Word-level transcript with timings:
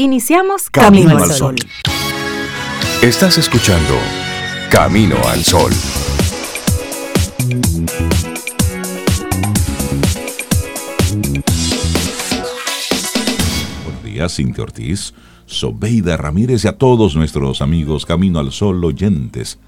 Iniciamos 0.00 0.70
Camino, 0.70 1.18
al 1.18 1.28
Sol. 1.32 1.56
Estás 3.02 3.36
escuchando 3.36 3.94
Camino 4.70 5.16
al 5.26 5.42
Sol. 5.42 5.72
Buenos 13.82 14.04
días, 14.04 14.36
Cintia 14.36 14.62
Ortiz, 14.62 15.14
Sobeida 15.46 16.16
Ramírez 16.16 16.64
y 16.64 16.68
a 16.68 16.78
todos 16.78 17.16
nuestros 17.16 17.60
amigos 17.60 18.06
Camino 18.06 18.38
al 18.38 18.52
Sol 18.52 18.84
oyentes. 18.84 19.58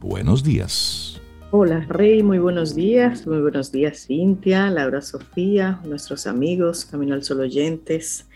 Buenos 0.00 0.44
días. 0.44 1.18
Hola 1.50 1.86
Rey, 1.88 2.22
muy 2.22 2.38
buenos 2.38 2.74
días. 2.74 3.26
Muy 3.26 3.40
buenos 3.40 3.72
días 3.72 4.04
Cintia, 4.06 4.68
Laura 4.68 5.00
Sofía, 5.00 5.80
nuestros 5.84 6.26
amigos 6.26 6.84
Camino 6.84 7.14
al 7.14 7.24
Sol 7.24 7.40
oyentes. 7.40 8.27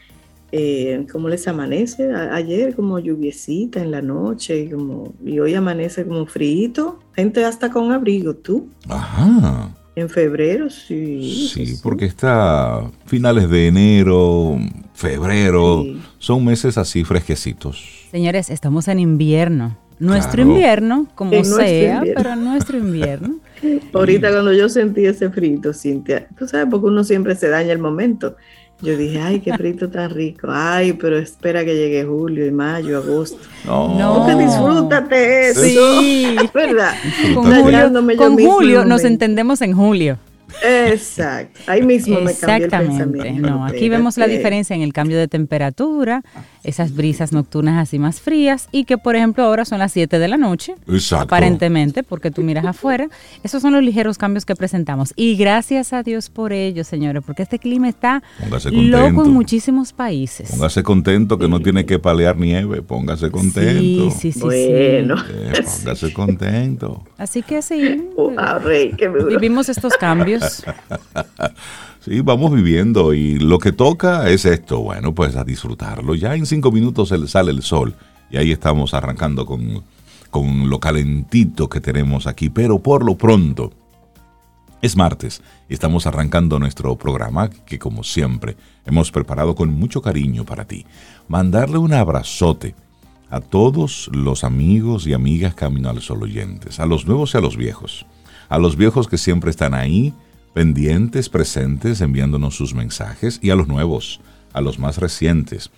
Eh, 0.55 1.07
¿Cómo 1.11 1.31
les 1.31 1.49
amanece? 1.49 2.13
ayer 2.13 2.77
como 2.77 2.99
lluviecita 2.99 3.81
en 3.81 3.91
la 3.91 4.03
noche 4.03 4.71
como, 4.71 5.15
y 5.25 5.39
hoy 5.39 5.55
amanece 5.55 6.05
como 6.05 6.27
frío. 6.27 6.99
Gente 7.15 7.45
hasta 7.45 7.71
con 7.71 7.91
abrigo, 7.91 8.35
¿tú? 8.35 8.69
Ajá. 8.89 9.71
En 9.95 10.09
febrero, 10.09 10.71
sí. 10.71 11.49
Sí, 11.53 11.79
porque 11.83 12.05
está 12.05 12.83
finales 13.07 13.49
de 13.49 13.69
enero, 13.69 14.59
febrero, 14.95 15.85
son 16.19 16.45
meses 16.45 16.79
así 16.79 17.05
fresquecitos. 17.05 18.09
Señores, 18.11 18.49
estamos 18.49 18.89
en 18.89 19.01
invierno. 19.01 19.77
Nuestro 19.99 20.43
invierno, 20.43 21.07
como 21.15 21.45
sea, 21.45 22.03
pero 22.17 22.35
nuestro 22.37 22.77
invierno. 22.77 23.37
Ahorita 23.93 24.33
cuando 24.33 24.53
yo 24.53 24.69
sentí 24.69 25.07
ese 25.07 25.31
frito, 25.31 25.73
Cintia, 25.73 26.27
tú 26.37 26.49
sabes, 26.49 26.67
porque 26.71 26.87
uno 26.87 27.05
siempre 27.05 27.37
se 27.37 27.49
daña 27.49 27.73
el 27.73 27.79
momento. 27.79 28.37
Yo 28.83 28.97
dije, 28.97 29.21
ay, 29.21 29.41
qué 29.41 29.57
frito 29.57 29.89
tan 29.89 30.11
rico. 30.11 30.49
Ay, 30.51 30.93
pero 30.95 31.17
espera 31.17 31.65
que 31.65 31.75
llegue 31.75 32.05
julio 32.05 32.45
y 32.45 32.51
mayo, 32.51 32.99
agosto. 32.99 33.39
No. 33.65 33.97
no. 33.97 34.39
disfrútate 34.39 35.51
eso. 35.51 35.63
Sí. 35.63 36.37
¿Verdad? 36.55 36.95
Con 37.33 37.45
Julio, 37.45 38.17
con 38.17 38.37
Julio 38.37 38.85
nos 38.85 39.05
entendemos 39.05 39.63
en 39.63 39.73
julio. 39.75 40.19
Exacto, 40.63 41.61
ahí 41.67 41.83
mismo 41.83 42.21
me 42.21 42.35
cambió 42.35 42.67
el 42.67 42.71
pensamiento. 42.71 43.49
No, 43.49 43.65
aquí 43.65 43.89
vemos 43.89 44.17
la 44.19 44.27
diferencia 44.27 44.77
en 44.77 44.83
el 44.83 44.93
cambio 44.93 45.19
de 45.19 45.29
temperatura, 45.29 46.23
esas 46.65 46.95
brisas 46.95 47.33
nocturnas 47.33 47.83
así 47.83 47.99
más 47.99 48.21
frías 48.21 48.69
y 48.73 48.85
que 48.85 48.99
por 48.99 49.17
ejemplo 49.17 49.45
ahora 49.45 49.65
son 49.65 49.79
las 49.79 49.93
7 49.93 50.19
de 50.19 50.29
la 50.29 50.37
noche, 50.37 50.75
Exacto. 50.89 51.25
aparentemente, 51.25 52.03
porque 52.03 52.31
tú 52.31 52.43
miras 52.43 52.65
afuera. 52.65 53.09
Esos 53.43 53.63
son 53.63 53.73
los 53.73 53.83
ligeros 53.83 54.19
cambios 54.19 54.45
que 54.45 54.55
presentamos 54.55 55.13
y 55.17 55.37
gracias 55.37 55.93
a 55.93 56.03
Dios 56.03 56.31
por 56.31 56.53
ello, 56.53 56.85
señores, 56.85 57.23
porque 57.25 57.43
este 57.43 57.59
clima 57.59 57.89
está 57.89 58.23
loco 58.71 59.25
en 59.25 59.33
muchísimos 59.33 59.93
países. 59.93 60.51
Póngase 60.51 60.83
contento 60.83 61.39
que 61.39 61.49
no 61.49 61.61
tiene 61.61 61.85
que 61.85 61.99
palear 61.99 62.37
nieve, 62.37 62.83
póngase 62.83 63.31
contento. 63.31 64.11
Sí, 64.11 64.11
sí, 64.19 64.33
sí. 64.33 64.41
Bueno. 64.41 65.17
Eh, 65.29 65.63
póngase 65.65 66.13
contento. 66.13 67.03
Así 67.19 67.43
que 67.43 67.63
sí. 67.63 68.09
rey, 68.63 68.95
vivimos 69.29 69.69
estos 69.69 69.95
cambios. 69.97 70.65
Sí, 72.05 72.21
vamos 72.21 72.53
viviendo 72.53 73.15
y 73.15 73.39
lo 73.39 73.61
que 73.61 73.71
toca 73.71 74.29
es 74.29 74.45
esto, 74.45 74.81
bueno, 74.81 75.15
pues 75.15 75.37
a 75.37 75.45
disfrutarlo. 75.45 76.17
Ya 76.17 76.35
en 76.35 76.47
cinco 76.47 76.73
minutos 76.73 77.15
sale 77.29 77.53
el 77.53 77.63
sol 77.63 77.95
y 78.29 78.39
ahí 78.39 78.51
estamos 78.51 78.93
arrancando 78.93 79.47
con, 79.47 79.85
con 80.29 80.69
lo 80.69 80.81
calentito 80.81 81.69
que 81.69 81.81
tenemos 81.81 82.27
aquí, 82.27 82.51
pero 82.51 82.81
por 82.81 83.05
lo 83.05 83.15
pronto 83.15 83.71
es 84.81 84.97
martes 84.97 85.43
y 85.69 85.75
estamos 85.75 86.05
arrancando 86.09 86.59
nuestro 86.59 86.97
programa 86.97 87.51
que 87.51 87.79
como 87.79 88.03
siempre 88.03 88.57
hemos 88.85 89.13
preparado 89.13 89.55
con 89.55 89.73
mucho 89.73 90.03
cariño 90.03 90.45
para 90.45 90.65
ti. 90.65 90.85
Mandarle 91.29 91.79
un 91.79 91.93
abrazote 91.93 92.75
a 93.31 93.39
todos 93.39 94.11
los 94.13 94.43
amigos 94.43 95.07
y 95.07 95.13
amigas 95.13 95.55
Camino 95.55 95.89
al 95.89 96.01
Sol 96.01 96.25
oyentes, 96.25 96.81
a 96.81 96.87
los 96.87 97.07
nuevos 97.07 97.33
y 97.35 97.39
a 97.39 97.41
los 97.41 97.57
viejos, 97.57 98.07
a 98.49 98.59
los 98.59 98.75
viejos 98.75 99.07
que 99.07 99.19
siempre 99.19 99.51
están 99.51 99.73
ahí, 99.73 100.13
pendientes, 100.53 101.29
presentes, 101.29 102.01
enviándonos 102.01 102.57
sus 102.57 102.75
mensajes, 102.75 103.39
y 103.43 103.51
a 103.51 103.55
los 103.55 103.69
nuevos, 103.69 104.21
a 104.53 104.61
los 104.61 104.79
más 104.79 104.99
recientes, 104.99 105.71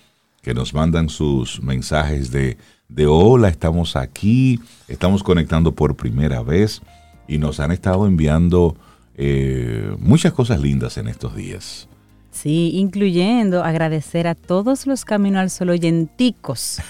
que 0.42 0.54
nos 0.54 0.74
mandan 0.74 1.08
sus 1.08 1.62
mensajes 1.62 2.30
de, 2.30 2.58
de 2.88 3.06
hola, 3.06 3.48
estamos 3.48 3.96
aquí, 3.96 4.60
estamos 4.88 5.22
conectando 5.22 5.74
por 5.74 5.96
primera 5.96 6.42
vez, 6.42 6.82
y 7.26 7.38
nos 7.38 7.60
han 7.60 7.72
estado 7.72 8.06
enviando 8.06 8.76
eh, 9.16 9.94
muchas 9.98 10.32
cosas 10.32 10.60
lindas 10.60 10.98
en 10.98 11.08
estos 11.08 11.34
días. 11.34 11.88
Sí, 12.34 12.72
incluyendo 12.74 13.62
agradecer 13.62 14.26
a 14.26 14.34
todos 14.34 14.88
los 14.88 15.04
Camino 15.04 15.38
al 15.38 15.50
Sol 15.50 15.70
oyenticos 15.70 16.80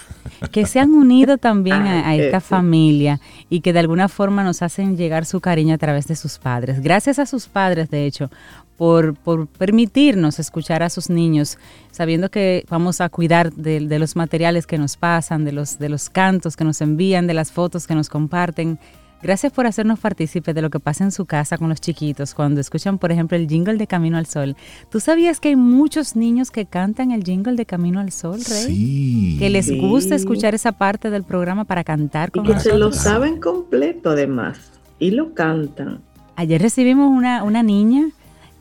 que 0.51 0.65
se 0.65 0.79
han 0.79 0.91
unido 0.91 1.37
también 1.37 1.83
a, 1.83 2.15
esta 2.15 2.41
familia 2.41 3.21
y 3.47 3.61
que 3.61 3.71
de 3.71 3.79
alguna 3.79 4.09
forma 4.09 4.43
nos 4.43 4.63
hacen 4.63 4.97
llegar 4.97 5.23
su 5.25 5.39
cariño 5.39 5.75
a 5.75 5.77
través 5.77 6.07
de 6.07 6.15
sus 6.15 6.39
padres. 6.39 6.81
Gracias 6.81 7.19
a 7.19 7.27
sus 7.27 7.47
padres, 7.47 7.91
de 7.91 8.07
hecho, 8.07 8.31
por, 8.75 9.13
por 9.13 9.47
permitirnos 9.47 10.39
escuchar 10.39 10.81
a 10.81 10.89
sus 10.89 11.11
niños, 11.11 11.59
sabiendo 11.91 12.29
que 12.29 12.65
vamos 12.67 12.99
a 12.99 13.09
cuidar 13.09 13.53
de, 13.53 13.79
de 13.81 13.99
los 13.99 14.15
materiales 14.15 14.65
que 14.65 14.79
nos 14.79 14.97
pasan, 14.97 15.45
de 15.45 15.51
los, 15.51 15.77
de 15.77 15.89
los 15.89 16.09
cantos 16.09 16.57
que 16.57 16.63
nos 16.63 16.81
envían, 16.81 17.27
de 17.27 17.35
las 17.35 17.51
fotos 17.51 17.85
que 17.85 17.93
nos 17.93 18.09
comparten 18.09 18.79
Gracias 19.25 19.51
por 19.51 19.65
hacernos 19.65 19.97
partícipes 19.97 20.53
de 20.53 20.61
lo 20.61 20.69
que 20.69 20.79
pasa 20.79 21.03
en 21.03 21.11
su 21.11 21.25
casa 21.25 21.57
con 21.57 21.67
los 21.67 21.81
chiquitos 21.81 22.35
cuando 22.35 22.61
escuchan, 22.61 22.99
por 22.99 23.11
ejemplo, 23.11 23.35
el 23.35 23.47
jingle 23.47 23.75
de 23.75 23.87
Camino 23.87 24.19
al 24.19 24.27
Sol. 24.27 24.55
¿Tú 24.91 24.99
sabías 24.99 25.39
que 25.39 25.49
hay 25.49 25.55
muchos 25.55 26.15
niños 26.15 26.51
que 26.51 26.67
cantan 26.67 27.09
el 27.09 27.23
jingle 27.23 27.55
de 27.55 27.65
Camino 27.65 27.99
al 27.99 28.11
Sol, 28.11 28.35
Rey? 28.35 28.65
Sí. 28.67 29.35
Que 29.39 29.49
les 29.49 29.75
gusta 29.81 30.13
escuchar 30.13 30.53
esa 30.53 30.73
parte 30.73 31.09
del 31.09 31.23
programa 31.23 31.63
para 31.65 31.83
cantar 31.83 32.29
con 32.29 32.45
Y 32.45 32.49
que 32.49 32.59
se 32.59 32.77
lo 32.77 32.93
saben 32.93 33.39
completo 33.39 34.11
además 34.11 34.73
y 34.99 35.09
lo 35.09 35.33
cantan. 35.33 36.01
Ayer 36.35 36.61
recibimos 36.61 37.09
una, 37.09 37.41
una 37.41 37.63
niña 37.63 38.09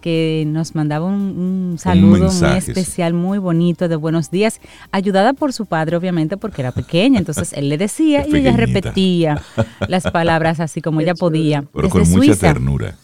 que 0.05 0.45
nos 0.47 0.75
mandaba 0.75 1.07
un, 1.07 1.77
saludo 1.79 2.31
muy 2.31 2.59
especial, 2.59 3.15
muy 3.15 3.39
bonito, 3.39 3.89
de 3.89 3.97
buenos 3.97 4.31
días, 4.31 4.61
ayudada 4.93 5.33
por 5.33 5.55
su 5.55 5.65
padre, 5.65 5.97
obviamente, 5.97 6.37
porque 6.37 6.61
era 6.61 6.73
pequeña. 6.73 7.19
Entonces 7.19 7.55
él 7.55 7.71
le 7.71 7.79
decía 7.79 8.27
y 8.29 8.37
ella 8.37 8.55
repetía 8.55 9.41
las 9.89 10.03
palabras 10.11 10.61
así 10.61 10.83
como 10.83 11.01
ella 11.01 11.15
podía. 11.19 11.65
Pero 11.73 11.89
con 11.89 12.07
mucha 12.11 12.37
ternura. 12.37 12.97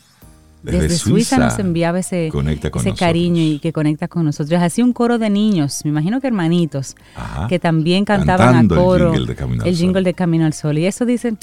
Desde, 0.62 0.90
Suiza, 0.90 1.38
nos 1.38 1.58
enviaba 1.58 2.00
ese, 2.00 2.30
ese 2.74 2.92
cariño 2.92 3.40
y 3.40 3.60
que 3.60 3.72
conecta 3.72 4.06
con 4.06 4.26
nosotros. 4.26 4.60
Así 4.60 4.82
un 4.82 4.92
coro 4.92 5.16
de 5.16 5.30
niños, 5.30 5.80
me 5.84 5.88
imagino 5.88 6.20
que 6.20 6.26
hermanitos, 6.26 6.96
que 7.48 7.58
también 7.58 8.04
cantaban 8.04 8.56
a 8.56 8.68
coro 8.68 9.14
el 9.14 9.74
jingle 9.74 10.02
de 10.02 10.12
Camino 10.12 10.44
al 10.44 10.52
Sol. 10.52 10.76
Y 10.76 10.84
eso 10.84 11.06
dicen, 11.06 11.38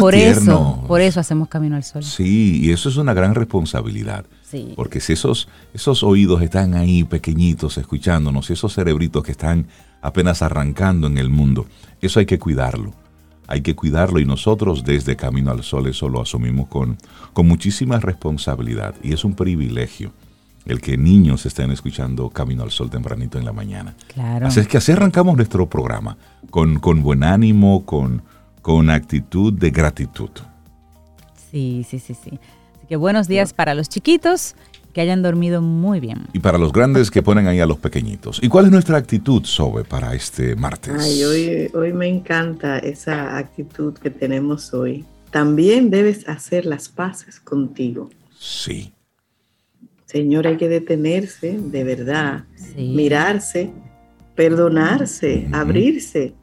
por 0.00 0.16
eso, 0.16 0.82
por 0.88 1.00
eso 1.00 1.20
hacemos 1.20 1.46
Camino 1.46 1.76
al 1.76 1.84
Sol. 1.84 2.02
Sí, 2.02 2.62
y 2.64 2.72
eso 2.72 2.88
es 2.88 2.96
una 2.96 3.14
gran 3.14 3.36
responsabilidad. 3.36 4.26
Sí. 4.48 4.74
Porque 4.76 5.00
si 5.00 5.14
esos, 5.14 5.48
esos 5.74 6.02
oídos 6.02 6.40
están 6.40 6.74
ahí 6.74 7.02
pequeñitos 7.02 7.78
escuchándonos, 7.78 8.50
esos 8.50 8.74
cerebritos 8.74 9.24
que 9.24 9.32
están 9.32 9.66
apenas 10.02 10.40
arrancando 10.40 11.08
en 11.08 11.18
el 11.18 11.30
mundo, 11.30 11.66
eso 12.00 12.20
hay 12.20 12.26
que 12.26 12.38
cuidarlo. 12.38 12.92
Hay 13.48 13.62
que 13.62 13.74
cuidarlo 13.74 14.18
y 14.20 14.24
nosotros 14.24 14.84
desde 14.84 15.16
Camino 15.16 15.50
al 15.50 15.62
Sol 15.62 15.86
eso 15.86 16.08
lo 16.08 16.20
asumimos 16.20 16.68
con, 16.68 16.98
con 17.32 17.46
muchísima 17.46 17.98
responsabilidad 18.00 18.94
y 19.02 19.12
es 19.12 19.24
un 19.24 19.34
privilegio 19.34 20.12
el 20.64 20.80
que 20.80 20.96
niños 20.98 21.46
estén 21.46 21.70
escuchando 21.70 22.28
Camino 22.28 22.64
al 22.64 22.72
Sol 22.72 22.90
tempranito 22.90 23.38
en 23.38 23.44
la 23.44 23.52
mañana. 23.52 23.94
Claro. 24.12 24.48
Así 24.48 24.60
es 24.60 24.68
que 24.68 24.78
así 24.78 24.92
arrancamos 24.92 25.36
nuestro 25.36 25.68
programa, 25.68 26.18
con, 26.50 26.80
con 26.80 27.02
buen 27.02 27.22
ánimo, 27.22 27.86
con, 27.86 28.22
con 28.62 28.90
actitud 28.90 29.52
de 29.52 29.70
gratitud. 29.70 30.30
Sí, 31.50 31.86
sí, 31.88 32.00
sí, 32.00 32.14
sí. 32.14 32.40
Así 32.86 32.90
que 32.90 32.96
buenos 32.96 33.26
días 33.26 33.52
para 33.52 33.74
los 33.74 33.88
chiquitos, 33.88 34.54
que 34.92 35.00
hayan 35.00 35.20
dormido 35.20 35.60
muy 35.60 35.98
bien. 35.98 36.28
Y 36.32 36.38
para 36.38 36.56
los 36.56 36.72
grandes 36.72 37.10
que 37.10 37.20
ponen 37.20 37.48
ahí 37.48 37.58
a 37.58 37.66
los 37.66 37.78
pequeñitos. 37.78 38.38
¿Y 38.40 38.48
cuál 38.48 38.66
es 38.66 38.70
nuestra 38.70 38.96
actitud, 38.96 39.42
Sobe, 39.42 39.82
para 39.82 40.14
este 40.14 40.54
martes? 40.54 40.94
Ay, 40.96 41.24
hoy, 41.24 41.70
hoy 41.74 41.92
me 41.92 42.06
encanta 42.06 42.78
esa 42.78 43.38
actitud 43.38 43.94
que 43.94 44.10
tenemos 44.10 44.72
hoy. 44.72 45.04
También 45.32 45.90
debes 45.90 46.28
hacer 46.28 46.64
las 46.64 46.88
paces 46.88 47.40
contigo. 47.40 48.08
Sí. 48.38 48.92
Señor, 50.04 50.46
hay 50.46 50.56
que 50.56 50.68
detenerse, 50.68 51.58
de 51.58 51.82
verdad, 51.82 52.44
mirarse, 52.76 53.72
perdonarse, 54.36 55.48
abrirse 55.50 56.34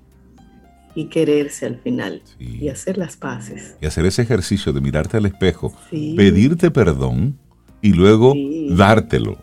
y 0.95 1.05
quererse 1.05 1.65
al 1.65 1.77
final 1.77 2.21
y 2.39 2.69
hacer 2.69 2.97
las 2.97 3.17
paces. 3.17 3.75
Y 3.81 3.85
hacer 3.85 4.05
ese 4.05 4.21
ejercicio 4.21 4.73
de 4.73 4.81
mirarte 4.81 5.17
al 5.17 5.25
espejo, 5.25 5.73
pedirte 5.89 6.71
perdón 6.71 7.37
y 7.81 7.93
luego 7.93 8.33
dártelo. 8.69 9.37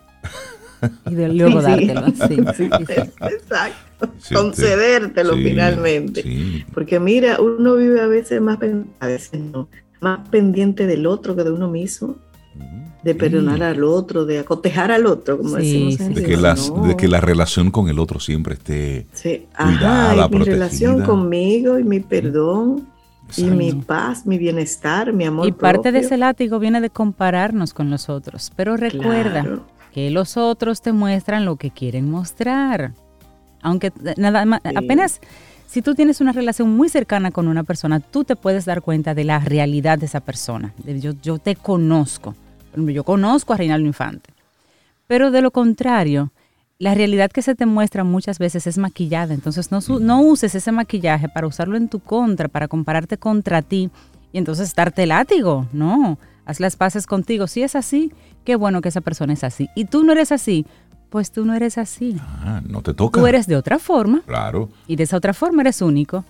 Y 1.11 1.37
luego 1.37 1.61
dártelo, 1.61 2.07
Exacto. 2.07 3.77
Concedértelo 4.33 5.35
finalmente. 5.35 6.65
Porque 6.73 6.99
mira, 6.99 7.41
uno 7.41 7.77
vive 7.77 8.01
a 8.01 8.07
veces 8.07 8.41
más, 8.41 8.59
a 8.99 9.07
veces 9.07 9.41
no, 9.41 9.69
más 10.01 10.27
pendiente 10.31 10.87
del 10.87 11.07
otro 11.07 11.37
que 11.37 11.45
de 11.45 11.51
uno 11.51 11.69
mismo. 11.69 12.17
De 13.03 13.15
perdonar 13.15 13.63
al 13.63 13.83
otro, 13.85 14.27
de 14.27 14.39
acotejar 14.39 14.91
al 14.91 15.07
otro, 15.07 15.39
como 15.39 15.57
decimos 15.57 15.99
de 15.99 16.23
que, 16.23 16.37
de 16.37 16.97
que 16.97 17.09
la 17.09 17.21
relación 17.21 17.71
con 17.71 17.89
el 17.89 17.99
otro 17.99 18.21
siempre 18.21 18.55
esté 18.55 19.07
sí. 19.13 19.47
cuidada, 19.57 20.29
mi 20.29 20.45
relación 20.45 21.03
conmigo 21.03 21.79
y 21.79 21.85
mi 21.85 22.01
perdón 22.01 22.87
y 23.37 23.45
mi 23.45 23.73
paz, 23.73 24.27
mi 24.27 24.39
bienestar, 24.39 25.13
mi 25.13 25.25
amor. 25.25 25.47
Y 25.47 25.53
parte 25.53 25.93
de 25.93 26.01
ese 26.01 26.17
látigo 26.17 26.59
viene 26.59 26.81
de 26.81 26.91
compararnos 26.91 27.73
con 27.73 27.89
los 27.91 28.09
otros, 28.09 28.53
pero 28.57 28.77
recuerda 28.77 29.61
que 29.95 30.11
los 30.11 30.37
otros 30.37 30.83
te 30.83 30.93
muestran 30.93 31.45
lo 31.45 31.57
que 31.57 31.71
quieren 31.71 32.11
mostrar. 32.11 32.93
Aunque 33.63 33.93
nada 34.17 34.45
más, 34.45 34.61
apenas 34.75 35.21
si 35.67 35.83
tú 35.83 35.95
tienes 35.95 36.21
una 36.21 36.33
relación 36.33 36.71
muy 36.71 36.89
cercana 36.89 37.31
con 37.31 37.47
una 37.47 37.63
persona, 37.63 38.01
tú 38.01 38.25
te 38.25 38.37
puedes 38.37 38.65
dar 38.65 38.83
cuenta 38.83 39.15
de 39.15 39.25
la 39.25 39.39
realidad 39.39 39.99
de 39.99 40.07
esa 40.07 40.21
persona. 40.21 40.75
Yo, 40.85 41.13
yo 41.23 41.39
te 41.39 41.55
conozco 41.55 42.35
yo 42.75 43.05
conozco 43.05 43.53
a 43.53 43.57
Reinaldo 43.57 43.87
Infante. 43.87 44.31
Pero 45.07 45.31
de 45.31 45.43
lo 45.43 45.51
contrario, 45.51 46.31
la 46.79 46.95
realidad 46.95 47.31
que 47.31 47.43
se 47.43 47.55
te 47.55 47.67
muestra 47.67 48.05
muchas 48.05 48.39
veces 48.39 48.67
es 48.67 48.79
maquillada. 48.79 49.35
Entonces 49.35 49.71
no, 49.71 49.81
no 50.01 50.23
uses 50.23 50.55
ese 50.55 50.73
maquillaje 50.73 51.29
para 51.29 51.47
usarlo 51.47 51.77
en 51.77 51.89
tu 51.89 52.01
contra, 52.01 52.49
para 52.49 52.69
compararte 52.69 53.19
contra 53.19 53.63
ti 53.63 53.91
y 54.33 54.39
entonces 54.39 54.75
darte 54.75 55.07
látigo. 55.07 55.67
No, 55.73 56.19
haz 56.47 56.61
las 56.61 56.77
paces 56.77 57.07
contigo. 57.07 57.47
Si 57.47 57.63
es 57.63 57.77
así, 57.77 58.13
qué 58.45 58.57
bueno 58.57 58.81
que 58.81 58.89
esa 58.89 59.01
persona 59.01 59.33
es 59.33 59.45
así. 59.45 59.69
Y 59.75 59.85
tú 59.85 60.05
no 60.05 60.13
eres 60.13 60.33
así, 60.33 60.67
pues 61.11 61.33
tú 61.33 61.45
no 61.45 61.55
eres 61.55 61.77
así. 61.77 62.17
Ah, 62.21 62.63
no 62.67 62.83
te 62.83 62.95
toca. 62.95 63.21
Tú 63.21 63.27
eres 63.27 63.47
de 63.47 63.57
otra 63.57 63.79
forma. 63.79 64.23
Claro. 64.27 64.71
Y 64.87 64.97
de 64.97 65.03
esa 65.03 65.17
otra 65.17 65.35
forma 65.35 65.63
eres 65.63 65.83
único. 65.83 66.25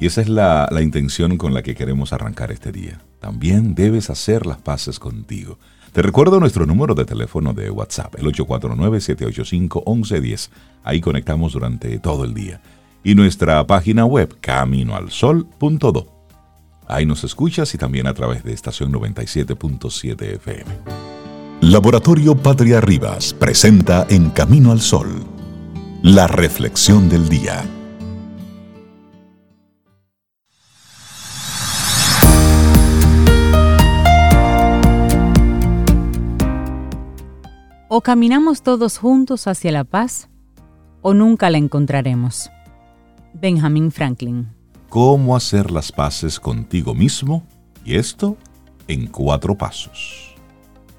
Y 0.00 0.06
esa 0.06 0.22
es 0.22 0.28
la, 0.28 0.68
la 0.72 0.82
intención 0.82 1.36
con 1.36 1.54
la 1.54 1.62
que 1.62 1.76
queremos 1.76 2.12
arrancar 2.12 2.50
este 2.50 2.72
día 2.72 3.00
también 3.20 3.74
debes 3.74 4.10
hacer 4.10 4.46
las 4.46 4.58
paces 4.58 4.98
contigo. 4.98 5.58
Te 5.92 6.02
recuerdo 6.02 6.40
nuestro 6.40 6.66
número 6.66 6.94
de 6.94 7.04
teléfono 7.04 7.52
de 7.52 7.70
WhatsApp, 7.70 8.14
el 8.18 8.26
849-785-1110. 8.26 10.50
Ahí 10.82 11.00
conectamos 11.00 11.52
durante 11.52 11.96
todo 11.98 12.24
el 12.24 12.34
día. 12.34 12.60
Y 13.04 13.14
nuestra 13.14 13.64
página 13.66 14.04
web, 14.04 14.36
caminoalsol.do. 14.40 16.06
Ahí 16.88 17.06
nos 17.06 17.24
escuchas 17.24 17.74
y 17.74 17.78
también 17.78 18.06
a 18.06 18.14
través 18.14 18.42
de 18.42 18.52
estación 18.52 18.92
97.7 18.92 20.22
FM. 20.36 20.70
Laboratorio 21.60 22.36
Patria 22.36 22.80
Rivas 22.80 23.34
presenta 23.34 24.06
En 24.08 24.30
Camino 24.30 24.72
al 24.72 24.80
Sol, 24.80 25.24
la 26.02 26.26
reflexión 26.26 27.08
del 27.08 27.28
día. 27.28 27.64
O 37.92 38.02
caminamos 38.02 38.62
todos 38.62 38.98
juntos 38.98 39.48
hacia 39.48 39.72
la 39.72 39.82
paz 39.82 40.28
o 41.02 41.12
nunca 41.12 41.50
la 41.50 41.58
encontraremos. 41.58 42.48
Benjamin 43.34 43.90
Franklin. 43.90 44.46
¿Cómo 44.88 45.34
hacer 45.34 45.72
las 45.72 45.90
paces 45.90 46.38
contigo 46.38 46.94
mismo? 46.94 47.44
Y 47.84 47.96
esto 47.96 48.36
en 48.86 49.08
cuatro 49.08 49.58
pasos. 49.58 50.36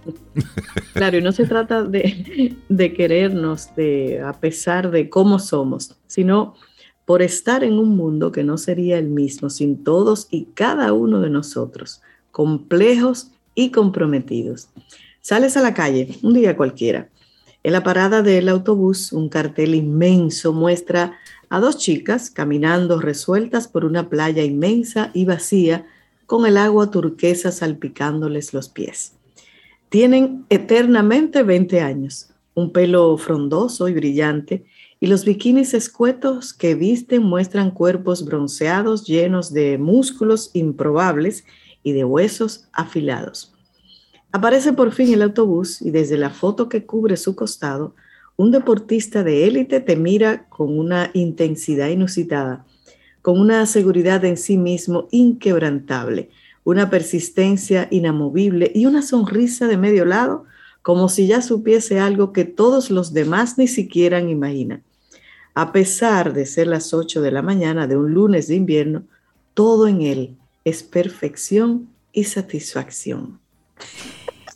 Claro, 0.94 1.18
y 1.18 1.22
no 1.22 1.32
se 1.32 1.46
trata 1.46 1.82
de, 1.84 2.58
de 2.68 2.94
querernos 2.94 3.74
de, 3.78 4.20
a 4.22 4.34
pesar 4.34 4.92
de 4.92 5.10
cómo 5.10 5.40
somos, 5.40 5.96
sino 6.08 6.56
por 7.06 7.22
estar 7.22 7.64
en 7.64 7.80
un 7.80 7.96
mundo 7.96 8.34
que 8.34 8.44
no 8.44 8.58
sería 8.58 8.98
el 8.98 9.08
mismo 9.08 9.50
sin 9.50 9.86
todos 9.86 10.28
y 10.30 10.48
cada 10.56 10.92
uno 10.92 11.22
de 11.22 11.30
nosotros, 11.30 12.02
complejos 12.32 13.32
y 13.56 13.72
comprometidos. 13.72 14.68
Sales 15.21 15.56
a 15.56 15.62
la 15.62 15.75
calle 15.75 16.18
un 16.23 16.33
día 16.33 16.57
cualquiera. 16.57 17.09
En 17.62 17.73
la 17.73 17.83
parada 17.83 18.23
del 18.23 18.50
autobús, 18.50 19.13
un 19.13 19.29
cartel 19.29 19.75
inmenso 19.75 20.51
muestra 20.51 21.13
a 21.50 21.59
dos 21.59 21.77
chicas 21.77 22.31
caminando 22.31 23.00
resueltas 23.00 23.68
por 23.68 23.85
una 23.85 24.09
playa 24.09 24.44
inmensa 24.44 25.12
y 25.13 25.25
vacía 25.25 25.85
con 26.25 26.47
el 26.47 26.57
agua 26.57 26.89
turquesa 26.89 27.51
salpicándoles 27.51 28.51
los 28.56 28.68
pies. 28.68 29.13
Tienen 29.89 30.45
eternamente 30.50 31.44
20 31.44 31.81
años, 31.81 32.29
un 32.56 32.71
pelo 32.71 33.15
frondoso 33.18 33.88
y 33.89 33.94
brillante, 33.94 34.65
y 35.00 35.06
los 35.06 35.23
bikinis 35.23 35.75
escuetos 35.75 36.51
que 36.51 36.73
visten 36.73 37.21
muestran 37.21 37.69
cuerpos 37.69 38.25
bronceados 38.25 39.06
llenos 39.06 39.53
de 39.53 39.77
músculos 39.77 40.50
improbables 40.53 41.44
y 41.83 41.91
de 41.91 42.06
huesos 42.06 42.68
afilados. 42.73 43.50
Aparece 44.33 44.72
por 44.72 44.94
fin 44.94 45.13
el 45.13 45.24
autobús 45.24 45.81
y 45.81 45.92
desde 45.92 46.18
la 46.18 46.30
foto 46.30 46.69
que 46.69 46.86
cubre 46.86 47.18
su 47.18 47.36
costado, 47.36 47.95
un 48.38 48.51
deportista 48.51 49.25
de 49.25 49.45
élite 49.45 49.81
te 49.81 49.98
mira 49.98 50.48
con 50.48 50.80
una 50.80 51.12
intensidad 51.13 51.89
inusitada, 51.89 52.66
con 53.22 53.38
una 53.38 53.66
seguridad 53.66 54.24
en 54.24 54.38
sí 54.38 54.57
mismo 54.57 55.10
inquebrantable, 55.12 56.30
una 56.63 56.89
persistencia 56.89 57.89
inamovible 57.92 58.72
y 58.74 58.86
una 58.86 59.01
sonrisa 59.01 59.68
de 59.68 59.75
medio 59.75 60.06
lado, 60.06 60.45
como 60.81 61.10
si 61.10 61.28
ya 61.28 61.42
supiese 61.42 62.00
algo 62.00 62.31
que 62.31 62.45
todos 62.45 62.89
los 62.89 63.12
demás 63.12 63.57
ni 63.57 63.68
siquiera 63.68 64.22
imaginan. 64.22 64.81
A 65.56 65.74
pesar 65.74 66.31
de 66.31 66.45
ser 66.45 66.68
las 66.68 66.94
8 66.94 67.22
de 67.22 67.31
la 67.31 67.42
mañana 67.42 67.86
de 67.86 67.98
un 67.98 68.13
lunes 68.13 68.48
de 68.48 68.56
invierno, 68.56 69.04
todo 69.54 69.89
en 69.89 70.04
él 70.04 70.38
es 70.63 70.83
perfección 70.83 71.89
y 72.13 72.24
satisfacción 72.24 73.42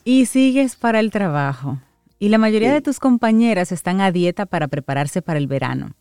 y 0.07 0.28
sigues 0.28 0.75
para 0.75 1.00
el 1.00 1.10
trabajo. 1.10 1.80
Y 2.19 2.30
la 2.30 2.38
mayoría 2.38 2.72
de 2.72 2.81
tus 2.81 3.00
compañeras 3.00 3.72
están 3.72 4.00
a 4.00 4.12
dieta 4.12 4.46
para 4.46 4.68
prepararse 4.68 5.24
para 5.24 5.40
el 5.40 5.48
verano. 5.48 5.96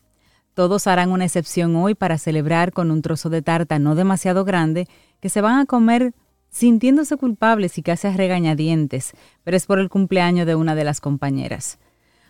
Todos 0.53 0.87
harán 0.87 1.11
una 1.11 1.25
excepción 1.25 1.75
hoy 1.75 1.95
para 1.95 2.19
celebrar 2.19 2.73
con 2.73 2.91
un 2.91 3.01
trozo 3.01 3.31
de 3.31 3.41
tarta 3.41 3.79
no 3.79 3.95
demasiado 3.95 4.45
grande 4.45 4.87
que 5.21 5.31
se 5.31 5.41
van 5.41 5.59
a 5.59 5.65
comer 5.65 6.13
sintiéndose 6.51 7.17
culpables 7.17 7.79
y 7.79 7.83
casi 7.83 8.07
a 8.07 8.13
regañadientes, 8.13 9.15
pero 9.43 9.57
es 9.57 9.67
por 9.67 9.81
el 9.81 9.89
cumpleaños 9.89 10.47
de 10.47 10.55
una 10.55 10.75
de 10.75 10.85
las 10.85 11.01
compañeras. 11.01 11.79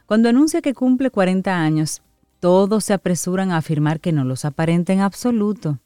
Cuando 0.06 0.28
anuncia 0.28 0.62
que 0.62 0.74
cumple 0.74 1.10
40 1.10 1.54
años, 1.54 2.02
todos 2.38 2.84
se 2.84 2.94
apresuran 2.94 3.50
a 3.50 3.58
afirmar 3.58 4.00
que 4.00 4.12
no 4.12 4.24
los 4.24 4.44
aparenta 4.44 4.92
en 4.92 5.00
absoluto. 5.00 5.80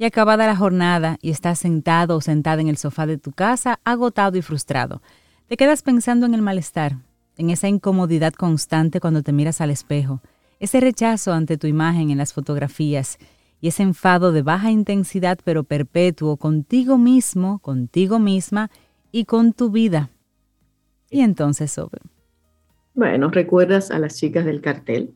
Y 0.00 0.06
acabada 0.06 0.46
la 0.46 0.56
jornada 0.56 1.18
y 1.20 1.28
estás 1.28 1.58
sentado 1.58 2.16
o 2.16 2.20
sentada 2.22 2.62
en 2.62 2.68
el 2.68 2.78
sofá 2.78 3.04
de 3.04 3.18
tu 3.18 3.32
casa, 3.32 3.80
agotado 3.84 4.38
y 4.38 4.40
frustrado, 4.40 5.02
te 5.46 5.58
quedas 5.58 5.82
pensando 5.82 6.24
en 6.24 6.32
el 6.32 6.40
malestar, 6.40 6.96
en 7.36 7.50
esa 7.50 7.68
incomodidad 7.68 8.32
constante 8.32 8.98
cuando 8.98 9.22
te 9.22 9.34
miras 9.34 9.60
al 9.60 9.68
espejo, 9.68 10.22
ese 10.58 10.80
rechazo 10.80 11.34
ante 11.34 11.58
tu 11.58 11.66
imagen 11.66 12.10
en 12.10 12.16
las 12.16 12.32
fotografías 12.32 13.18
y 13.60 13.68
ese 13.68 13.82
enfado 13.82 14.32
de 14.32 14.40
baja 14.40 14.70
intensidad 14.70 15.38
pero 15.44 15.64
perpetuo 15.64 16.38
contigo 16.38 16.96
mismo, 16.96 17.58
contigo 17.58 18.18
misma 18.18 18.70
y 19.12 19.26
con 19.26 19.52
tu 19.52 19.68
vida. 19.68 20.08
Y 21.10 21.20
entonces, 21.20 21.72
Sobe. 21.72 21.98
Bueno, 22.94 23.28
¿recuerdas 23.28 23.90
a 23.90 23.98
las 23.98 24.16
chicas 24.16 24.46
del 24.46 24.62
cartel? 24.62 25.12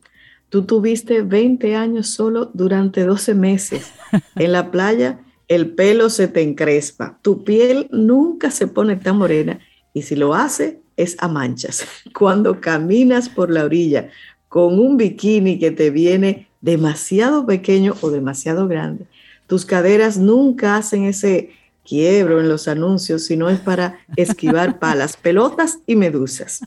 Tú 0.48 0.64
tuviste 0.64 1.22
20 1.22 1.74
años 1.74 2.08
solo 2.08 2.50
durante 2.54 3.04
12 3.04 3.34
meses. 3.34 3.92
En 4.36 4.52
la 4.52 4.70
playa 4.70 5.18
el 5.48 5.74
pelo 5.74 6.08
se 6.08 6.28
te 6.28 6.42
encrespa, 6.42 7.18
tu 7.20 7.44
piel 7.44 7.88
nunca 7.90 8.50
se 8.50 8.66
pone 8.66 8.96
tan 8.96 9.18
morena 9.18 9.60
y 9.92 10.02
si 10.02 10.16
lo 10.16 10.34
hace 10.34 10.80
es 10.96 11.16
a 11.18 11.28
manchas. 11.28 11.84
Cuando 12.18 12.60
caminas 12.60 13.28
por 13.28 13.50
la 13.50 13.64
orilla 13.64 14.08
con 14.48 14.78
un 14.78 14.96
bikini 14.96 15.58
que 15.58 15.70
te 15.70 15.90
viene 15.90 16.48
demasiado 16.60 17.44
pequeño 17.44 17.94
o 18.00 18.10
demasiado 18.10 18.68
grande, 18.68 19.06
tus 19.46 19.66
caderas 19.66 20.16
nunca 20.16 20.76
hacen 20.76 21.04
ese 21.04 21.50
quiebro 21.84 22.40
en 22.40 22.48
los 22.48 22.66
anuncios, 22.66 23.24
sino 23.26 23.50
es 23.50 23.60
para 23.60 23.98
esquivar 24.16 24.78
palas, 24.78 25.16
pelotas 25.16 25.80
y 25.86 25.96
medusas. 25.96 26.60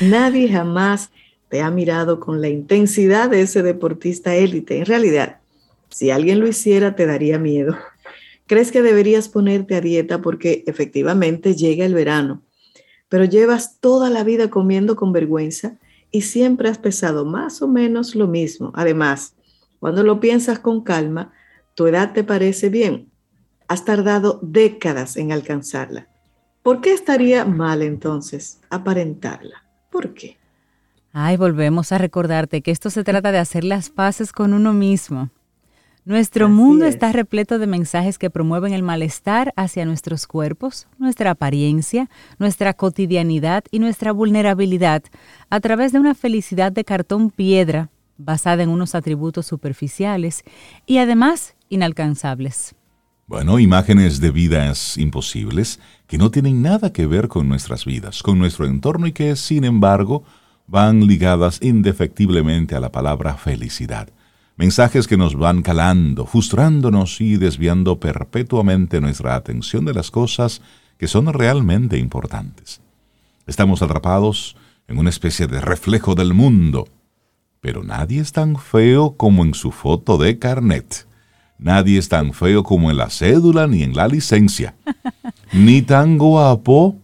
Nadie 0.00 0.48
jamás 0.50 1.10
te 1.48 1.62
ha 1.62 1.70
mirado 1.70 2.20
con 2.20 2.40
la 2.40 2.48
intensidad 2.48 3.30
de 3.30 3.42
ese 3.42 3.62
deportista 3.62 4.34
élite. 4.34 4.78
En 4.78 4.86
realidad, 4.86 5.38
si 5.88 6.10
alguien 6.10 6.40
lo 6.40 6.48
hiciera, 6.48 6.94
te 6.94 7.06
daría 7.06 7.38
miedo. 7.38 7.76
¿Crees 8.46 8.72
que 8.72 8.82
deberías 8.82 9.28
ponerte 9.28 9.74
a 9.74 9.80
dieta 9.80 10.22
porque 10.22 10.64
efectivamente 10.66 11.54
llega 11.54 11.84
el 11.84 11.94
verano, 11.94 12.42
pero 13.08 13.24
llevas 13.24 13.78
toda 13.78 14.08
la 14.10 14.24
vida 14.24 14.48
comiendo 14.48 14.96
con 14.96 15.12
vergüenza 15.12 15.78
y 16.10 16.22
siempre 16.22 16.68
has 16.68 16.78
pesado 16.78 17.24
más 17.24 17.60
o 17.60 17.68
menos 17.68 18.14
lo 18.14 18.26
mismo? 18.26 18.72
Además, 18.74 19.34
cuando 19.80 20.02
lo 20.02 20.20
piensas 20.20 20.58
con 20.58 20.82
calma, 20.82 21.32
tu 21.74 21.86
edad 21.86 22.12
te 22.12 22.24
parece 22.24 22.70
bien. 22.70 23.10
Has 23.68 23.84
tardado 23.84 24.40
décadas 24.42 25.18
en 25.18 25.30
alcanzarla. 25.30 26.08
¿Por 26.62 26.80
qué 26.80 26.92
estaría 26.92 27.44
mal 27.44 27.82
entonces 27.82 28.60
aparentarla? 28.70 29.64
¿Por 29.90 30.14
qué? 30.14 30.37
Ay, 31.12 31.36
volvemos 31.36 31.92
a 31.92 31.98
recordarte 31.98 32.60
que 32.62 32.70
esto 32.70 32.90
se 32.90 33.04
trata 33.04 33.32
de 33.32 33.38
hacer 33.38 33.64
las 33.64 33.90
paces 33.90 34.32
con 34.32 34.52
uno 34.52 34.72
mismo. 34.72 35.30
Nuestro 36.04 36.48
mundo 36.48 36.86
está 36.86 37.12
repleto 37.12 37.58
de 37.58 37.66
mensajes 37.66 38.16
que 38.16 38.30
promueven 38.30 38.72
el 38.72 38.82
malestar 38.82 39.52
hacia 39.56 39.84
nuestros 39.84 40.26
cuerpos, 40.26 40.86
nuestra 40.98 41.32
apariencia, 41.32 42.08
nuestra 42.38 42.72
cotidianidad 42.72 43.64
y 43.70 43.78
nuestra 43.78 44.12
vulnerabilidad 44.12 45.02
a 45.50 45.60
través 45.60 45.92
de 45.92 45.98
una 45.98 46.14
felicidad 46.14 46.72
de 46.72 46.84
cartón 46.84 47.30
piedra 47.30 47.90
basada 48.16 48.62
en 48.62 48.70
unos 48.70 48.94
atributos 48.94 49.46
superficiales 49.46 50.44
y 50.86 50.98
además 50.98 51.56
inalcanzables. 51.68 52.74
Bueno, 53.26 53.58
imágenes 53.58 54.20
de 54.20 54.30
vidas 54.30 54.96
imposibles 54.96 55.78
que 56.06 56.16
no 56.16 56.30
tienen 56.30 56.62
nada 56.62 56.90
que 56.90 57.06
ver 57.06 57.28
con 57.28 57.50
nuestras 57.50 57.84
vidas, 57.84 58.22
con 58.22 58.38
nuestro 58.38 58.64
entorno 58.64 59.06
y 59.06 59.12
que, 59.12 59.36
sin 59.36 59.64
embargo, 59.64 60.24
van 60.68 61.06
ligadas 61.06 61.58
indefectiblemente 61.62 62.76
a 62.76 62.80
la 62.80 62.92
palabra 62.92 63.34
felicidad. 63.34 64.08
Mensajes 64.56 65.08
que 65.08 65.16
nos 65.16 65.34
van 65.34 65.62
calando, 65.62 66.26
frustrándonos 66.26 67.20
y 67.20 67.36
desviando 67.36 67.98
perpetuamente 67.98 69.00
nuestra 69.00 69.34
atención 69.34 69.84
de 69.84 69.94
las 69.94 70.10
cosas 70.10 70.60
que 70.98 71.08
son 71.08 71.32
realmente 71.32 71.96
importantes. 71.96 72.80
Estamos 73.46 73.82
atrapados 73.82 74.56
en 74.88 74.98
una 74.98 75.10
especie 75.10 75.46
de 75.46 75.60
reflejo 75.60 76.14
del 76.14 76.34
mundo, 76.34 76.86
pero 77.60 77.82
nadie 77.82 78.20
es 78.20 78.32
tan 78.32 78.56
feo 78.56 79.16
como 79.16 79.44
en 79.44 79.54
su 79.54 79.70
foto 79.70 80.18
de 80.18 80.38
carnet. 80.38 81.06
Nadie 81.58 81.98
es 81.98 82.08
tan 82.08 82.34
feo 82.34 82.62
como 82.62 82.90
en 82.90 82.98
la 82.98 83.10
cédula 83.10 83.66
ni 83.66 83.82
en 83.82 83.94
la 83.94 84.06
licencia. 84.06 84.74
ni 85.52 85.82
tan 85.82 86.18
guapo 86.18 86.96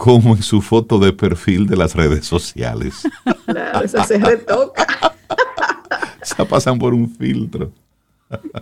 como 0.00 0.34
en 0.34 0.42
su 0.42 0.62
foto 0.62 0.98
de 0.98 1.12
perfil 1.12 1.66
de 1.66 1.76
las 1.76 1.94
redes 1.94 2.24
sociales. 2.24 3.02
Claro, 3.44 3.84
eso 3.84 4.02
se 4.04 4.16
retoca. 4.16 4.86
se 6.22 6.42
pasan 6.46 6.78
por 6.78 6.94
un 6.94 7.06
filtro. 7.06 7.70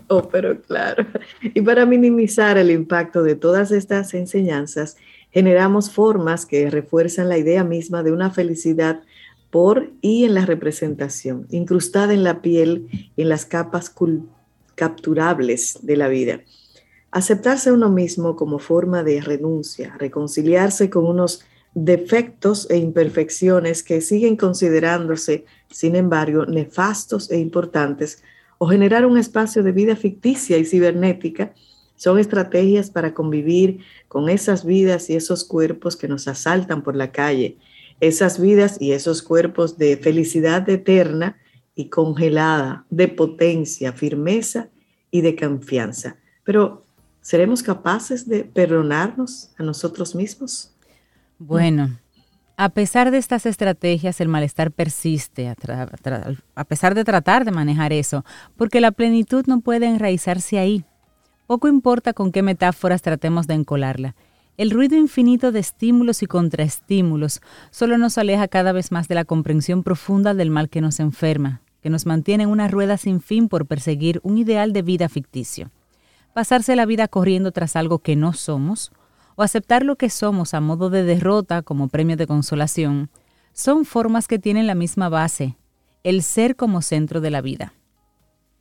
Oh, 0.08 0.28
pero 0.28 0.60
claro. 0.60 1.06
Y 1.40 1.60
para 1.60 1.86
minimizar 1.86 2.58
el 2.58 2.72
impacto 2.72 3.22
de 3.22 3.36
todas 3.36 3.70
estas 3.70 4.14
enseñanzas, 4.14 4.96
generamos 5.30 5.92
formas 5.92 6.44
que 6.44 6.70
refuerzan 6.70 7.28
la 7.28 7.38
idea 7.38 7.62
misma 7.62 8.02
de 8.02 8.10
una 8.10 8.30
felicidad 8.30 9.00
por 9.50 9.92
y 10.00 10.24
en 10.24 10.34
la 10.34 10.44
representación, 10.44 11.46
incrustada 11.50 12.14
en 12.14 12.24
la 12.24 12.42
piel, 12.42 12.88
en 13.16 13.28
las 13.28 13.44
capas 13.44 13.94
capturables 14.74 15.78
de 15.82 15.96
la 15.96 16.08
vida. 16.08 16.40
Aceptarse 17.10 17.72
uno 17.72 17.88
mismo 17.88 18.36
como 18.36 18.58
forma 18.58 19.02
de 19.02 19.20
renuncia, 19.20 19.96
reconciliarse 19.98 20.90
con 20.90 21.06
unos 21.06 21.42
defectos 21.74 22.68
e 22.70 22.76
imperfecciones 22.76 23.82
que 23.82 24.00
siguen 24.00 24.36
considerándose, 24.36 25.44
sin 25.70 25.96
embargo, 25.96 26.46
nefastos 26.46 27.30
e 27.30 27.38
importantes, 27.38 28.22
o 28.58 28.66
generar 28.66 29.06
un 29.06 29.16
espacio 29.16 29.62
de 29.62 29.72
vida 29.72 29.96
ficticia 29.96 30.58
y 30.58 30.64
cibernética, 30.64 31.54
son 31.96 32.18
estrategias 32.18 32.90
para 32.90 33.14
convivir 33.14 33.80
con 34.06 34.28
esas 34.28 34.64
vidas 34.64 35.10
y 35.10 35.16
esos 35.16 35.44
cuerpos 35.44 35.96
que 35.96 36.08
nos 36.08 36.28
asaltan 36.28 36.82
por 36.82 36.94
la 36.94 37.10
calle, 37.10 37.56
esas 38.00 38.40
vidas 38.40 38.80
y 38.80 38.92
esos 38.92 39.22
cuerpos 39.22 39.78
de 39.78 39.96
felicidad 39.96 40.68
eterna 40.68 41.38
y 41.74 41.86
congelada, 41.86 42.84
de 42.90 43.08
potencia, 43.08 43.92
firmeza 43.92 44.68
y 45.10 45.22
de 45.22 45.34
confianza. 45.34 46.16
Pero, 46.44 46.84
¿seremos 47.28 47.62
capaces 47.62 48.26
de 48.26 48.42
perdonarnos 48.42 49.50
a 49.58 49.62
nosotros 49.62 50.14
mismos? 50.14 50.72
Bueno, 51.38 51.98
a 52.56 52.70
pesar 52.70 53.10
de 53.10 53.18
estas 53.18 53.44
estrategias, 53.44 54.22
el 54.22 54.28
malestar 54.28 54.72
persiste, 54.72 55.46
a, 55.46 56.64
pesar 56.64 56.94
de 56.94 57.04
tratar 57.04 57.44
de 57.44 57.50
manejar 57.50 57.92
eso, 57.92 58.24
porque 58.56 58.80
la 58.80 58.92
plenitud 58.92 59.44
no 59.46 59.60
puede 59.60 59.84
enraizarse 59.84 60.58
ahí. 60.58 60.86
Poco 61.46 61.68
importa 61.68 62.14
con 62.14 62.32
qué 62.32 62.40
metáforas 62.40 63.02
tratemos 63.02 63.46
de 63.46 63.54
encolarla. 63.54 64.14
El 64.56 64.70
ruido 64.70 64.96
infinito 64.96 65.52
de 65.52 65.60
estímulos 65.60 66.22
y 66.22 66.26
contraestímulos 66.26 67.42
solo 67.70 67.98
nos 67.98 68.16
aleja 68.16 68.48
cada 68.48 68.72
vez 68.72 68.90
más 68.90 69.06
de 69.06 69.16
la 69.16 69.26
comprensión 69.26 69.82
profunda 69.82 70.32
del 70.32 70.48
mal 70.48 70.70
que 70.70 70.80
nos 70.80 70.98
enferma, 70.98 71.60
que 71.82 71.90
nos 71.90 72.06
mantiene 72.06 72.44
en 72.44 72.50
una 72.50 72.68
rueda 72.68 72.96
sin 72.96 73.20
fin 73.20 73.50
por 73.50 73.66
perseguir 73.66 74.18
un 74.22 74.38
ideal 74.38 74.72
de 74.72 74.80
vida 74.80 75.10
ficticio. 75.10 75.70
Pasarse 76.38 76.76
la 76.76 76.86
vida 76.86 77.08
corriendo 77.08 77.50
tras 77.50 77.74
algo 77.74 77.98
que 77.98 78.14
no 78.14 78.32
somos, 78.32 78.92
o 79.34 79.42
aceptar 79.42 79.82
lo 79.82 79.96
que 79.96 80.08
somos 80.08 80.54
a 80.54 80.60
modo 80.60 80.88
de 80.88 81.02
derrota 81.02 81.62
como 81.62 81.88
premio 81.88 82.16
de 82.16 82.28
consolación, 82.28 83.10
son 83.52 83.84
formas 83.84 84.28
que 84.28 84.38
tienen 84.38 84.68
la 84.68 84.76
misma 84.76 85.08
base, 85.08 85.56
el 86.04 86.22
ser 86.22 86.54
como 86.54 86.80
centro 86.80 87.20
de 87.20 87.30
la 87.32 87.40
vida. 87.40 87.74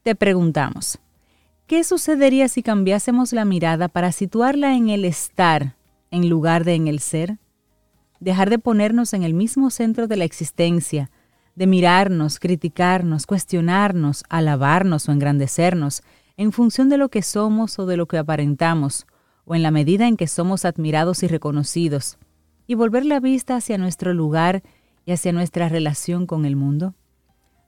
Te 0.02 0.16
preguntamos, 0.16 0.98
¿qué 1.68 1.84
sucedería 1.84 2.48
si 2.48 2.64
cambiásemos 2.64 3.32
la 3.32 3.46
mirada 3.46 3.90
para 3.90 4.12
situarla 4.12 4.74
en 4.74 4.90
el 4.90 5.06
estar 5.06 5.76
en 6.10 6.30
lugar 6.30 6.64
de 6.64 6.74
en 6.74 6.88
el 6.88 7.00
ser? 7.00 7.38
Dejar 8.20 8.50
de 8.50 8.58
ponernos 8.58 9.14
en 9.14 9.22
el 9.22 9.36
mismo 9.36 9.70
centro 9.70 10.08
de 10.08 10.18
la 10.18 10.26
existencia, 10.26 11.12
de 11.54 11.68
mirarnos, 11.68 12.40
criticarnos, 12.40 13.28
cuestionarnos, 13.28 14.24
alabarnos 14.30 15.08
o 15.08 15.12
engrandecernos 15.12 16.02
en 16.38 16.52
función 16.52 16.88
de 16.88 16.98
lo 16.98 17.10
que 17.10 17.24
somos 17.24 17.80
o 17.80 17.86
de 17.88 17.98
lo 17.98 18.06
que 18.06 18.20
aparentamos, 18.20 19.08
o 19.44 19.56
en 19.56 19.64
la 19.64 19.72
medida 19.72 20.08
en 20.08 20.18
que 20.18 20.28
somos 20.28 20.66
admirados 20.66 21.24
y 21.24 21.28
reconocidos, 21.28 22.18
y 22.68 22.76
volver 22.76 23.06
la 23.06 23.20
vista 23.20 23.56
hacia 23.56 23.78
nuestro 23.78 24.14
lugar 24.14 24.62
y 25.06 25.14
hacia 25.14 25.34
nuestra 25.34 25.68
relación 25.68 26.28
con 26.28 26.46
el 26.46 26.56
mundo? 26.56 26.94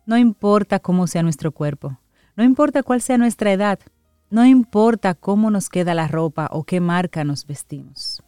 No 0.06 0.18
importa 0.18 0.80
cómo 0.80 1.08
sea 1.08 1.24
nuestro 1.24 1.52
cuerpo, 1.52 2.00
no 2.36 2.44
importa 2.44 2.84
cuál 2.84 3.02
sea 3.02 3.18
nuestra 3.18 3.52
edad, 3.52 3.80
no 4.30 4.46
importa 4.46 5.16
cómo 5.16 5.50
nos 5.50 5.70
queda 5.70 5.96
la 5.96 6.08
ropa 6.08 6.50
o 6.52 6.64
qué 6.64 6.80
marca 6.80 7.24
nos 7.24 7.48
vestimos. 7.48 8.22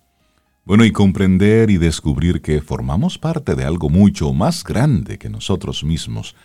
Bueno, 0.63 0.85
y 0.85 0.91
comprender 0.91 1.69
y 1.69 1.77
descubrir 1.77 2.41
que 2.41 2.61
formamos 2.61 3.17
parte 3.17 3.55
de 3.55 3.65
algo 3.65 3.89
mucho 3.89 4.31
más 4.33 4.63
grande 4.63 5.17
que 5.17 5.29
nosotros 5.29 5.83
mismos, 5.83 6.35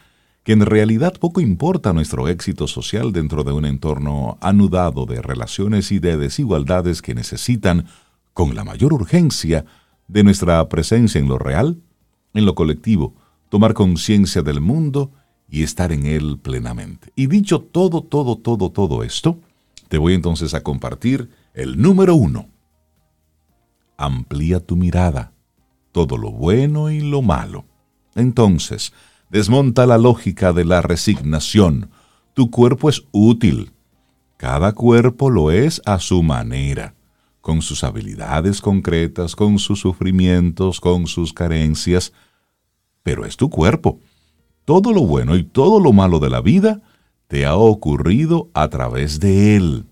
que 0.46 0.52
en 0.52 0.60
realidad 0.60 1.14
poco 1.18 1.40
importa 1.40 1.92
nuestro 1.92 2.28
éxito 2.28 2.68
social 2.68 3.10
dentro 3.12 3.42
de 3.42 3.50
un 3.50 3.64
entorno 3.64 4.38
anudado 4.40 5.04
de 5.04 5.20
relaciones 5.20 5.90
y 5.90 5.98
de 5.98 6.16
desigualdades 6.16 7.02
que 7.02 7.16
necesitan, 7.16 7.86
con 8.32 8.54
la 8.54 8.62
mayor 8.62 8.92
urgencia, 8.92 9.64
de 10.06 10.22
nuestra 10.22 10.68
presencia 10.68 11.20
en 11.20 11.26
lo 11.26 11.36
real, 11.36 11.82
en 12.32 12.44
lo 12.44 12.54
colectivo, 12.54 13.16
tomar 13.48 13.74
conciencia 13.74 14.42
del 14.42 14.60
mundo 14.60 15.10
y 15.50 15.64
estar 15.64 15.90
en 15.90 16.06
él 16.06 16.38
plenamente. 16.40 17.10
Y 17.16 17.26
dicho 17.26 17.58
todo, 17.60 18.04
todo, 18.04 18.36
todo, 18.36 18.70
todo 18.70 19.02
esto, 19.02 19.40
te 19.88 19.98
voy 19.98 20.14
entonces 20.14 20.54
a 20.54 20.62
compartir 20.62 21.28
el 21.54 21.82
número 21.82 22.14
uno. 22.14 22.46
Amplía 23.96 24.60
tu 24.60 24.76
mirada, 24.76 25.32
todo 25.90 26.16
lo 26.16 26.30
bueno 26.30 26.88
y 26.88 27.00
lo 27.00 27.20
malo. 27.20 27.64
Entonces, 28.14 28.92
desmonta 29.36 29.84
la 29.84 29.98
lógica 29.98 30.54
de 30.54 30.64
la 30.64 30.80
resignación. 30.80 31.90
Tu 32.32 32.50
cuerpo 32.50 32.88
es 32.88 33.04
útil. 33.12 33.72
Cada 34.38 34.72
cuerpo 34.72 35.28
lo 35.28 35.50
es 35.50 35.82
a 35.84 35.98
su 35.98 36.22
manera, 36.22 36.94
con 37.42 37.60
sus 37.60 37.84
habilidades 37.84 38.62
concretas, 38.62 39.36
con 39.36 39.58
sus 39.58 39.80
sufrimientos, 39.80 40.80
con 40.80 41.06
sus 41.06 41.34
carencias, 41.34 42.14
pero 43.02 43.26
es 43.26 43.36
tu 43.36 43.50
cuerpo. 43.50 44.00
Todo 44.64 44.94
lo 44.94 45.02
bueno 45.02 45.36
y 45.36 45.44
todo 45.44 45.80
lo 45.80 45.92
malo 45.92 46.18
de 46.18 46.30
la 46.30 46.40
vida 46.40 46.80
te 47.28 47.44
ha 47.44 47.56
ocurrido 47.56 48.48
a 48.54 48.68
través 48.68 49.20
de 49.20 49.54
él. 49.56 49.84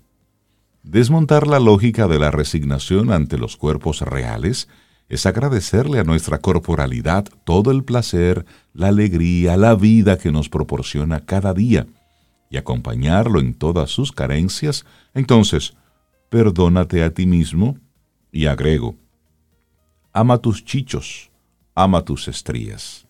Desmontar 0.81 1.45
la 1.45 1.59
lógica 1.59 2.07
de 2.07 2.17
la 2.17 2.31
resignación 2.31 3.11
ante 3.11 3.37
los 3.37 3.57
cuerpos 3.57 4.01
reales 4.01 4.69
es 5.07 5.25
agradecerle 5.25 5.99
a 5.99 6.03
nuestra 6.03 6.39
corporalidad 6.39 7.25
todo 7.43 7.71
el 7.71 7.83
placer, 7.83 8.45
la 8.73 8.87
alegría, 8.87 9.55
la 9.57 9.75
vida 9.75 10.17
que 10.17 10.31
nos 10.31 10.49
proporciona 10.49 11.19
cada 11.21 11.53
día 11.53 11.87
y 12.49 12.57
acompañarlo 12.57 13.39
en 13.39 13.53
todas 13.53 13.91
sus 13.91 14.11
carencias, 14.11 14.85
entonces, 15.13 15.75
perdónate 16.29 17.03
a 17.03 17.13
ti 17.13 17.25
mismo 17.25 17.77
y 18.31 18.47
agrego, 18.47 18.95
ama 20.11 20.37
tus 20.37 20.63
chichos, 20.63 21.29
ama 21.73 22.03
tus 22.03 22.27
estrías. 22.27 23.05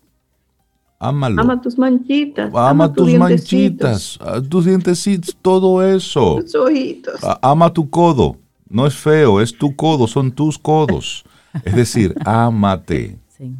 Ámalo. 0.98 1.42
Ama 1.42 1.62
tus 1.62 1.78
manchitas. 1.78 2.52
Ama, 2.56 2.92
tus 2.92 3.14
manchitas, 3.16 4.18
tus 4.50 4.66
dientecitos, 4.66 5.36
todo 5.42 5.84
eso. 5.84 6.40
Tus 6.42 6.56
ojitos. 6.56 7.20
Ama 7.42 7.72
tu 7.72 7.90
codo. 7.90 8.38
No 8.70 8.88
es 8.88 8.96
feo, 8.96 9.42
es 9.42 9.56
tu 9.56 9.76
codo, 9.76 10.08
son 10.08 10.32
tus 10.32 10.58
codos. 10.58 11.26
Es 11.64 11.76
decir, 11.76 12.16
ámate, 12.26 13.18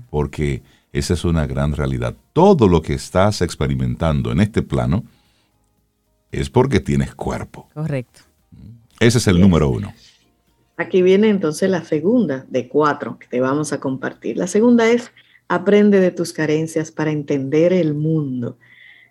porque 0.10 0.64
esa 0.92 1.14
es 1.14 1.26
una 1.26 1.46
gran 1.46 1.74
realidad. 1.74 2.16
Todo 2.34 2.68
lo 2.68 2.82
que 2.82 2.94
estás 2.94 3.42
experimentando 3.42 4.32
en 4.32 4.40
este 4.40 4.62
plano 4.62 5.04
es 6.32 6.50
porque 6.50 6.80
tienes 6.80 7.16
cuerpo. 7.16 7.70
Correcto. 7.74 8.22
Ese 9.00 9.18
es 9.18 9.28
el 9.28 9.40
número 9.40 9.70
uno. 9.70 9.94
Aquí 10.78 11.02
viene 11.02 11.30
entonces 11.30 11.70
la 11.70 11.84
segunda 11.84 12.46
de 12.50 12.68
cuatro 12.68 13.18
que 13.18 13.28
te 13.28 13.40
vamos 13.40 13.72
a 13.72 13.80
compartir. 13.80 14.38
La 14.38 14.48
segunda 14.48 14.90
es 14.90 15.12
aprende 15.48 16.00
de 16.00 16.12
tus 16.12 16.34
carencias 16.34 16.92
para 16.92 17.12
entender 17.12 17.72
el 17.72 17.94
mundo. 17.94 18.58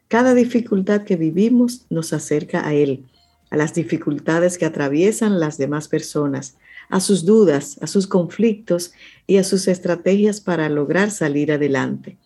Cada 0.08 0.34
dificultad 0.34 1.02
que 1.04 1.16
vivimos 1.16 1.86
nos 1.90 2.12
acerca 2.12 2.66
a 2.66 2.74
Él, 2.74 3.04
a 3.50 3.56
las 3.56 3.74
dificultades 3.74 4.58
que 4.58 4.66
atraviesan 4.66 5.40
las 5.40 5.56
demás 5.56 5.88
personas, 5.88 6.56
a 6.88 7.00
sus 7.00 7.24
dudas, 7.24 7.78
a 7.80 7.86
sus 7.86 8.06
conflictos 8.06 8.92
y 9.26 9.38
a 9.38 9.44
sus 9.44 9.68
estrategias 9.68 10.40
para 10.40 10.68
lograr 10.68 11.10
salir 11.10 11.52
adelante. 11.52 12.16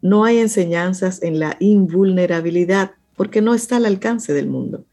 No 0.00 0.24
hay 0.24 0.38
enseñanzas 0.38 1.22
en 1.22 1.38
la 1.38 1.56
invulnerabilidad 1.60 2.92
porque 3.16 3.40
no 3.40 3.54
está 3.54 3.76
al 3.76 3.86
alcance 3.86 4.32
del 4.32 4.48
mundo. 4.48 4.84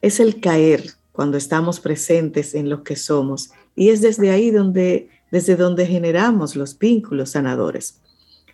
Es 0.00 0.20
el 0.20 0.40
caer 0.40 0.84
cuando 1.12 1.36
estamos 1.36 1.80
presentes 1.80 2.54
en 2.54 2.68
lo 2.68 2.82
que 2.82 2.96
somos 2.96 3.50
y 3.76 3.90
es 3.90 4.00
desde 4.00 4.30
ahí 4.30 4.50
donde 4.50 5.08
desde 5.32 5.56
donde 5.56 5.86
generamos 5.86 6.54
los 6.54 6.78
vínculos 6.78 7.30
sanadores. 7.30 7.98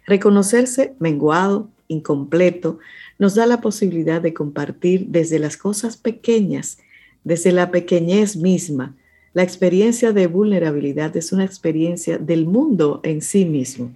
Reconocerse 0.06 0.94
menguado, 1.00 1.68
incompleto, 1.88 2.78
nos 3.18 3.34
da 3.34 3.44
la 3.46 3.60
posibilidad 3.60 4.22
de 4.22 4.32
compartir 4.32 5.06
desde 5.08 5.40
las 5.40 5.56
cosas 5.56 5.96
pequeñas, 5.96 6.78
desde 7.24 7.50
la 7.50 7.72
pequeñez 7.72 8.36
misma. 8.36 8.94
La 9.38 9.44
experiencia 9.44 10.12
de 10.12 10.26
vulnerabilidad 10.26 11.16
es 11.16 11.30
una 11.30 11.44
experiencia 11.44 12.18
del 12.18 12.44
mundo 12.44 12.98
en 13.04 13.22
sí 13.22 13.44
mismo. 13.44 13.94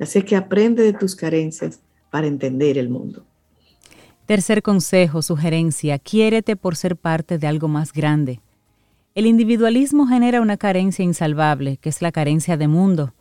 Así 0.00 0.22
que 0.22 0.34
aprende 0.34 0.82
de 0.82 0.94
tus 0.94 1.14
carencias 1.14 1.80
para 2.10 2.26
entender 2.26 2.78
el 2.78 2.88
mundo. 2.88 3.22
Tercer 4.24 4.62
consejo, 4.62 5.20
sugerencia, 5.20 5.98
quiérete 5.98 6.56
por 6.56 6.74
ser 6.74 6.96
parte 6.96 7.36
de 7.36 7.46
algo 7.46 7.68
más 7.68 7.92
grande. 7.92 8.40
El 9.14 9.26
individualismo 9.26 10.06
genera 10.06 10.40
una 10.40 10.56
carencia 10.56 11.04
insalvable, 11.04 11.76
que 11.76 11.90
es 11.90 12.00
la 12.00 12.10
carencia 12.10 12.56
de 12.56 12.68
mundo. 12.68 13.12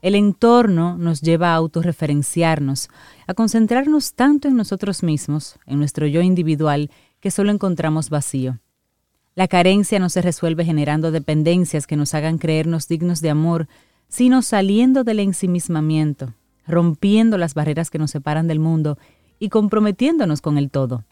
El 0.00 0.16
entorno 0.16 0.98
nos 0.98 1.20
lleva 1.20 1.52
a 1.52 1.54
autorreferenciarnos, 1.54 2.88
a 3.28 3.34
concentrarnos 3.34 4.14
tanto 4.14 4.48
en 4.48 4.56
nosotros 4.56 5.04
mismos, 5.04 5.56
en 5.66 5.78
nuestro 5.78 6.08
yo 6.08 6.20
individual, 6.20 6.90
que 7.20 7.30
solo 7.30 7.52
encontramos 7.52 8.10
vacío. 8.10 8.58
La 9.34 9.48
carencia 9.48 9.98
no 9.98 10.10
se 10.10 10.20
resuelve 10.20 10.64
generando 10.64 11.10
dependencias 11.10 11.86
que 11.86 11.96
nos 11.96 12.12
hagan 12.14 12.38
creernos 12.38 12.86
dignos 12.86 13.20
de 13.22 13.30
amor, 13.30 13.66
sino 14.08 14.42
saliendo 14.42 15.04
del 15.04 15.20
ensimismamiento, 15.20 16.34
rompiendo 16.66 17.38
las 17.38 17.54
barreras 17.54 17.88
que 17.88 17.98
nos 17.98 18.10
separan 18.10 18.46
del 18.46 18.60
mundo 18.60 18.98
y 19.38 19.48
comprometiéndonos 19.48 20.42
con 20.42 20.58
el 20.58 20.70
todo. 20.70 21.04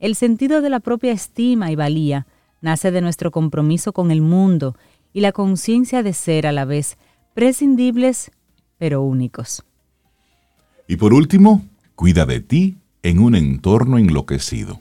El 0.00 0.16
sentido 0.16 0.60
de 0.60 0.70
la 0.70 0.80
propia 0.80 1.12
estima 1.12 1.70
y 1.70 1.76
valía 1.76 2.26
nace 2.60 2.90
de 2.90 3.00
nuestro 3.00 3.30
compromiso 3.30 3.92
con 3.92 4.10
el 4.10 4.20
mundo 4.20 4.76
y 5.12 5.20
la 5.20 5.30
conciencia 5.30 6.02
de 6.02 6.12
ser 6.12 6.48
a 6.48 6.52
la 6.52 6.64
vez 6.64 6.98
prescindibles 7.34 8.32
pero 8.78 9.02
únicos. 9.02 9.62
Y 10.88 10.96
por 10.96 11.14
último, 11.14 11.64
cuida 11.94 12.26
de 12.26 12.40
ti 12.40 12.76
en 13.02 13.20
un 13.20 13.36
entorno 13.36 13.96
enloquecido. 13.96 14.80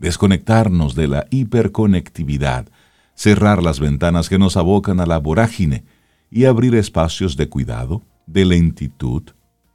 Desconectarnos 0.00 0.96
de 0.96 1.06
la 1.06 1.26
hiperconectividad, 1.30 2.66
cerrar 3.14 3.62
las 3.62 3.78
ventanas 3.78 4.28
que 4.28 4.38
nos 4.38 4.56
abocan 4.56 4.98
a 4.98 5.06
la 5.06 5.18
vorágine 5.18 5.84
y 6.30 6.46
abrir 6.46 6.74
espacios 6.74 7.36
de 7.36 7.48
cuidado, 7.48 8.02
de 8.26 8.44
lentitud, 8.44 9.22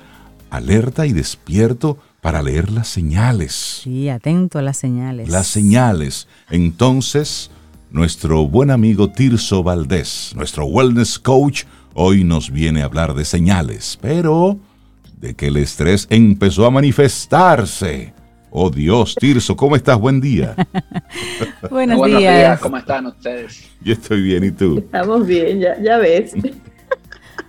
alerta 0.51 1.07
y 1.07 1.12
despierto 1.12 1.98
para 2.20 2.42
leer 2.42 2.70
las 2.70 2.88
señales. 2.88 3.81
Sí, 3.83 4.09
atento 4.09 4.59
a 4.59 4.62
las 4.62 4.76
señales. 4.76 5.28
Las 5.28 5.46
señales. 5.46 6.26
Entonces, 6.50 7.50
nuestro 7.90 8.46
buen 8.46 8.70
amigo 8.70 9.11
Tirso 9.11 9.62
Valdés, 9.62 10.33
nuestro 10.35 10.66
wellness 10.66 11.18
coach, 11.18 11.64
hoy 11.94 12.24
nos 12.24 12.50
viene 12.50 12.83
a 12.83 12.87
hablar 12.87 13.14
de 13.14 13.24
señales, 13.24 13.98
pero 14.00 14.59
de 15.20 15.35
que 15.35 15.48
el 15.48 15.57
estrés 15.57 16.07
empezó 16.11 16.66
a 16.66 16.70
manifestarse. 16.70 18.14
Oh 18.50 18.70
Dios, 18.70 19.14
Tirso, 19.14 19.57
¿cómo 19.57 19.76
estás? 19.76 19.98
Buen 19.98 20.20
día. 20.20 20.57
Buenos, 21.70 22.04
días. 22.07 22.59
¿Cómo 22.61 22.78
están 22.78 23.07
ustedes? 23.07 23.68
Yo 23.83 23.92
estoy 23.92 24.22
bien, 24.22 24.44
¿y 24.44 24.50
tú? 24.50 24.78
Estamos 24.78 25.26
bien, 25.26 25.61
ya, 25.61 25.81
ya 25.83 25.98
ves. 25.98 26.33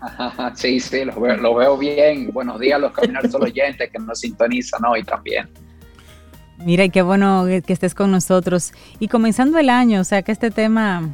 sí, 0.55 0.79
sí, 0.79 1.05
lo 1.05 1.55
veo, 1.55 1.77
bien. 1.77 2.31
Buenos 2.31 2.59
días 2.59 2.79
los 2.79 2.91
caminar 2.91 3.29
solo 3.29 3.45
oyentes 3.45 3.89
que 3.91 3.99
nos 3.99 4.19
sintonizan 4.19 4.83
hoy 4.85 5.03
también. 5.03 5.49
Mira, 6.57 6.83
y 6.83 6.89
qué 6.89 7.01
bueno 7.01 7.45
que 7.45 7.73
estés 7.73 7.95
con 7.95 8.11
nosotros. 8.11 8.73
Y 8.99 9.07
comenzando 9.07 9.57
el 9.59 9.69
año, 9.69 10.01
o 10.01 10.03
sea 10.03 10.21
que 10.23 10.31
este 10.31 10.51
tema 10.51 11.09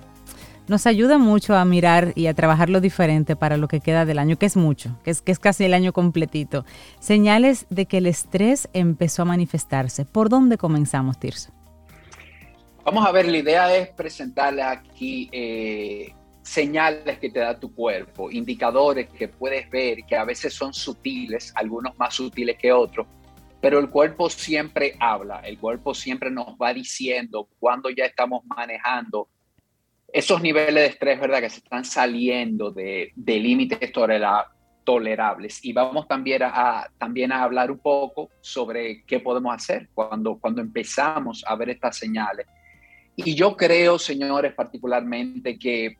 nos 0.67 0.87
ayuda 0.87 1.19
mucho 1.19 1.55
a 1.55 1.63
mirar 1.65 2.13
y 2.15 2.27
a 2.27 2.33
trabajar 2.33 2.69
lo 2.69 2.81
diferente 2.81 3.35
para 3.35 3.57
lo 3.57 3.67
que 3.67 3.79
queda 3.79 4.05
del 4.05 4.17
año, 4.17 4.37
que 4.37 4.47
es 4.47 4.57
mucho, 4.57 4.97
que 5.03 5.11
es, 5.11 5.21
que 5.21 5.31
es 5.31 5.39
casi 5.39 5.65
el 5.65 5.73
año 5.73 5.93
completito. 5.93 6.65
Señales 6.99 7.67
de 7.69 7.85
que 7.85 7.99
el 7.99 8.07
estrés 8.07 8.67
empezó 8.73 9.21
a 9.21 9.25
manifestarse. 9.25 10.05
¿Por 10.05 10.29
dónde 10.29 10.57
comenzamos, 10.57 11.19
Tirso? 11.19 11.51
Vamos 12.83 13.05
a 13.05 13.11
ver, 13.11 13.27
la 13.27 13.37
idea 13.37 13.75
es 13.75 13.89
presentarle 13.89 14.61
aquí 14.61 15.29
eh, 15.31 16.13
señales 16.45 17.17
que 17.17 17.31
te 17.31 17.39
da 17.39 17.59
tu 17.59 17.73
cuerpo, 17.73 18.29
indicadores 18.29 19.09
que 19.09 19.27
puedes 19.27 19.67
ver, 19.71 20.05
que 20.07 20.15
a 20.15 20.23
veces 20.23 20.53
son 20.53 20.73
sutiles, 20.73 21.51
algunos 21.55 21.97
más 21.97 22.13
sutiles 22.13 22.55
que 22.57 22.71
otros, 22.71 23.07
pero 23.59 23.79
el 23.79 23.89
cuerpo 23.89 24.29
siempre 24.29 24.95
habla, 24.99 25.39
el 25.39 25.57
cuerpo 25.57 25.95
siempre 25.95 26.29
nos 26.29 26.49
va 26.61 26.71
diciendo 26.71 27.49
cuando 27.59 27.89
ya 27.89 28.05
estamos 28.05 28.45
manejando 28.45 29.27
esos 30.13 30.39
niveles 30.39 30.75
de 30.75 30.85
estrés, 30.85 31.19
¿verdad? 31.19 31.41
Que 31.41 31.49
se 31.49 31.57
están 31.57 31.83
saliendo 31.83 32.69
de, 32.69 33.11
límites 33.15 33.91
tolerables. 33.91 35.65
Y 35.65 35.73
vamos 35.73 36.07
también 36.07 36.43
a, 36.43 36.87
también 36.99 37.31
a 37.31 37.41
hablar 37.41 37.71
un 37.71 37.79
poco 37.79 38.29
sobre 38.39 39.03
qué 39.05 39.19
podemos 39.19 39.53
hacer 39.53 39.89
cuando, 39.95 40.37
cuando 40.37 40.61
empezamos 40.61 41.43
a 41.45 41.55
ver 41.55 41.71
estas 41.71 41.97
señales. 41.97 42.45
Y 43.15 43.33
yo 43.33 43.57
creo, 43.57 43.97
señores, 43.97 44.53
particularmente 44.53 45.57
que, 45.57 45.97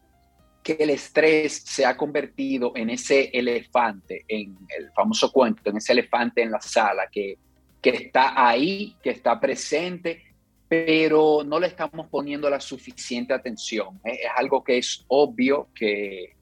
que 0.66 0.78
el 0.80 0.90
estrés 0.90 1.62
se 1.64 1.86
ha 1.86 1.96
convertido 1.96 2.72
en 2.76 2.90
ese 2.90 3.30
elefante, 3.32 4.26
en 4.28 4.58
el 4.76 4.92
famoso 4.94 5.32
cuento, 5.32 5.70
en 5.70 5.78
ese 5.78 5.94
elefante 5.94 6.42
en 6.42 6.50
la 6.50 6.60
sala 6.60 7.04
que, 7.12 7.38
que 7.80 7.92
está 7.92 8.34
ahí, 8.36 8.96
que 9.04 9.12
está 9.12 9.40
presente, 9.40 10.24
pero 10.68 11.44
no 11.46 11.60
le 11.60 11.68
estamos 11.68 12.08
poniendo 12.08 12.50
la 12.50 12.60
suficiente 12.60 13.32
atención. 13.32 14.02
Es, 14.04 14.22
algo 14.36 14.64
que 14.64 14.80
es 14.80 15.06
obvio 15.08 15.70
que, 15.76 16.34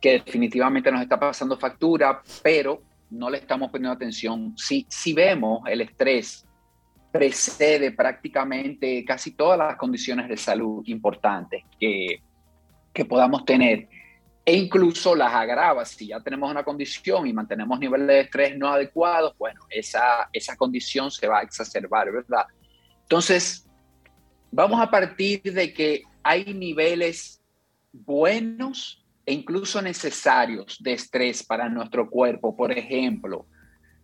que, 0.00 0.22
definitivamente 0.24 0.92
nos 0.92 1.02
está 1.02 1.18
pasando 1.18 1.58
factura, 1.58 2.22
pero 2.44 2.80
no 3.10 3.28
le 3.28 3.38
estamos 3.38 3.72
poniendo 3.72 3.96
atención. 3.96 4.54
Si, 4.56 4.86
si 4.88 5.12
vemos 5.12 5.62
el 5.66 5.80
estrés 5.80 6.46
precede 7.10 7.90
prácticamente 7.90 9.04
casi 9.04 9.32
todas 9.32 9.58
las 9.58 9.76
condiciones 9.76 10.28
de 10.28 10.36
salud 10.36 10.84
importantes 10.86 11.64
que, 11.80 12.22
que 12.94 13.04
podamos 13.04 13.44
tener 13.44 13.88
e 14.46 14.56
incluso 14.56 15.14
las 15.14 15.32
agrava. 15.32 15.84
Si 15.84 16.08
ya 16.08 16.20
tenemos 16.20 16.50
una 16.50 16.62
condición 16.62 17.26
y 17.26 17.32
mantenemos 17.32 17.78
niveles 17.78 18.06
de 18.06 18.20
estrés 18.20 18.58
no 18.58 18.68
adecuados, 18.68 19.36
bueno, 19.38 19.60
esa, 19.70 20.28
esa 20.32 20.56
condición 20.56 21.10
se 21.10 21.26
va 21.26 21.40
a 21.40 21.42
exacerbar, 21.42 22.12
¿verdad? 22.12 22.46
Entonces, 23.02 23.66
vamos 24.50 24.80
a 24.80 24.90
partir 24.90 25.42
de 25.42 25.72
que 25.72 26.02
hay 26.22 26.54
niveles 26.54 27.42
buenos 27.92 29.04
e 29.26 29.32
incluso 29.32 29.80
necesarios 29.80 30.76
de 30.80 30.92
estrés 30.92 31.42
para 31.42 31.68
nuestro 31.68 32.08
cuerpo. 32.08 32.54
Por 32.54 32.70
ejemplo, 32.70 33.46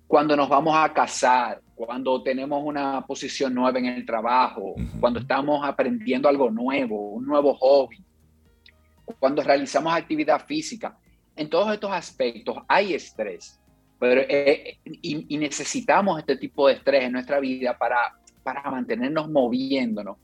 cuando 0.06 0.34
nos 0.36 0.48
vamos 0.48 0.74
a 0.74 0.92
casar, 0.92 1.60
cuando 1.74 2.22
tenemos 2.22 2.62
una 2.64 3.06
posición 3.06 3.54
nueva 3.54 3.78
en 3.78 3.86
el 3.86 4.06
trabajo, 4.06 4.74
cuando 4.98 5.20
estamos 5.20 5.64
aprendiendo 5.64 6.28
algo 6.28 6.50
nuevo, 6.50 7.12
un 7.12 7.26
nuevo 7.26 7.54
hobby, 7.54 8.04
cuando 9.18 9.42
realizamos 9.42 9.94
actividad 9.94 10.44
física. 10.46 10.96
En 11.36 11.48
todos 11.48 11.72
estos 11.72 11.90
aspectos 11.92 12.58
hay 12.68 12.94
estrés, 12.94 13.60
pero, 13.98 14.22
eh, 14.22 14.78
y, 14.84 15.36
necesitamos 15.36 16.18
este 16.18 16.36
tipo 16.36 16.66
de 16.66 16.74
estrés 16.74 17.04
en 17.04 17.12
nuestra 17.12 17.38
vida 17.38 17.76
para, 17.76 18.18
para 18.42 18.62
mantenernos 18.70 19.28
moviéndonos. 19.30 20.16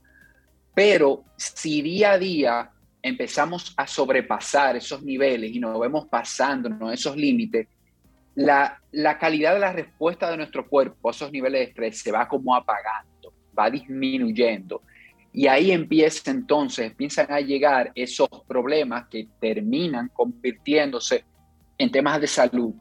Pero 0.75 1.25
si 1.37 1.83
día 1.83 2.12
a 2.12 2.18
día 2.18 2.70
empezamos 3.03 3.75
a 3.77 3.87
sobrepasar 3.87 4.77
esos 4.77 5.03
niveles 5.03 5.55
y 5.55 5.61
nos 5.61 5.79
vemos 5.79 6.07
pasándonos 6.07 6.92
esos 6.92 7.16
límites, 7.16 7.68
la, 8.35 8.81
la, 8.92 9.18
calidad 9.18 9.55
de 9.55 9.61
la 9.61 9.72
respuesta 9.72 10.31
de 10.31 10.37
nuestro 10.37 10.68
cuerpo 10.68 11.09
a 11.09 11.12
esos 11.12 11.31
niveles 11.31 11.61
de 11.61 11.64
estrés 11.66 11.99
se 12.01 12.12
va 12.12 12.29
como 12.29 12.55
apagando, 12.55 13.33
va 13.59 13.70
disminuyendo. 13.70 14.83
Y 15.37 15.49
ahí 15.49 15.70
empieza 15.70 16.31
entonces, 16.31 16.87
empiezan 16.87 17.31
a 17.31 17.40
llegar 17.40 17.92
esos 17.94 18.27
problemas 18.49 19.07
que 19.11 19.29
terminan 19.38 20.09
convirtiéndose 20.09 21.27
en 21.77 21.92
temas 21.92 22.22
de 22.22 22.27
salud. 22.27 22.72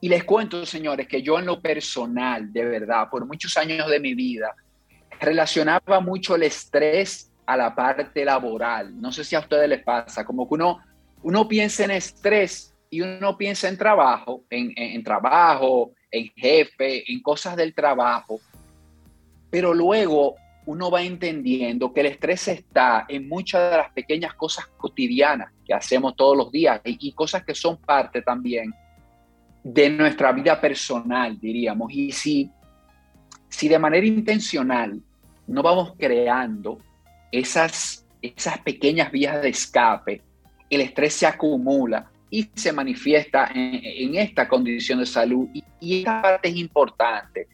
Y 0.00 0.08
les 0.08 0.24
cuento, 0.24 0.64
señores, 0.64 1.06
que 1.06 1.20
yo 1.20 1.38
en 1.38 1.44
lo 1.44 1.60
personal, 1.60 2.50
de 2.50 2.64
verdad, 2.64 3.10
por 3.10 3.26
muchos 3.26 3.54
años 3.58 3.86
de 3.90 4.00
mi 4.00 4.14
vida, 4.14 4.54
relacionaba 5.20 6.00
mucho 6.00 6.36
el 6.36 6.44
estrés 6.44 7.30
a 7.44 7.54
la 7.54 7.74
parte 7.74 8.24
laboral. 8.24 8.98
No 8.98 9.12
sé 9.12 9.22
si 9.22 9.36
a 9.36 9.40
ustedes 9.40 9.68
les 9.68 9.84
pasa, 9.84 10.24
como 10.24 10.48
que 10.48 10.54
uno, 10.54 10.80
uno 11.22 11.46
piensa 11.46 11.84
en 11.84 11.90
estrés 11.90 12.74
y 12.88 13.02
uno 13.02 13.36
piensa 13.36 13.68
en 13.68 13.76
trabajo, 13.76 14.42
en, 14.48 14.72
en 14.74 15.04
trabajo, 15.04 15.92
en 16.10 16.32
jefe, 16.34 17.12
en 17.12 17.20
cosas 17.20 17.56
del 17.56 17.74
trabajo, 17.74 18.40
pero 19.50 19.74
luego 19.74 20.36
uno 20.66 20.90
va 20.90 21.02
entendiendo 21.02 21.92
que 21.92 22.00
el 22.00 22.06
estrés 22.06 22.48
está 22.48 23.06
en 23.08 23.28
muchas 23.28 23.70
de 23.70 23.76
las 23.76 23.92
pequeñas 23.92 24.34
cosas 24.34 24.66
cotidianas 24.76 25.52
que 25.64 25.72
hacemos 25.72 26.16
todos 26.16 26.36
los 26.36 26.50
días 26.50 26.80
y, 26.84 27.12
cosas 27.12 27.44
que 27.44 27.54
son 27.54 27.76
parte 27.76 28.20
también 28.20 28.74
de 29.62 29.88
nuestra 29.88 30.32
vida 30.32 30.60
personal, 30.60 31.38
diríamos. 31.40 31.92
Y 31.92 32.10
si, 32.10 32.50
si 33.48 33.68
de 33.68 33.78
manera 33.78 34.06
intencional 34.06 35.00
no 35.46 35.62
vamos 35.62 35.94
creando 35.96 36.78
esas, 37.30 38.04
esas 38.20 38.58
pequeñas 38.58 39.12
vías 39.12 39.40
de 39.40 39.50
escape, 39.50 40.22
el 40.68 40.80
estrés 40.80 41.14
se 41.14 41.26
acumula 41.26 42.10
y 42.28 42.50
se 42.54 42.72
manifiesta 42.72 43.52
en, 43.54 44.16
esta 44.16 44.48
condición 44.48 44.98
de 44.98 45.06
salud. 45.06 45.48
Y, 45.54 45.62
y 45.80 45.98
esta 45.98 46.22
parte 46.22 46.48
es 46.48 46.56
importante. 46.56 47.46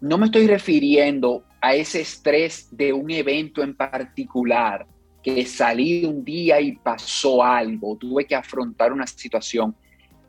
No 0.00 0.18
me 0.18 0.26
estoy 0.26 0.48
refiriendo 0.48 1.44
a 1.60 1.74
ese 1.74 2.00
estrés 2.00 2.68
de 2.70 2.92
un 2.92 3.10
evento 3.10 3.62
en 3.62 3.74
particular, 3.74 4.86
que 5.22 5.44
salí 5.44 6.04
un 6.04 6.24
día 6.24 6.60
y 6.60 6.72
pasó 6.72 7.42
algo, 7.42 7.96
tuve 7.96 8.24
que 8.24 8.34
afrontar 8.34 8.92
una 8.92 9.06
situación, 9.06 9.74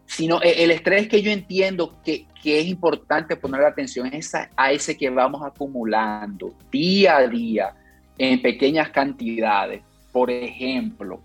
sino 0.05 0.41
e, 0.41 0.63
el 0.63 0.71
estrés 0.71 1.07
que 1.07 1.21
yo 1.21 1.31
entiendo 1.31 2.01
que, 2.03 2.25
es 2.43 2.65
importante 2.67 3.35
poner 3.35 3.63
atención 3.63 4.07
es 4.07 4.33
a, 4.33 4.71
ese 4.71 4.97
que 4.97 5.09
vamos 5.09 5.41
acumulando 5.43 6.53
día 6.71 7.17
a 7.17 7.27
día 7.27 7.75
en 8.17 8.41
pequeñas 8.41 8.89
cantidades. 8.89 9.83
Por 10.11 10.31
ejemplo, 10.31 11.21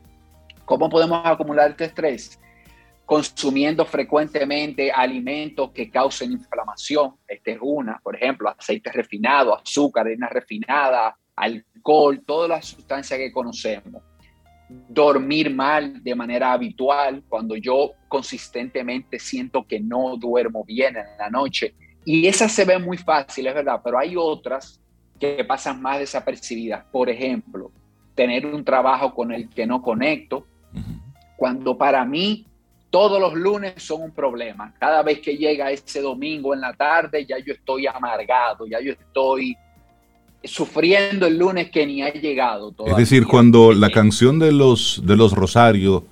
¿cómo 0.64 0.90
podemos 0.90 1.24
acumular 1.24 1.70
este 1.70 1.84
estrés? 1.84 2.38
Consumiendo 3.04 3.84
frecuentemente 3.84 4.90
alimentos 4.90 5.70
que 5.72 5.90
causen 5.90 6.32
inflamación. 6.32 7.14
Esta 7.28 7.50
es 7.50 7.58
una, 7.60 8.00
por 8.02 8.16
ejemplo, 8.16 8.48
aceite 8.48 8.90
refinado, 8.90 9.56
azúcar, 9.56 10.06
harina 10.06 10.28
refinada, 10.28 11.16
alcohol, 11.36 12.22
todas 12.24 12.48
las 12.48 12.66
sustancias 12.66 13.18
que 13.18 13.32
conocemos. 13.32 14.02
Dormir 14.88 15.54
mal 15.54 16.02
de 16.02 16.14
manera 16.14 16.52
habitual, 16.52 17.22
cuando 17.28 17.56
yo 17.56 17.92
consistentemente 18.08 19.18
siento 19.18 19.66
que 19.66 19.80
no 19.80 20.16
duermo 20.16 20.64
bien 20.64 20.96
en 20.96 21.06
la 21.18 21.28
noche. 21.28 21.74
Y 22.06 22.26
esas 22.26 22.52
se 22.52 22.64
ven 22.64 22.82
muy 22.82 22.96
fáciles, 22.96 23.54
¿verdad? 23.54 23.80
Pero 23.84 23.98
hay 23.98 24.14
otras 24.16 24.80
que 25.20 25.44
pasan 25.44 25.80
más 25.82 25.98
desapercibidas. 25.98 26.84
Por 26.90 27.10
ejemplo, 27.10 27.70
tener 28.14 28.46
un 28.46 28.64
trabajo 28.64 29.14
con 29.14 29.32
el 29.32 29.50
que 29.50 29.66
no 29.66 29.82
conecto, 29.82 30.46
cuando 31.36 31.76
para 31.76 32.04
mí 32.04 32.46
todos 32.94 33.20
los 33.20 33.34
lunes 33.34 33.74
son 33.78 34.02
un 34.02 34.12
problema. 34.12 34.72
Cada 34.78 35.02
vez 35.02 35.18
que 35.18 35.36
llega 35.36 35.68
ese 35.72 36.00
domingo 36.00 36.54
en 36.54 36.60
la 36.60 36.72
tarde, 36.74 37.26
ya 37.26 37.36
yo 37.44 37.52
estoy 37.52 37.88
amargado, 37.88 38.68
ya 38.68 38.80
yo 38.80 38.92
estoy 38.92 39.56
sufriendo 40.44 41.26
el 41.26 41.36
lunes 41.36 41.72
que 41.72 41.84
ni 41.84 42.04
ha 42.04 42.12
llegado. 42.12 42.72
Es 42.86 42.96
decir, 42.96 43.26
cuando 43.26 43.72
la 43.72 43.90
canción 43.90 44.38
de 44.38 44.52
los, 44.52 45.02
de 45.04 45.16
los 45.16 45.32
Rosarios, 45.32 46.04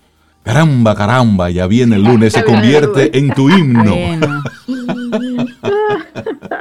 caramba, 0.42 0.96
caramba, 0.96 1.50
ya 1.50 1.68
viene 1.68 1.94
el 1.94 2.02
lunes, 2.02 2.32
se 2.32 2.42
convierte 2.42 3.16
en 3.16 3.32
tu 3.32 3.48
himno. 3.48 3.94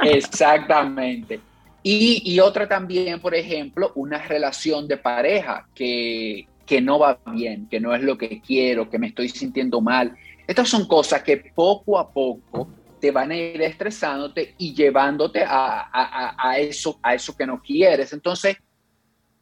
Exactamente. 0.04 1.40
Y, 1.82 2.22
y, 2.24 2.38
otra 2.38 2.68
también, 2.68 3.18
por 3.18 3.34
ejemplo, 3.34 3.90
una 3.96 4.18
relación 4.18 4.86
de 4.86 4.98
pareja 4.98 5.66
que, 5.74 6.46
que 6.72 6.80
no 6.80 6.98
va 6.98 7.20
bien, 7.34 7.68
que 7.68 7.78
no 7.80 7.94
es 7.94 8.02
lo 8.02 8.16
que 8.16 8.40
quiero, 8.40 8.88
que 8.88 8.98
me 8.98 9.08
estoy 9.08 9.28
sintiendo 9.28 9.82
mal. 9.82 10.16
Estas 10.46 10.70
son 10.70 10.86
cosas 10.86 11.22
que 11.22 11.36
poco 11.54 11.98
a 11.98 12.10
poco 12.10 12.66
te 12.98 13.10
van 13.10 13.30
a 13.30 13.36
ir 13.36 13.60
estresándote 13.60 14.54
y 14.56 14.72
llevándote 14.72 15.44
a, 15.46 16.54
eso, 16.56 16.98
a 17.02 17.14
eso 17.14 17.36
que 17.36 17.46
no 17.46 17.60
quieres. 17.60 18.14
Entonces, 18.14 18.56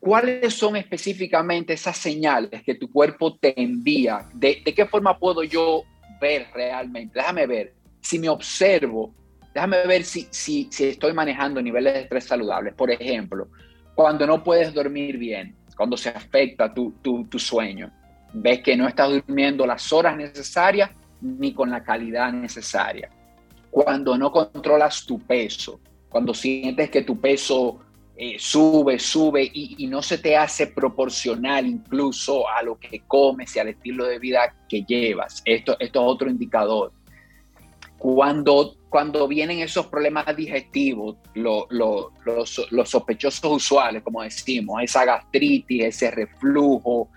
¿cuáles 0.00 0.54
son 0.54 0.74
específicamente 0.74 1.74
esas 1.74 1.96
señales 1.96 2.64
que 2.64 2.74
tu 2.74 2.90
cuerpo 2.90 3.36
te 3.36 3.62
envía? 3.62 4.26
¿De, 4.34 4.64
qué 4.64 4.86
forma 4.86 5.16
puedo 5.16 5.44
yo 5.44 5.84
ver 6.20 6.48
realmente? 6.52 7.20
Déjame 7.20 7.46
ver. 7.46 7.74
Si 8.00 8.18
me 8.18 8.28
observo, 8.28 9.14
déjame 9.54 9.86
ver 9.86 10.02
si, 10.02 10.26
si, 10.32 10.66
si 10.72 10.86
estoy 10.86 11.12
manejando 11.12 11.62
niveles 11.62 11.94
de 11.94 12.00
estrés 12.00 12.24
saludables. 12.24 12.74
Por 12.74 12.90
ejemplo, 12.90 13.46
cuando 13.94 14.26
no 14.26 14.42
puedes 14.42 14.74
dormir 14.74 15.16
bien, 15.16 15.54
cuando 15.80 15.96
se 15.96 16.10
afecta 16.10 16.74
tu, 16.74 16.92
tu, 17.00 17.38
sueño. 17.38 17.90
Ves 18.34 18.60
que 18.60 18.76
no 18.76 18.86
estás 18.86 19.08
durmiendo 19.08 19.66
las 19.66 19.90
horas 19.94 20.14
necesarias 20.14 20.90
ni 21.22 21.54
con 21.54 21.70
la 21.70 21.82
calidad 21.82 22.30
necesaria. 22.34 23.08
Cuando 23.70 24.18
no 24.18 24.30
controlas 24.30 25.06
tu 25.06 25.18
peso, 25.18 25.80
cuando 26.10 26.34
sientes 26.34 26.90
que 26.90 27.00
tu 27.00 27.18
peso 27.18 27.78
eh, 28.14 28.36
sube, 28.38 28.98
sube 28.98 29.50
y, 29.54 29.86
no 29.86 30.02
se 30.02 30.18
te 30.18 30.36
hace 30.36 30.66
proporcional 30.66 31.66
incluso 31.66 32.46
a 32.46 32.62
lo 32.62 32.78
que 32.78 33.00
comes 33.06 33.56
y 33.56 33.60
al 33.60 33.68
estilo 33.68 34.04
de 34.04 34.18
vida 34.18 34.54
que 34.68 34.82
llevas. 34.82 35.40
Esto, 35.46 35.78
esto 35.80 36.00
es 36.02 36.06
otro 36.06 36.28
indicador. 36.28 36.92
Cuando 38.00 38.80
cuando 38.90 39.28
vienen 39.28 39.60
esos 39.60 39.86
problemas 39.86 40.36
digestivos, 40.36 41.16
los, 41.34 41.68
sospechosos 42.84 43.44
usuales, 43.44 44.02
como 44.02 44.20
decimos, 44.22 44.82
esa 44.82 45.04
gastritis, 45.04 45.84
ese 45.84 46.10
reflujo, 46.10 47.08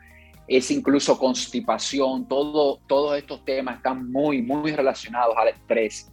es 0.47 0.69
incluso 0.69 1.17
constipación, 1.17 2.27
todo, 2.27 2.79
todos 2.87 3.17
estos 3.17 3.43
temas 3.43 3.77
están 3.77 4.11
muy, 4.11 4.43
muy 4.43 4.71
relacionados 4.71 5.35
al 5.35 5.47
estrés. 5.47 6.11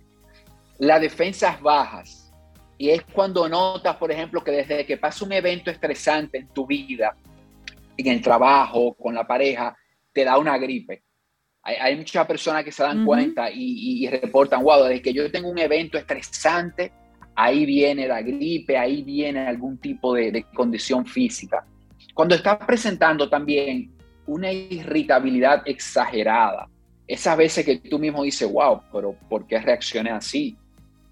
Las 0.78 1.02
defensas 1.02 1.60
bajas, 1.60 2.32
y 2.78 2.88
es 2.88 3.02
cuando 3.12 3.46
notas, 3.50 3.96
por 3.96 4.10
ejemplo, 4.10 4.42
que 4.42 4.52
desde 4.52 4.86
que 4.86 4.96
pasa 4.96 5.26
un 5.26 5.32
evento 5.32 5.70
estresante 5.70 6.38
en 6.38 6.48
tu 6.48 6.66
vida, 6.66 7.14
en 7.98 8.06
el 8.06 8.22
trabajo, 8.22 8.94
con 8.94 9.14
la 9.14 9.26
pareja, 9.26 9.76
te 10.14 10.24
da 10.24 10.38
una 10.38 10.56
gripe 10.56 11.02
hay, 11.62 11.96
muchas 11.96 12.26
personas 12.26 12.64
que 12.64 12.72
se 12.72 12.82
dan 12.82 13.04
cuenta 13.04 13.50
y, 13.52 14.06
reportan, 14.08 14.62
wow, 14.62 14.84
desde 14.84 15.02
que 15.02 15.12
yo 15.12 15.30
tengo 15.30 15.50
un 15.50 15.58
evento 15.58 15.98
estresante, 15.98 16.92
ahí 17.34 17.66
viene 17.66 18.08
la 18.08 18.22
gripe, 18.22 18.76
ahí 18.76 19.02
viene 19.02 19.46
algún 19.46 19.78
tipo 19.78 20.14
de, 20.14 20.32
de 20.32 20.42
condición 20.54 21.04
física. 21.06 21.64
Cuando 22.14 22.34
estás 22.34 22.58
presentando 22.66 23.28
también 23.28 23.90
una 24.26 24.50
irritabilidad 24.52 25.62
exagerada, 25.66 26.68
esas 27.06 27.36
veces 27.36 27.64
que 27.64 27.78
tú 27.78 27.98
mismo 27.98 28.22
dices, 28.22 28.50
wow, 28.50 28.82
pero 28.92 29.16
¿por 29.28 29.46
qué 29.46 29.58
reaccioné 29.58 30.10
así? 30.10 30.56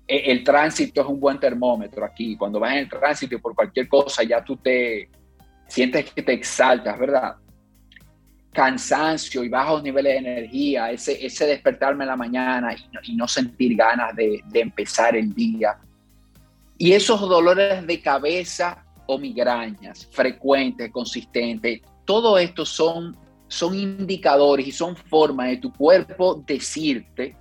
E, 0.06 0.30
el, 0.30 0.44
tránsito 0.44 1.02
es 1.02 1.06
un 1.06 1.20
buen 1.20 1.38
termómetro 1.38 2.04
aquí. 2.04 2.37
Cuando 2.37 2.61
vas 2.61 2.72
en 2.72 2.78
el 2.78 2.88
tránsito 2.88 3.34
y 3.34 3.38
por 3.38 3.54
cualquier 3.54 3.88
cosa 3.88 4.22
ya 4.22 4.42
tú 4.42 4.56
te 4.56 5.11
sientes 5.66 6.11
que 6.12 6.22
te 6.22 6.32
exaltas, 6.32 6.98
¿verdad? 6.98 7.34
Cansancio 8.52 9.44
y 9.44 9.48
bajos 9.48 9.82
niveles 9.82 10.14
de 10.14 10.18
energía, 10.18 10.90
ese, 10.90 11.24
ese 11.24 11.46
despertarme 11.46 12.04
en 12.04 12.08
la 12.08 12.16
mañana 12.16 12.74
y 13.02 13.14
no, 13.14 13.28
sentir 13.28 13.76
ganas 13.76 14.14
de, 14.16 14.42
de 14.46 14.61
empezar 14.61 15.16
el 15.16 15.32
día. 15.34 15.78
Y 16.76 16.92
esos 16.92 17.20
dolores 17.20 17.87
de 17.87 18.00
cabeza 18.00 18.84
o 19.06 19.18
migrañas 19.18 20.06
frecuentes, 20.12 20.90
consistentes, 20.90 21.80
todo 22.04 22.38
esto 22.38 22.64
son, 22.64 23.16
son 23.48 23.74
indicadores 23.74 24.66
y 24.66 24.72
son 24.72 24.96
formas 24.96 25.48
de 25.48 25.56
tu 25.58 25.72
cuerpo 25.72 26.42
decirte, 26.46 27.37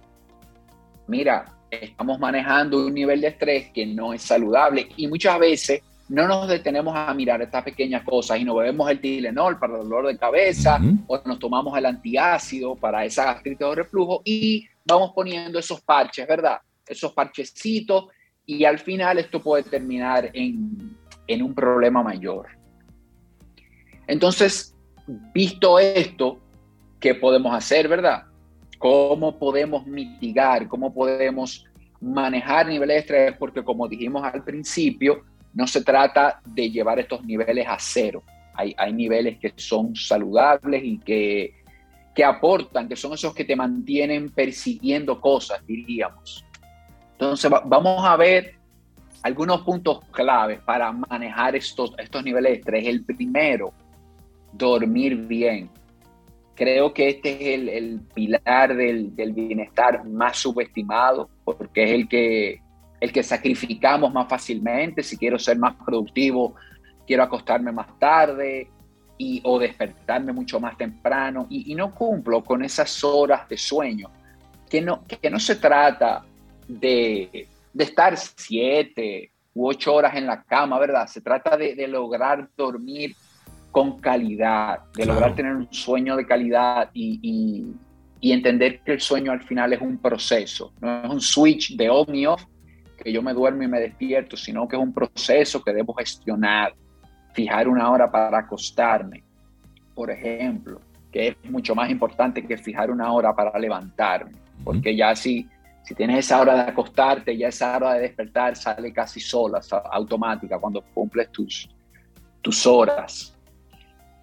mira, 1.08 1.58
estamos 1.70 2.20
manejando 2.20 2.86
un 2.86 2.93
nivel 2.93 3.22
de 3.22 3.28
estrés 3.28 3.72
que 3.72 3.86
no 3.86 4.13
es 4.13 4.22
saludable 4.22 4.89
y 4.96 5.08
muchas 5.08 5.39
veces 5.39 5.82
no 6.10 6.28
nos 6.28 6.48
detenemos 6.48 6.96
a 6.96 7.13
mirar 7.13 7.41
estas 7.41 7.63
pequeñas 7.63 8.04
cosas 8.04 8.39
y 8.39 8.46
nos 8.46 8.58
bebemos 8.58 8.89
el 8.89 9.00
Tilenol 9.02 9.60
para 9.60 9.76
el 9.76 9.84
dolor 9.84 10.08
de 10.08 10.17
cabeza 10.17 10.80
o 11.06 11.22
nos 11.26 11.39
tomamos 11.39 11.78
el 11.78 11.86
antiácido 11.86 12.76
para 12.76 13.04
esa 13.04 13.26
gastritis 13.26 13.65
o 13.67 13.76
reflujo 13.76 14.22
y 14.24 14.67
vamos 14.86 15.12
poniendo 15.13 15.60
esos 15.60 15.82
parches, 15.82 16.26
¿verdad? 16.28 16.60
Esos 16.88 17.12
parchecitos 17.12 18.06
y 18.46 18.63
al 18.63 18.80
final 18.80 19.17
esto 19.17 19.41
puede 19.41 19.63
terminar 19.63 20.30
en, 20.34 20.96
en 21.28 21.43
un 21.43 21.54
problema 21.54 22.02
mayor. 22.02 22.48
Entonces, 24.08 24.74
visto 25.34 25.78
esto, 25.80 26.39
¿qué 27.02 27.15
podemos 27.15 27.54
hacer, 27.54 27.89
verdad? 27.89 28.24
¿Cómo 28.78 29.38
podemos 29.38 29.86
mitigar? 29.86 30.70
¿Cómo 30.70 30.93
podemos 30.93 31.65
manejar 32.00 32.67
niveles 32.67 32.96
de 32.96 33.00
estrés? 33.00 33.38
Porque 33.38 33.62
como 33.62 33.89
dijimos 33.89 34.24
al 34.24 34.46
principio, 34.46 35.26
no 35.54 35.68
se 35.68 35.84
trata 35.84 36.40
de 36.46 36.70
llevar 36.70 37.00
estos 37.00 37.24
niveles 37.24 37.68
a 37.68 37.78
cero. 37.80 38.24
Hay, 38.54 38.94
niveles 38.94 39.38
que 39.38 39.54
son 39.56 39.96
saludables 39.96 40.84
y 40.84 40.98
que, 40.98 41.54
que 42.16 42.24
aportan, 42.24 42.90
que 42.90 42.96
son 42.96 43.14
esos 43.14 43.36
que 43.36 43.46
te 43.46 43.56
mantienen 43.56 44.32
persiguiendo 44.32 45.22
cosas, 45.22 45.64
diríamos. 45.68 46.44
Entonces, 47.12 47.52
vamos 47.66 48.04
a 48.04 48.16
ver 48.16 48.56
algunos 49.22 49.62
puntos 49.62 50.00
claves 50.12 50.60
para 50.62 50.92
manejar 50.92 51.56
estos, 51.56 51.94
estos 51.98 52.24
niveles 52.24 52.52
de 52.52 52.58
estrés. 52.58 52.88
El 52.88 53.06
primero, 53.06 53.74
dormir 54.54 55.16
bien. 55.16 55.70
Creo 56.56 56.94
que 56.94 57.10
este 57.10 57.54
es 57.54 57.70
el, 57.70 58.02
pilar 58.14 58.76
del, 58.76 59.12
bienestar 59.34 60.04
más 60.06 60.38
subestimado 60.38 61.30
porque 61.44 61.84
es 61.84 61.92
el 61.92 62.08
que, 62.08 62.62
el 63.00 63.12
que 63.12 63.24
sacrificamos 63.24 64.14
más 64.14 64.28
fácilmente. 64.28 65.04
Si 65.04 65.18
quiero 65.18 65.38
ser 65.38 65.58
más 65.58 65.76
productivo, 65.76 66.56
quiero 67.06 67.24
acostarme 67.24 67.72
más 67.72 67.98
tarde 68.00 68.70
y, 69.18 69.42
o 69.44 69.60
despertarme 69.60 70.34
mucho 70.34 70.60
más 70.60 70.78
temprano 70.78 71.48
y, 71.50 71.74
no 71.76 71.94
cumplo 71.94 72.44
con 72.44 72.64
esas 72.64 73.04
horas 73.04 73.48
de 73.48 73.58
sueño. 73.58 74.10
Que 74.70 74.82
no, 74.82 75.06
que 75.06 75.30
no 75.30 75.40
se 75.40 75.56
trata 75.56 76.26
de, 76.68 77.48
de 77.74 77.84
estar 77.84 78.18
siete 78.18 79.32
u 79.54 79.70
ocho 79.70 79.96
horas 79.96 80.16
en 80.16 80.28
la 80.28 80.44
cama, 80.44 80.78
¿verdad? 80.78 81.08
Se 81.08 81.22
trata 81.22 81.56
de, 81.56 81.74
de 81.74 81.88
lograr 81.88 82.50
dormir 82.58 83.16
con 83.72 84.00
calidad, 84.00 84.80
de 84.96 85.06
lograr 85.06 85.36
tener 85.36 85.56
un 85.56 85.72
sueño 85.72 86.16
de 86.16 86.26
calidad 86.26 86.90
y, 86.94 87.74
entender 88.20 88.82
que 88.82 88.94
el 88.94 89.00
sueño 89.00 89.32
al 89.32 89.44
final 89.44 89.72
es 89.74 89.82
un 89.82 90.00
proceso, 90.00 90.74
no 90.82 91.04
es 91.04 91.10
un 91.12 91.22
switch 91.22 91.78
de 91.78 91.90
on 91.90 92.14
y 92.14 92.26
off, 92.26 92.44
que 93.08 93.13
yo 93.13 93.22
me 93.22 93.34
duermo 93.34 93.63
y 93.63 93.70
me 93.70 93.80
despierto, 93.80 94.36
sino 94.36 94.67
que 94.67 94.76
es 94.76 94.82
un 94.82 94.91
proceso 94.91 95.63
que 95.63 95.72
debo 95.72 95.93
gestionar, 95.93 96.74
fijar 97.34 97.70
una 97.70 97.89
hora 97.89 98.12
para 98.12 98.39
acostarme, 98.39 99.24
por 99.96 100.12
ejemplo, 100.12 100.82
que 101.10 101.30
es 101.30 101.50
mucho 101.50 101.74
más 101.74 101.89
importante 101.89 102.46
que 102.46 102.58
fijar 102.58 102.91
una 102.91 103.13
hora 103.13 103.34
para 103.34 103.58
levantarme, 103.58 104.34
porque 104.62 104.93
ya 104.93 105.15
si, 105.15 105.48
si 105.84 105.96
tienes 105.96 106.20
esa 106.20 106.41
hora 106.41 106.56
de 106.56 106.62
acostarte, 106.72 107.38
ya 107.38 107.48
esa 107.48 107.78
hora 107.78 107.93
de 107.93 108.02
despertar 108.02 108.58
sale 108.58 108.91
casi 108.91 109.22
sola, 109.22 109.62
automática, 109.89 110.60
cuando 110.60 110.82
cumples 110.93 111.32
tus, 111.32 111.70
tus 112.41 112.67
horas. 112.67 113.34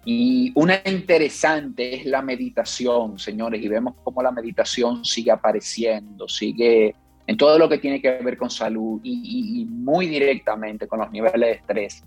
Y 0.05 0.51
una 0.53 0.79
interesante 0.85 1.95
es 1.95 2.05
la 2.05 2.21
meditación, 2.21 3.17
señores, 3.17 3.63
y 3.63 3.67
vemos 3.67 3.95
cómo 4.03 4.21
la 4.21 4.31
meditación 4.31 5.03
sigue 5.03 5.31
apareciendo, 5.31 6.27
sigue 6.27 6.93
en 7.27 7.37
todo 7.37 7.57
lo 7.57 7.67
que 7.67 7.77
tiene 7.77 8.01
que 8.01 8.11
ver 8.11 8.37
con 8.37 8.49
salud 8.49 8.99
y, 9.03 9.65
muy 9.69 10.07
directamente 10.07 10.87
con 10.87 10.99
los 10.99 11.11
niveles 11.11 11.39
de 11.39 11.51
estrés. 11.51 12.03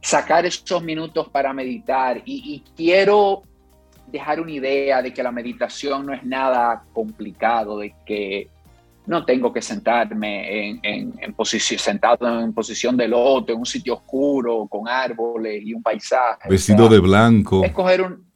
Sacar 0.00 0.46
esos 0.46 0.82
minutos 0.82 1.28
para 1.28 1.52
meditar 1.52 2.22
y, 2.24 2.54
y 2.54 2.64
quiero 2.76 3.42
dejar 4.06 4.40
una 4.40 4.52
idea 4.52 5.02
de 5.02 5.12
que 5.12 5.22
la 5.22 5.32
meditación 5.32 6.06
no 6.06 6.14
es 6.14 6.24
nada 6.24 6.84
complicado, 6.92 7.78
de 7.78 7.94
que 8.06 8.48
no 9.06 9.24
tengo 9.24 9.52
que 9.52 9.62
sentarme 9.62 10.68
en, 10.68 10.80
en, 11.18 11.32
posición, 11.32 11.80
sentado 11.80 12.40
en 12.40 12.52
posición 12.52 12.96
de 12.96 13.08
loto, 13.08 13.52
en 13.52 13.58
un 13.58 13.66
sitio 13.66 13.94
oscuro, 13.94 14.66
con 14.68 14.86
árboles 14.86 15.62
y 15.64 15.72
un 15.72 15.82
paisaje. 15.82 16.48
Vestido 16.48 16.88
de 16.88 16.98
blanco. 16.98 17.64
Escoger 17.64 18.02
un, 18.02 18.27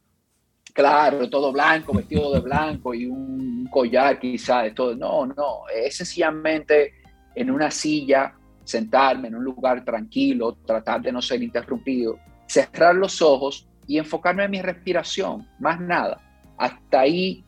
claro, 0.73 1.29
todo 1.29 1.51
blanco, 1.51 1.93
vestido 1.93 2.33
de 2.33 2.39
blanco 2.41 2.93
y 2.93 3.05
un 3.05 3.67
collar 3.71 4.19
quizás 4.19 4.63
de 4.63 4.71
todo. 4.71 4.95
No, 4.95 5.25
no, 5.25 5.67
es 5.73 5.95
sencillamente 5.95 6.93
en 7.35 7.51
una 7.51 7.71
silla, 7.71 8.33
sentarme 8.63 9.27
en 9.27 9.35
un 9.35 9.43
lugar 9.43 9.85
tranquilo, 9.85 10.57
tratar 10.65 11.01
de 11.01 11.11
no 11.11 11.21
ser 11.21 11.41
interrumpido, 11.41 12.17
cerrar 12.47 12.95
los 12.95 13.21
ojos 13.21 13.67
y 13.87 13.97
enfocarme 13.97 14.45
en 14.45 14.51
mi 14.51 14.61
respiración, 14.61 15.47
más 15.59 15.79
nada. 15.79 16.19
Hasta 16.57 17.01
ahí 17.01 17.43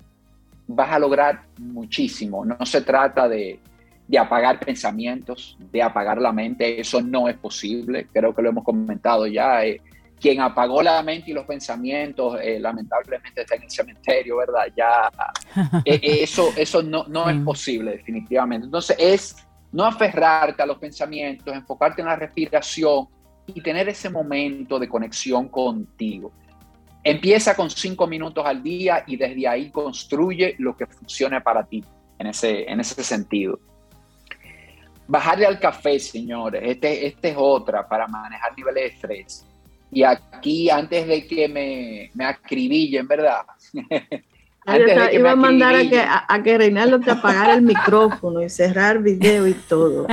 vas 0.67 0.91
a 0.91 0.99
lograr 0.99 1.43
muchísimo. 1.59 2.45
No 2.45 2.65
se 2.65 2.81
trata 2.81 3.27
de, 3.27 3.59
apagar 4.19 4.59
pensamientos, 4.59 5.57
de 5.71 5.81
apagar 5.81 6.19
la 6.19 6.31
mente, 6.31 6.79
eso 6.79 7.01
no 7.01 7.27
es 7.27 7.38
posible, 7.38 8.07
creo 8.11 8.33
que 8.33 8.41
lo 8.41 8.49
hemos 8.49 8.63
comentado 8.63 9.25
ya. 9.27 9.65
Eh, 9.65 9.81
quien 10.25 10.41
apagó 10.41 10.81
la 10.81 11.03
mente 11.03 11.29
y 11.29 11.33
los 11.35 11.45
pensamientos, 11.45 12.39
eh, 12.41 12.59
lamentablemente 12.59 13.41
está 13.41 13.53
en 13.57 13.61
el 13.61 13.69
cementerio, 13.69 14.38
¿verdad? 14.38 14.63
Ya 14.75 15.11
eh, 15.85 15.99
eso, 16.01 16.51
eso 16.57 16.81
no, 16.81 17.05
no 17.07 17.29
es 17.29 17.39
posible 17.41 17.91
definitivamente. 17.91 18.65
Entonces 18.65 18.97
es 18.99 19.35
no 19.71 19.85
aferrarte 19.85 20.63
a 20.63 20.65
los 20.65 20.79
pensamientos, 20.79 21.53
enfocarte 21.53 22.01
en 22.01 22.07
la 22.07 22.15
respiración 22.15 23.07
y 23.45 23.61
tener 23.61 23.88
ese 23.88 24.09
momento 24.09 24.79
de 24.79 24.89
conexión 24.89 25.47
contigo. 25.47 26.31
Empieza 27.03 27.55
con 27.55 27.69
cinco 27.69 28.07
minutos 28.07 28.43
al 28.47 28.63
día 28.63 29.03
y 29.05 29.17
desde 29.17 29.47
ahí 29.47 29.69
construye 29.69 30.55
lo 30.57 30.75
que 30.75 30.88
funcione 30.88 31.39
para 31.41 31.63
ti 31.67 31.85
en 32.17 32.25
ese, 32.25 32.67
en 32.67 32.79
ese 32.79 33.03
sentido. 33.03 33.59
Bajarle 35.07 35.45
al 35.45 35.59
café, 35.59 35.99
señores. 35.99 36.63
Este, 36.65 37.05
este 37.05 37.29
es 37.29 37.35
otra 37.38 37.88
para 37.88 38.07
manejar 38.07 38.57
niveles 38.57 38.83
de 38.85 38.88
estrés. 38.88 39.45
Y 39.95 40.03
aquí, 40.03 40.69
antes 40.69 41.08
de 41.08 41.25
que 41.25 41.47
me, 41.47 42.12
me 42.13 42.25
acribillen, 42.25 43.08
¿verdad? 43.08 43.45
iba 45.13 45.31
a 45.31 45.36
mandar 45.38 45.73
a 45.73 45.88
que, 45.88 46.01
a, 46.01 46.43
que 46.43 46.58
Reinaldo 46.58 46.99
te 46.99 47.12
apagara 47.12 47.53
el 47.53 47.62
micrófono 47.62 48.41
y 48.43 48.49
cerrar 48.49 49.01
video 49.01 49.47
y 49.47 49.53
todo. 49.53 50.08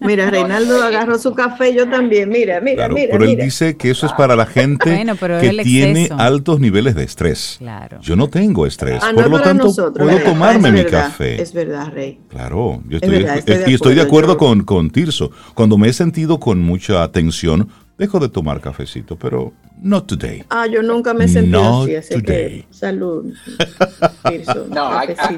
Mira, 0.00 0.28
Reinaldo 0.28 0.82
agarró 0.82 1.20
su 1.20 1.34
café, 1.34 1.72
yo 1.72 1.88
también. 1.88 2.28
Mira, 2.30 2.60
mira, 2.60 2.88
mira. 2.88 3.12
Pero 3.12 3.24
él 3.24 3.36
dice 3.36 3.76
que 3.76 3.90
eso 3.90 4.06
es 4.06 4.12
para 4.14 4.34
la 4.34 4.44
gente 4.44 5.06
que 5.40 5.62
tiene 5.62 6.08
altos 6.18 6.58
niveles 6.58 6.96
de 6.96 7.04
estrés. 7.04 7.58
Claro. 7.58 8.00
Yo 8.00 8.16
no 8.16 8.26
tengo 8.26 8.66
estrés, 8.66 9.00
ah, 9.04 9.12
por 9.14 9.30
lo 9.30 9.40
tanto 9.40 9.72
puedo 9.94 10.18
tomarme 10.24 10.72
mi 10.72 10.84
café. 10.84 11.40
Es 11.40 11.52
verdad, 11.52 11.92
Rey. 11.92 12.18
Claro, 12.28 12.82
yo 12.88 12.98
estoy, 13.00 13.24
y 13.68 13.74
estoy 13.74 13.94
de 13.94 14.02
acuerdo 14.02 14.36
con, 14.36 14.64
con 14.64 14.90
Tirso. 14.90 15.30
Cuando 15.54 15.78
me 15.78 15.90
he 15.90 15.92
sentido 15.92 16.40
con 16.40 16.58
mucha 16.58 17.04
atención, 17.04 17.68
dejo 17.98 18.20
de 18.20 18.28
tomar 18.28 18.60
cafecito, 18.60 19.16
pero 19.16 19.52
not 19.82 20.06
today. 20.06 20.44
Ah, 20.48 20.66
yo 20.66 20.82
nunca 20.82 21.12
me 21.12 21.26
sentí 21.26 21.56
así, 21.56 21.96
así 21.96 22.22
que 22.22 22.64
salud. 22.70 23.34
no, 24.70 24.90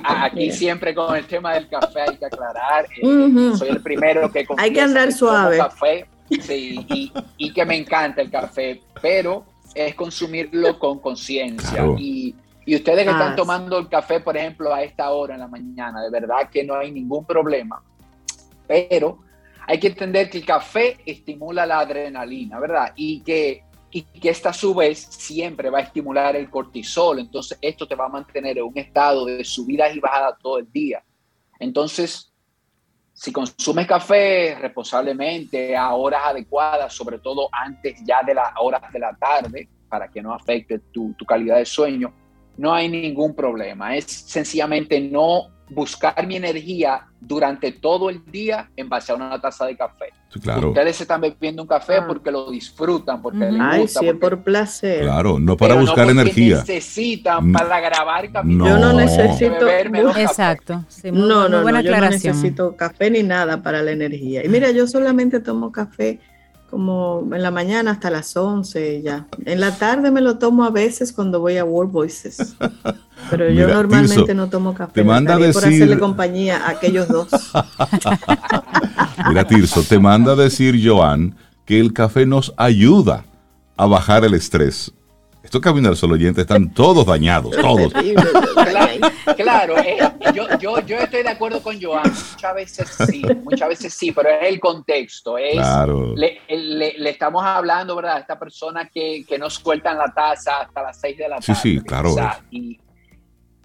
aquí 0.04 0.52
siempre 0.52 0.94
con 0.94 1.16
el 1.16 1.24
tema 1.24 1.54
del 1.54 1.68
café 1.68 2.02
hay 2.02 2.16
que 2.16 2.26
aclarar. 2.26 2.86
Eh, 3.02 3.52
soy 3.56 3.68
el 3.70 3.82
primero 3.82 4.30
que 4.30 4.46
Hay 4.58 4.72
que 4.74 4.80
andar 4.80 5.10
suave. 5.10 5.56
Café, 5.56 6.06
sí, 6.42 6.84
y, 6.90 7.12
y, 7.38 7.52
que 7.52 7.64
me 7.64 7.76
encanta 7.76 8.20
el 8.20 8.30
café, 8.30 8.82
pero 9.00 9.46
es 9.74 9.94
consumirlo 9.94 10.78
con 10.78 10.98
conciencia. 10.98 11.86
Y, 11.98 12.34
y, 12.66 12.76
ustedes 12.76 13.04
que 13.04 13.10
están 13.10 13.36
tomando 13.36 13.78
el 13.78 13.88
café, 13.88 14.20
por 14.20 14.36
ejemplo, 14.36 14.72
a 14.74 14.82
esta 14.82 15.10
hora 15.10 15.32
en 15.32 15.40
la 15.40 15.48
mañana, 15.48 16.02
de 16.02 16.10
verdad 16.10 16.50
que 16.52 16.62
no 16.62 16.74
hay 16.74 16.92
ningún 16.92 17.24
problema. 17.24 17.82
Pero 18.68 19.18
hay 19.70 19.78
que 19.78 19.86
entender 19.86 20.28
que 20.28 20.38
el 20.38 20.44
café 20.44 20.96
estimula 21.06 21.64
la 21.64 21.78
adrenalina, 21.78 22.58
¿verdad? 22.58 22.92
Y 22.96 23.20
que, 23.20 23.62
y 23.92 24.02
que 24.02 24.30
esta 24.30 24.48
a 24.48 24.52
su 24.52 24.74
vez 24.74 24.98
siempre 24.98 25.70
va 25.70 25.78
a 25.78 25.82
estimular 25.82 26.34
el 26.34 26.50
cortisol. 26.50 27.20
Entonces, 27.20 27.56
esto 27.62 27.86
te 27.86 27.94
va 27.94 28.06
a 28.06 28.08
mantener 28.08 28.58
en 28.58 28.64
un 28.64 28.76
estado 28.76 29.26
de 29.26 29.44
subidas 29.44 29.94
y 29.94 30.00
bajadas 30.00 30.40
todo 30.42 30.58
el 30.58 30.68
día. 30.72 31.04
Entonces, 31.60 32.32
si 33.12 33.30
consumes 33.30 33.86
café 33.86 34.56
responsablemente 34.60 35.76
a 35.76 35.94
horas 35.94 36.22
adecuadas, 36.24 36.92
sobre 36.92 37.20
todo 37.20 37.48
antes 37.52 38.02
ya 38.04 38.24
de 38.24 38.34
las 38.34 38.52
horas 38.60 38.92
de 38.92 38.98
la 38.98 39.16
tarde, 39.16 39.68
para 39.88 40.08
que 40.08 40.20
no 40.20 40.34
afecte 40.34 40.80
tu, 40.92 41.14
tu 41.16 41.24
calidad 41.24 41.58
de 41.58 41.64
sueño, 41.64 42.12
no 42.56 42.74
hay 42.74 42.88
ningún 42.88 43.36
problema. 43.36 43.94
Es 43.94 44.06
sencillamente 44.06 45.00
no 45.00 45.46
buscar 45.68 46.26
mi 46.26 46.34
energía 46.34 47.06
durante 47.20 47.72
todo 47.72 48.08
el 48.08 48.24
día 48.24 48.70
en 48.76 48.88
base 48.88 49.12
a 49.12 49.14
una 49.14 49.40
taza 49.40 49.66
de 49.66 49.76
café. 49.76 50.06
claro. 50.42 50.68
Ustedes 50.70 51.00
están 51.00 51.20
bebiendo 51.20 51.62
un 51.62 51.68
café 51.68 51.96
ah. 51.96 52.06
porque 52.06 52.30
lo 52.30 52.50
disfrutan, 52.50 53.20
porque 53.20 53.38
les 53.38 53.60
Ay, 53.60 53.82
gusta. 53.82 54.00
Sí, 54.00 54.12
por 54.14 54.42
placer. 54.42 55.02
Claro, 55.02 55.38
no 55.38 55.56
para 55.56 55.74
buscar 55.74 56.06
no 56.06 56.12
energía. 56.12 56.56
necesitan 56.56 57.52
para 57.52 57.80
grabar 57.80 58.32
capítulos. 58.32 58.68
Yo 58.68 58.78
no 58.78 58.92
necesito. 58.94 59.68
Exacto. 60.16 60.84
Sí, 60.88 61.12
no, 61.12 61.48
no, 61.48 61.62
no, 61.62 61.80
yo 61.80 61.96
no 61.96 62.10
necesito 62.10 62.74
café 62.76 63.10
ni 63.10 63.22
nada 63.22 63.62
para 63.62 63.82
la 63.82 63.90
energía. 63.92 64.44
Y 64.44 64.48
mira, 64.48 64.70
yo 64.70 64.86
solamente 64.86 65.40
tomo 65.40 65.70
café 65.70 66.20
como 66.70 67.28
en 67.32 67.42
la 67.42 67.50
mañana 67.50 67.90
hasta 67.90 68.10
las 68.10 68.36
11 68.36 69.02
ya. 69.02 69.26
En 69.44 69.60
la 69.60 69.76
tarde 69.76 70.10
me 70.10 70.20
lo 70.20 70.38
tomo 70.38 70.64
a 70.64 70.70
veces 70.70 71.12
cuando 71.12 71.40
voy 71.40 71.56
a 71.56 71.64
World 71.64 71.90
Voices. 71.90 72.54
Pero 73.28 73.50
yo 73.50 73.68
normalmente 73.68 74.34
no 74.34 74.48
tomo 74.48 74.72
café. 74.72 74.92
Te 74.94 75.04
manda 75.04 75.34
a 75.34 75.38
decir... 75.38 75.54
por 75.54 75.64
hacerle 75.64 75.98
compañía 75.98 76.64
a 76.64 76.70
aquellos 76.70 77.08
dos. 77.08 77.28
Mira, 79.28 79.46
Tirso, 79.46 79.82
te 79.82 79.98
manda 79.98 80.32
a 80.32 80.36
decir 80.36 80.80
Joan 80.82 81.34
que 81.64 81.80
el 81.80 81.92
café 81.92 82.24
nos 82.24 82.54
ayuda 82.56 83.24
a 83.76 83.86
bajar 83.86 84.24
el 84.24 84.34
estrés. 84.34 84.92
Estos 85.42 85.60
caminos 85.60 85.98
solo 85.98 86.14
oyentes 86.14 86.42
están 86.42 86.72
todos 86.72 87.06
dañados, 87.06 87.56
todos. 87.60 87.92
Claro, 89.36 89.78
eh, 89.78 89.98
yo, 90.34 90.46
yo, 90.58 90.80
yo, 90.80 90.98
estoy 90.98 91.22
de 91.22 91.30
acuerdo 91.30 91.62
con 91.62 91.80
Joan. 91.80 92.02
Muchas 92.32 92.54
veces 92.54 92.88
sí, 93.08 93.22
muchas 93.42 93.68
veces 93.68 93.94
sí, 93.94 94.12
pero 94.12 94.28
es 94.28 94.48
el 94.48 94.60
contexto. 94.60 95.38
Es, 95.38 95.54
claro. 95.54 96.14
le, 96.14 96.40
le, 96.48 97.10
estamos 97.10 97.42
hablando, 97.44 97.96
¿verdad? 97.96 98.16
A 98.16 98.20
esta 98.20 98.38
persona 98.38 98.88
que, 98.92 99.24
que 99.26 99.38
nos 99.38 99.54
sueltan 99.54 99.96
la 99.96 100.12
taza 100.12 100.60
hasta 100.60 100.82
las 100.82 101.00
6 101.00 101.16
de 101.16 101.28
la 101.28 101.36
tarde. 101.38 101.60
Sí, 101.60 101.78
sí, 101.78 101.80
claro. 101.80 102.14
y, 102.50 102.78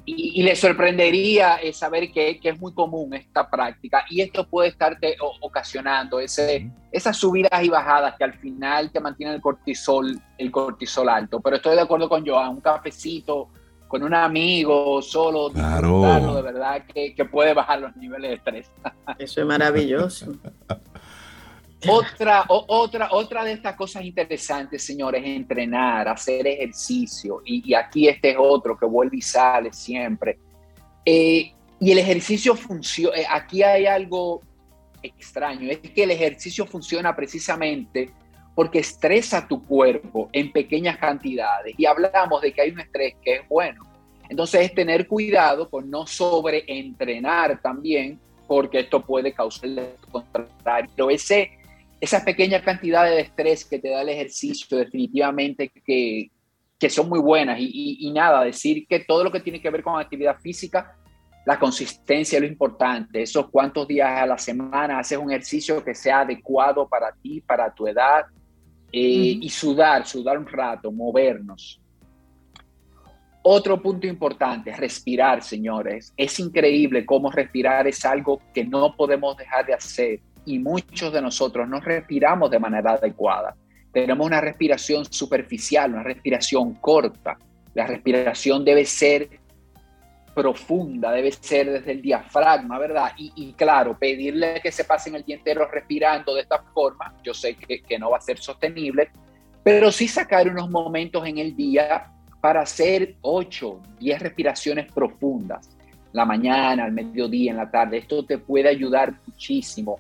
y, 0.06 0.44
le 0.44 0.56
sorprendería 0.56 1.56
eh, 1.56 1.74
saber 1.74 2.12
que, 2.12 2.40
que, 2.40 2.50
es 2.50 2.60
muy 2.60 2.74
común 2.74 3.14
esta 3.16 3.50
práctica 3.50 4.06
y 4.10 4.22
esto 4.22 4.48
puede 4.48 4.70
estarte 4.70 5.18
ocasionando 5.42 6.20
ese, 6.20 6.70
esas 6.92 7.18
subidas 7.18 7.64
y 7.64 7.70
bajadas 7.70 8.16
que 8.16 8.24
al 8.24 8.34
final 8.34 8.92
te 8.92 9.00
mantienen 9.00 9.36
el 9.36 9.42
cortisol, 9.42 10.20
el 10.38 10.52
cortisol 10.52 11.10
alto. 11.10 11.40
Pero 11.42 11.56
estoy 11.56 11.76
de 11.76 11.82
acuerdo 11.82 12.08
con 12.08 12.26
Joan, 12.26 12.50
un 12.50 12.62
cafecito 12.62 13.50
con 13.88 14.04
un 14.04 14.14
amigo, 14.14 15.02
solo, 15.02 15.52
claro. 15.52 16.34
de 16.34 16.42
verdad 16.42 16.84
que, 16.92 17.14
que 17.14 17.26
puede 17.26 17.54
bajar 17.54 17.80
los 17.80 17.96
niveles 17.96 18.32
de 18.32 18.36
estrés. 18.36 18.72
Eso 19.18 19.42
es 19.42 19.48
maravilloso. 19.48 20.34
Otra, 21.88 22.46
otra, 22.48 23.10
otra 23.12 23.44
de 23.44 23.54
estas 23.54 23.76
cosas 23.76 24.04
interesantes, 24.04 24.84
señores, 24.84 25.24
es 25.24 25.30
entrenar, 25.30 26.08
hacer 26.08 26.48
ejercicio. 26.48 27.42
Y, 27.46 27.74
aquí 27.74 28.08
este 28.08 28.32
es 28.32 28.38
otro 28.40 28.78
que 28.78 28.86
vuelve 28.86 29.18
y 29.18 29.22
sale 29.22 29.74
siempre. 29.74 30.38
Eh, 31.06 31.52
y 31.80 31.92
el 31.92 31.98
ejercicio 31.98 32.56
funciona. 32.56 33.18
Eh, 33.18 33.26
aquí 33.30 33.64
hay 33.64 33.86
algo 33.86 34.42
extraño: 35.02 35.70
es 35.70 35.80
que 35.80 36.04
el 36.04 36.12
ejercicio 36.12 36.66
funciona 36.66 37.16
precisamente 37.16 38.12
porque 38.56 38.80
estresa 38.80 39.48
tu 39.48 39.64
cuerpo 39.66 40.30
en 40.32 40.52
pequeñas 40.52 40.98
cantidades. 40.98 41.76
Y 41.78 41.86
hablamos 41.86 42.42
de 42.42 42.54
que 42.54 42.62
hay 42.62 42.72
un 42.72 42.80
estrés 42.80 43.16
que 43.22 43.36
es 43.36 43.50
bueno. 43.50 43.84
Entonces, 44.30 44.62
es 44.62 44.74
tener 44.74 45.08
cuidado 45.08 45.70
con 45.70 45.90
no 45.90 46.08
sobreentrenar 46.08 47.62
también, 47.62 48.20
porque 48.48 48.80
esto 48.80 49.06
puede 49.06 49.34
causar 49.34 49.70
el 49.70 49.90
contrario. 50.10 51.10
Ese 51.10 51.52
esas 52.06 52.24
pequeñas 52.24 52.62
cantidades 52.62 53.16
de 53.16 53.22
estrés 53.22 53.66
que 53.66 53.80
te 53.80 53.90
da 53.90 54.02
el 54.02 54.10
ejercicio 54.10 54.78
definitivamente 54.78 55.70
que, 55.70 56.30
que 56.80 56.90
son 56.90 57.10
muy 57.10 57.20
buenas 57.20 57.60
y, 57.60 57.98
y, 58.00 58.12
nada, 58.12 58.44
decir 58.44 58.86
que 58.88 59.00
todo 59.00 59.24
lo 59.24 59.32
que 59.32 59.40
tiene 59.40 59.60
que 59.60 59.72
ver 59.72 59.82
con 59.82 60.00
actividad 60.00 60.40
física, 60.40 60.96
la 61.48 61.58
consistencia 61.58 62.38
es 62.38 62.42
lo 62.44 62.48
importante, 62.48 63.24
esos 63.24 63.50
cuantos 63.50 63.88
días 63.88 64.08
a 64.08 64.28
la 64.28 64.38
semana 64.38 65.00
haces 65.00 65.18
un 65.18 65.32
ejercicio 65.32 65.84
que 65.84 65.96
sea 65.96 66.20
adecuado 66.20 66.88
para 66.88 67.12
ti, 67.12 67.42
para 67.42 67.74
tu 67.74 67.88
edad 67.88 68.26
eh, 68.92 69.40
y 69.42 69.50
sudar, 69.50 70.06
sudar 70.06 70.38
un 70.38 70.46
rato, 70.46 70.92
movernos. 70.92 71.82
Otro 73.42 73.82
punto 73.82 74.06
importante, 74.06 74.76
respirar, 74.76 75.42
señores. 75.42 76.14
Es 76.16 76.40
increíble 76.40 77.04
cómo 77.04 77.32
respirar 77.32 77.88
es 77.88 78.06
algo 78.06 78.40
que 78.54 78.64
no 78.64 78.96
podemos 78.96 79.36
dejar 79.38 79.66
de 79.66 79.74
hacer 79.74 80.20
y 80.46 80.60
muchos 80.60 81.12
de 81.12 81.22
nosotros 81.22 81.68
no 81.68 81.80
respiramos 81.80 82.50
de 82.52 82.60
manera 82.60 82.92
adecuada. 82.92 83.56
Tenemos 83.92 84.28
una 84.28 84.42
respiración 84.42 85.06
superficial, 85.06 85.94
una 85.94 86.04
respiración 86.04 86.74
corta. 86.76 87.38
La 87.74 87.88
respiración 87.88 88.66
debe 88.66 88.86
ser 88.86 89.30
profunda, 90.36 91.12
debe 91.12 91.32
ser 91.32 91.72
desde 91.72 91.94
el 91.94 92.02
diafragma, 92.02 92.78
¿verdad? 92.78 93.14
Y, 93.18 93.54
claro, 93.54 93.98
pedirle 93.98 94.60
que 94.62 94.72
se 94.72 94.84
pasen 94.84 95.16
el 95.16 95.24
día 95.24 95.38
entero 95.38 95.66
respirando 95.72 96.36
de 96.36 96.42
esta 96.42 96.62
forma, 96.74 97.16
yo 97.24 97.34
sé 97.34 97.56
que, 97.56 97.98
no 97.98 98.12
va 98.12 98.18
a 98.18 98.22
ser 98.22 98.38
sostenible, 98.38 99.10
pero 99.64 99.92
sí 99.92 100.10
sacar 100.10 100.50
unos 100.50 100.70
momentos 100.70 101.26
en 101.26 101.38
el 101.38 101.56
día 101.56 102.12
para 102.42 102.62
hacer 102.62 103.16
8, 103.22 103.82
10 103.98 104.22
respiraciones 104.22 104.92
profundas, 104.92 105.70
la 106.12 106.26
mañana, 106.26 106.84
al 106.84 106.92
mediodía, 106.92 107.52
en 107.52 107.58
la 107.58 107.72
tarde. 107.72 107.98
Esto 107.98 108.26
te 108.26 108.38
puede 108.38 108.68
ayudar 108.68 109.14
muchísimo 109.26 110.00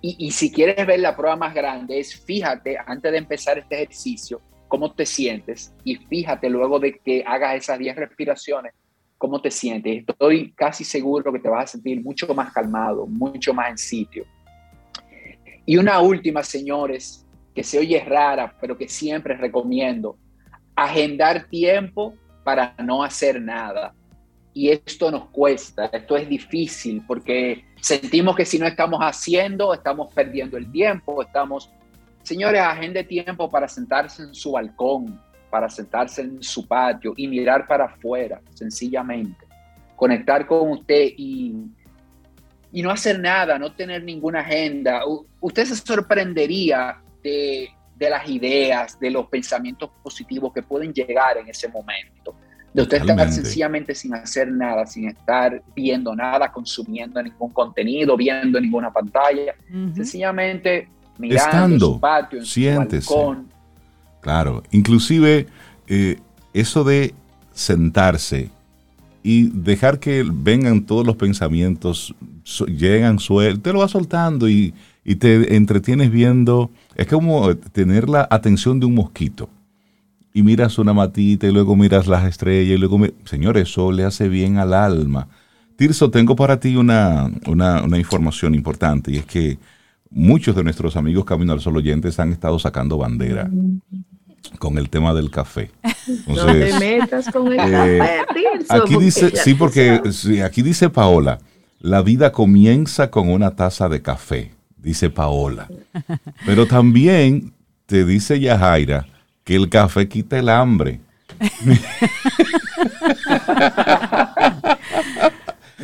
y, 0.00 0.30
si 0.30 0.52
quieres 0.52 0.86
ver 0.86 1.00
la 1.00 1.16
prueba 1.16 1.34
más 1.34 1.52
grande, 1.52 1.98
es 1.98 2.14
fíjate 2.24 2.76
antes 2.86 3.10
de 3.10 3.18
empezar 3.18 3.58
este 3.58 3.74
ejercicio 3.82 4.40
cómo 4.68 4.92
te 4.92 5.04
sientes 5.04 5.74
y 5.82 5.96
fíjate 5.96 6.48
luego 6.48 6.78
de 6.78 6.98
que 6.98 7.24
hagas 7.26 7.56
esas 7.56 7.78
10 7.78 7.96
respiraciones 7.96 8.74
cómo 9.18 9.42
te 9.42 9.50
sientes. 9.50 10.04
Estoy 10.06 10.52
casi 10.52 10.84
seguro 10.84 11.32
que 11.32 11.40
te 11.40 11.48
vas 11.48 11.64
a 11.64 11.72
sentir 11.72 12.00
mucho 12.02 12.32
más 12.32 12.52
calmado, 12.52 13.06
mucho 13.06 13.52
más 13.52 13.70
en 13.70 13.78
sitio. 13.78 14.24
Y 15.66 15.76
una 15.76 16.00
última, 16.00 16.42
señores, 16.42 17.26
que 17.54 17.64
se 17.64 17.78
oye 17.78 18.02
rara, 18.04 18.56
pero 18.60 18.78
que 18.78 18.88
siempre 18.88 19.36
recomiendo, 19.36 20.16
agendar 20.76 21.48
tiempo 21.48 22.14
para 22.44 22.74
no 22.78 23.02
hacer 23.02 23.42
nada. 23.42 23.92
Y 24.58 24.70
esto 24.70 25.08
nos 25.12 25.28
cuesta, 25.28 25.84
esto 25.92 26.16
es 26.16 26.28
difícil 26.28 27.04
porque 27.06 27.64
sentimos 27.80 28.34
que 28.34 28.44
si 28.44 28.58
no 28.58 28.66
estamos 28.66 28.98
haciendo, 29.00 29.72
estamos 29.72 30.12
perdiendo 30.12 30.56
el 30.56 30.68
tiempo, 30.72 31.22
estamos... 31.22 31.70
Señores, 32.24 32.60
agende 32.60 33.04
tiempo 33.04 33.48
para 33.48 33.68
sentarse 33.68 34.24
en 34.24 34.34
su 34.34 34.50
balcón, 34.50 35.22
para 35.48 35.70
sentarse 35.70 36.22
en 36.22 36.42
su 36.42 36.66
patio 36.66 37.14
y 37.16 37.28
mirar 37.28 37.68
para 37.68 37.84
afuera, 37.84 38.40
sencillamente. 38.52 39.46
Conectar 39.94 40.44
con 40.44 40.72
usted 40.72 41.12
y, 41.16 41.54
y 42.72 42.82
no 42.82 42.90
hacer 42.90 43.20
nada, 43.20 43.60
no 43.60 43.72
tener 43.72 44.02
ninguna 44.02 44.40
agenda. 44.40 45.02
usted 45.40 45.66
se 45.66 45.76
sorprendería 45.76 47.00
de, 47.22 47.68
de 47.94 48.10
las 48.10 48.28
ideas, 48.28 48.98
de 48.98 49.12
los 49.12 49.28
pensamientos 49.28 49.88
positivos 50.02 50.52
que 50.52 50.64
pueden 50.64 50.92
llegar 50.92 51.36
en 51.38 51.48
ese 51.48 51.68
momento 51.68 52.34
de 52.78 52.82
usted 52.82 52.98
estar 52.98 53.32
sencillamente 53.32 53.92
sin 53.92 54.14
hacer 54.14 54.52
nada, 54.52 54.86
sin 54.86 55.08
estar 55.08 55.60
viendo 55.74 56.14
nada, 56.14 56.52
consumiendo 56.52 57.20
ningún 57.20 57.50
contenido, 57.50 58.16
viendo 58.16 58.60
ninguna 58.60 58.92
pantalla, 58.92 59.54
sencillamente 59.94 60.88
mirando 61.18 61.74
en 61.74 61.80
su 61.80 62.00
patio, 62.00 62.38
en 62.38 62.46
siéntese. 62.46 63.08
su 63.08 63.14
balcón. 63.16 63.48
Claro, 64.20 64.62
inclusive 64.70 65.48
eh, 65.88 66.20
eso 66.52 66.84
de 66.84 67.14
sentarse 67.52 68.50
y 69.24 69.48
dejar 69.48 69.98
que 69.98 70.24
vengan 70.24 70.86
todos 70.86 71.04
los 71.04 71.16
pensamientos, 71.16 72.14
llegan, 72.68 73.18
suel 73.18 73.60
te 73.60 73.72
lo 73.72 73.80
vas 73.80 73.90
soltando 73.90 74.48
y, 74.48 74.72
y 75.04 75.16
te 75.16 75.56
entretienes 75.56 76.12
viendo, 76.12 76.70
es 76.94 77.08
como 77.08 77.56
tener 77.56 78.08
la 78.08 78.28
atención 78.30 78.78
de 78.78 78.86
un 78.86 78.94
mosquito 78.94 79.48
y 80.32 80.42
miras 80.42 80.78
una 80.78 80.92
matita 80.92 81.46
y 81.46 81.52
luego 81.52 81.76
miras 81.76 82.06
las 82.06 82.24
estrellas 82.24 82.76
y 82.76 82.78
luego... 82.78 83.00
Señor, 83.24 83.56
eso 83.56 83.92
le 83.92 84.04
hace 84.04 84.28
bien 84.28 84.58
al 84.58 84.74
alma. 84.74 85.28
Tirso, 85.76 86.10
tengo 86.10 86.36
para 86.36 86.58
ti 86.60 86.76
una, 86.76 87.30
información 87.96 88.54
importante 88.54 89.12
y 89.12 89.16
es 89.16 89.26
que 89.26 89.58
muchos 90.10 90.56
de 90.56 90.64
nuestros 90.64 90.96
amigos 90.96 91.24
Camino 91.24 91.52
al 91.52 91.60
Sol 91.60 91.76
oyentes 91.76 92.18
han 92.18 92.32
estado 92.32 92.58
sacando 92.58 92.98
bandera 92.98 93.50
con 94.58 94.78
el 94.78 94.88
tema 94.88 95.14
del 95.14 95.30
café. 95.30 95.70
no 96.26 96.46
te 96.46 96.78
metas 96.78 97.30
con 97.30 97.46
el 97.48 97.58
eh, 97.60 97.98
café, 97.98 98.18
Tirso, 98.34 98.74
Aquí 98.74 98.96
dice, 98.96 99.32
sí, 99.36 99.54
porque 99.54 100.00
aquí 100.44 100.62
dice 100.62 100.90
Paola, 100.90 101.38
la 101.80 102.02
vida 102.02 102.32
comienza 102.32 103.10
con 103.10 103.28
una 103.28 103.54
taza 103.54 103.88
de 103.88 104.02
café 104.02 104.58
dice 104.88 105.10
Paola. 105.10 105.68
Pero 106.46 106.66
también 106.66 107.52
te 107.86 108.04
dice 108.04 108.40
Yajaira 108.40 109.06
que 109.48 109.56
el 109.56 109.70
café 109.70 110.06
quita 110.06 110.38
el 110.38 110.50
hambre. 110.50 111.00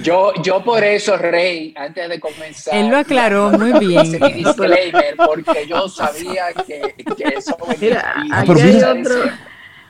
Yo, 0.02 0.34
yo 0.42 0.62
por 0.62 0.84
eso, 0.84 1.16
Rey, 1.16 1.72
antes 1.74 2.10
de 2.10 2.20
comenzar. 2.20 2.74
Él 2.74 2.88
lo 2.88 2.98
aclaró 2.98 3.52
muy 3.52 3.72
bien. 3.86 4.20
disclaimer, 4.34 5.16
porque 5.16 5.66
yo 5.66 5.88
sabía 5.88 6.52
que, 6.66 6.94
eso 7.34 7.56
Mira, 7.80 8.22
aquí 8.32 8.60
hay 8.60 8.82
otro, 8.82 9.14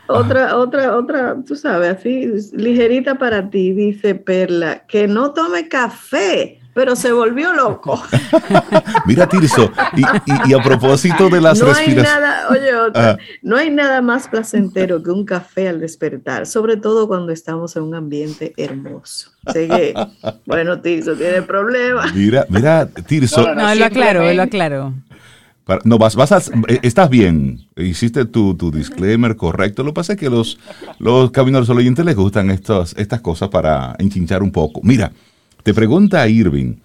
otra, 0.06 0.56
otra, 0.56 0.96
otra, 0.96 1.36
tú 1.44 1.56
sabes, 1.56 1.96
así, 1.96 2.28
ligerita 2.52 3.16
para 3.16 3.50
ti, 3.50 3.72
dice 3.72 4.14
Perla, 4.14 4.84
que 4.86 5.08
no 5.08 5.32
tome 5.32 5.66
café 5.66 6.60
pero 6.74 6.96
se 6.96 7.12
volvió 7.12 7.54
loco. 7.54 8.02
Mira, 9.06 9.28
Tirso, 9.28 9.72
y, 9.96 10.52
a 10.52 10.62
propósito 10.62 11.28
de 11.28 11.40
las 11.40 11.60
no 11.60 11.66
respiraciones. 11.66 12.10
Hay 12.10 12.20
nada, 12.20 12.48
oye, 12.50 13.18
no 13.42 13.56
hay 13.56 13.70
nada 13.70 14.02
más 14.02 14.28
placentero 14.28 15.02
que 15.02 15.10
un 15.10 15.24
café 15.24 15.68
al 15.68 15.80
despertar, 15.80 16.46
sobre 16.46 16.76
todo 16.76 17.08
cuando 17.08 17.32
estamos 17.32 17.76
en 17.76 17.84
un 17.84 17.94
ambiente 17.94 18.52
hermoso. 18.56 19.30
Así 19.46 19.68
que, 19.68 19.94
bueno, 20.46 20.80
Tirso 20.80 21.14
tiene 21.14 21.42
problemas. 21.42 22.14
Mira, 22.14 22.44
mira, 22.48 22.86
Tirso. 22.86 23.54
No, 23.54 23.70
él 23.70 23.78
lo 23.78 23.84
aclaró, 23.84 24.22
él 24.22 24.36
lo 24.36 24.42
aclaró. 24.42 24.92
No, 25.84 25.96
vas, 25.96 26.14
vas 26.14 26.30
a, 26.30 26.38
eh, 26.68 26.80
estás 26.82 27.08
bien, 27.08 27.66
hiciste 27.76 28.26
tu, 28.26 28.54
tu, 28.54 28.70
disclaimer 28.70 29.34
correcto. 29.34 29.82
Lo 29.82 29.90
que 29.90 29.94
pasa 29.94 30.12
es 30.12 30.18
que 30.18 30.28
los, 30.28 30.58
los 30.98 31.30
caminos 31.30 31.70
oyentes 31.70 32.04
les 32.04 32.14
gustan 32.14 32.50
estas, 32.50 32.94
estas 32.98 33.22
cosas 33.22 33.48
para 33.48 33.96
enchinchar 33.98 34.42
un 34.42 34.52
poco. 34.52 34.80
Mira, 34.82 35.12
te 35.64 35.74
pregunta 35.74 36.28
Irving 36.28 36.76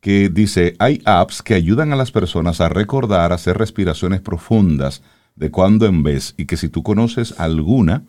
que 0.00 0.30
dice, 0.30 0.74
hay 0.80 1.00
apps 1.04 1.42
que 1.42 1.54
ayudan 1.54 1.92
a 1.92 1.96
las 1.96 2.10
personas 2.10 2.60
a 2.60 2.68
recordar, 2.68 3.32
hacer 3.32 3.56
respiraciones 3.56 4.20
profundas 4.20 5.02
de 5.36 5.52
cuando 5.52 5.86
en 5.86 6.02
vez 6.02 6.34
y 6.36 6.46
que 6.46 6.56
si 6.56 6.68
tú 6.68 6.82
conoces 6.82 7.38
alguna 7.38 8.02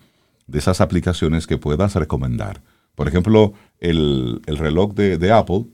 de 0.48 0.60
esas 0.60 0.82
aplicaciones 0.82 1.46
que 1.46 1.58
puedas 1.58 1.94
recomendar. 1.96 2.62
Por 2.96 3.08
ejemplo, 3.08 3.54
el, 3.80 4.42
reloj 4.48 4.94
de, 4.96 5.32
Apple 5.32 5.66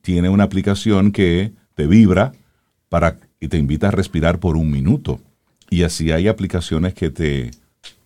tiene 0.00 0.30
una 0.30 0.44
aplicación 0.44 1.12
que 1.12 1.52
te 1.74 1.86
vibra 1.86 2.32
para, 2.88 3.18
y 3.38 3.48
te 3.48 3.58
invita 3.58 3.88
a 3.88 3.92
respirar 3.92 4.40
por 4.40 4.56
un 4.56 4.70
minuto. 4.70 5.20
Y 5.68 5.82
así 5.82 6.12
hay 6.12 6.28
aplicaciones 6.28 6.94
que 6.94 7.10
te, 7.10 7.50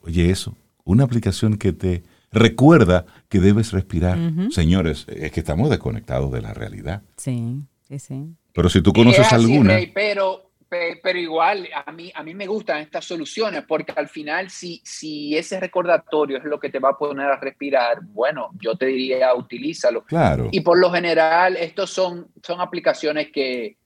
oye 0.03 0.31
eso, 0.31 0.57
una 0.85 1.05
aplicación 1.05 1.57
que 1.57 1.73
te 1.73 2.03
Recuerda 2.33 3.07
que 3.29 3.41
debes 3.41 3.73
respirar. 3.73 4.19
Señores, 4.51 5.07
es 5.09 5.33
que 5.33 5.41
estamos 5.41 5.71
desconectados 5.71 6.31
de 6.33 6.43
la 6.43 6.53
realidad. 6.55 7.03
Sí, 7.17 7.63
sí, 7.89 7.99
sí. 7.99 8.25
Pero 8.53 8.69
si 8.69 8.83
tú 8.83 8.93
conoces 8.93 9.33
alguna... 9.33 9.79
pero, 9.95 10.51
pero 10.69 11.19
igual, 11.19 11.69
a 11.87 11.93
mí, 11.93 12.11
a 12.15 12.23
mí 12.23 12.35
me 12.35 12.47
gustan 12.47 12.79
estas 12.79 13.05
soluciones 13.05 13.65
porque 13.67 13.93
al 13.97 14.09
final 14.09 14.51
si, 14.51 14.81
si 14.85 15.37
ese 15.37 15.61
recordatorio 15.61 16.39
es 16.39 16.45
lo 16.45 16.59
que 16.59 16.71
te 16.71 16.79
va 16.79 16.91
a 16.91 16.99
poner 16.99 17.27
a 17.27 17.37
respirar, 17.37 18.01
bueno, 18.03 18.51
yo 18.61 18.77
te 18.77 18.87
diría 18.87 19.35
utilízalo. 19.35 20.05
Claro. 20.05 20.49
Y 20.51 20.61
por 20.61 20.79
lo 20.79 20.91
general, 20.91 21.57
estos 21.57 21.91
son, 21.91 22.29
son 22.43 22.61
aplicaciones 22.61 23.31
que, 23.33 23.77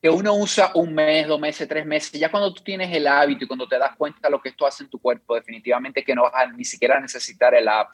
que 0.00 0.08
uno 0.10 0.34
usa 0.34 0.72
un 0.74 0.94
mes, 0.94 1.26
dos 1.26 1.40
meses, 1.40 1.68
tres 1.68 1.84
meses, 1.84 2.12
ya 2.12 2.30
cuando 2.30 2.52
tú 2.52 2.62
tienes 2.62 2.94
el 2.94 3.06
hábito 3.06 3.44
y 3.44 3.46
cuando 3.46 3.66
te 3.66 3.78
das 3.78 3.96
cuenta 3.96 4.20
de 4.22 4.30
lo 4.30 4.40
que 4.40 4.50
esto 4.50 4.66
hace 4.66 4.84
en 4.84 4.90
tu 4.90 4.98
cuerpo, 4.98 5.34
definitivamente 5.34 6.02
que 6.02 6.14
no 6.14 6.22
vas 6.22 6.52
ni 6.54 6.64
siquiera 6.64 7.00
necesitar 7.00 7.54
el 7.54 7.68
app. 7.68 7.90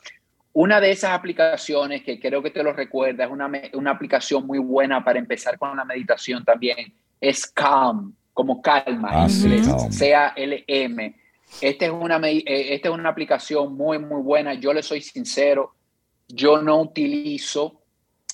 Una 0.52 0.80
de 0.80 0.90
esas 0.90 1.12
aplicaciones 1.12 2.02
que 2.02 2.18
creo 2.18 2.42
que 2.42 2.50
te 2.50 2.62
lo 2.62 2.72
recuerda, 2.72 3.24
es 3.24 3.30
una, 3.30 3.50
una 3.74 3.90
aplicación 3.92 4.46
muy 4.46 4.58
buena 4.58 5.04
para 5.04 5.18
empezar 5.18 5.58
con 5.58 5.76
la 5.76 5.84
meditación 5.84 6.44
también, 6.44 6.92
es 7.20 7.46
Calm, 7.46 8.14
como 8.32 8.62
calma, 8.62 9.10
ah, 9.12 9.28
C-A-L-M. 9.28 11.16
Esta 11.60 11.84
es, 11.84 11.90
una, 11.90 12.16
eh, 12.28 12.74
esta 12.74 12.88
es 12.88 12.94
una 12.94 13.08
aplicación 13.08 13.76
muy, 13.76 13.98
muy 13.98 14.22
buena. 14.22 14.54
Yo 14.54 14.72
le 14.72 14.82
soy 14.82 15.00
sincero, 15.02 15.74
yo 16.28 16.62
no 16.62 16.80
utilizo 16.80 17.79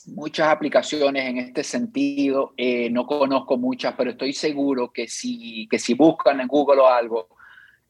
muchas 0.07 0.49
aplicaciones 0.49 1.25
en 1.25 1.39
este 1.39 1.65
sentido. 1.65 2.55
Eh, 2.57 2.91
no 2.91 3.07
conozco 3.07 3.57
muchas, 3.57 3.95
pero 3.97 4.11
estoy 4.11 4.33
seguro 4.33 4.93
que 4.93 5.09
si, 5.09 5.69
que 5.69 5.79
si 5.79 5.95
buscan 5.95 6.41
en 6.41 6.49
Google 6.49 6.81
o 6.81 6.87
algo, 6.89 7.29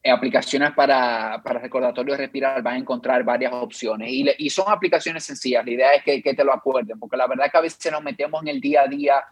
eh, 0.03 0.11
aplicaciones 0.11 0.71
para, 0.71 1.41
para 1.43 1.59
recordatorio 1.59 2.13
de 2.13 2.19
respirar, 2.19 2.61
van 2.61 2.75
a 2.75 2.79
encontrar 2.79 3.23
varias 3.23 3.53
opciones. 3.53 4.09
Y, 4.11 4.25
y 4.37 4.49
son 4.49 4.65
aplicaciones 4.67 5.23
sencillas. 5.23 5.65
La 5.65 5.71
idea 5.71 5.93
es 5.93 6.03
que, 6.03 6.21
que, 6.21 6.33
te 6.33 6.43
lo 6.43 6.53
acuerden, 6.53 6.99
porque 6.99 7.17
la 7.17 7.27
verdad 7.27 7.47
es 7.47 7.51
que 7.51 7.57
a 7.57 7.61
veces 7.61 7.91
nos 7.91 8.03
metemos 8.03 8.41
en 8.41 8.49
el 8.49 8.61
día 8.61 8.81
a 8.81 8.87
día 8.87 9.23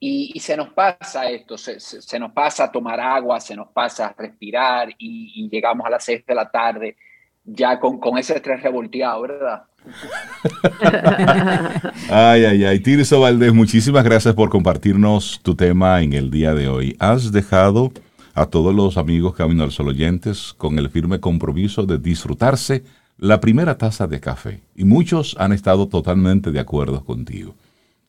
y, 0.00 0.32
y 0.34 0.40
se 0.40 0.56
nos 0.56 0.70
pasa 0.70 1.30
esto, 1.30 1.56
se, 1.56 1.80
se, 1.80 2.18
nos 2.18 2.32
pasa 2.32 2.70
tomar 2.70 3.00
agua, 3.00 3.40
se 3.40 3.56
nos 3.56 3.68
pasa 3.68 4.14
respirar 4.16 4.90
y, 4.98 5.32
y 5.36 5.48
llegamos 5.48 5.86
a 5.86 5.90
las 5.90 6.04
seis 6.04 6.24
de 6.26 6.34
la 6.34 6.50
tarde 6.50 6.96
ya 7.44 7.78
con, 7.78 7.98
con 7.98 8.18
ese 8.18 8.34
estrés 8.34 8.62
revolteado, 8.62 9.22
¿verdad? 9.22 9.64
ay, 12.10 12.44
ay, 12.44 12.64
ay. 12.64 12.80
Tirso 12.80 13.20
Valdés, 13.20 13.52
muchísimas 13.52 14.04
gracias 14.04 14.34
por 14.34 14.48
compartirnos 14.48 15.40
tu 15.42 15.54
tema 15.54 16.02
en 16.02 16.14
el 16.14 16.30
día 16.30 16.54
de 16.54 16.68
hoy. 16.68 16.96
Has 16.98 17.32
dejado 17.32 17.92
a 18.34 18.46
todos 18.46 18.74
los 18.74 18.96
amigos 18.96 19.34
Camino 19.34 19.62
al 19.62 19.72
Sol 19.72 19.88
oyentes 19.88 20.54
con 20.56 20.78
el 20.78 20.90
firme 20.90 21.20
compromiso 21.20 21.84
de 21.84 21.98
disfrutarse 21.98 22.84
la 23.18 23.40
primera 23.40 23.78
taza 23.78 24.06
de 24.06 24.20
café. 24.20 24.62
Y 24.74 24.84
muchos 24.84 25.36
han 25.38 25.52
estado 25.52 25.88
totalmente 25.88 26.50
de 26.50 26.60
acuerdo 26.60 27.04
contigo. 27.04 27.54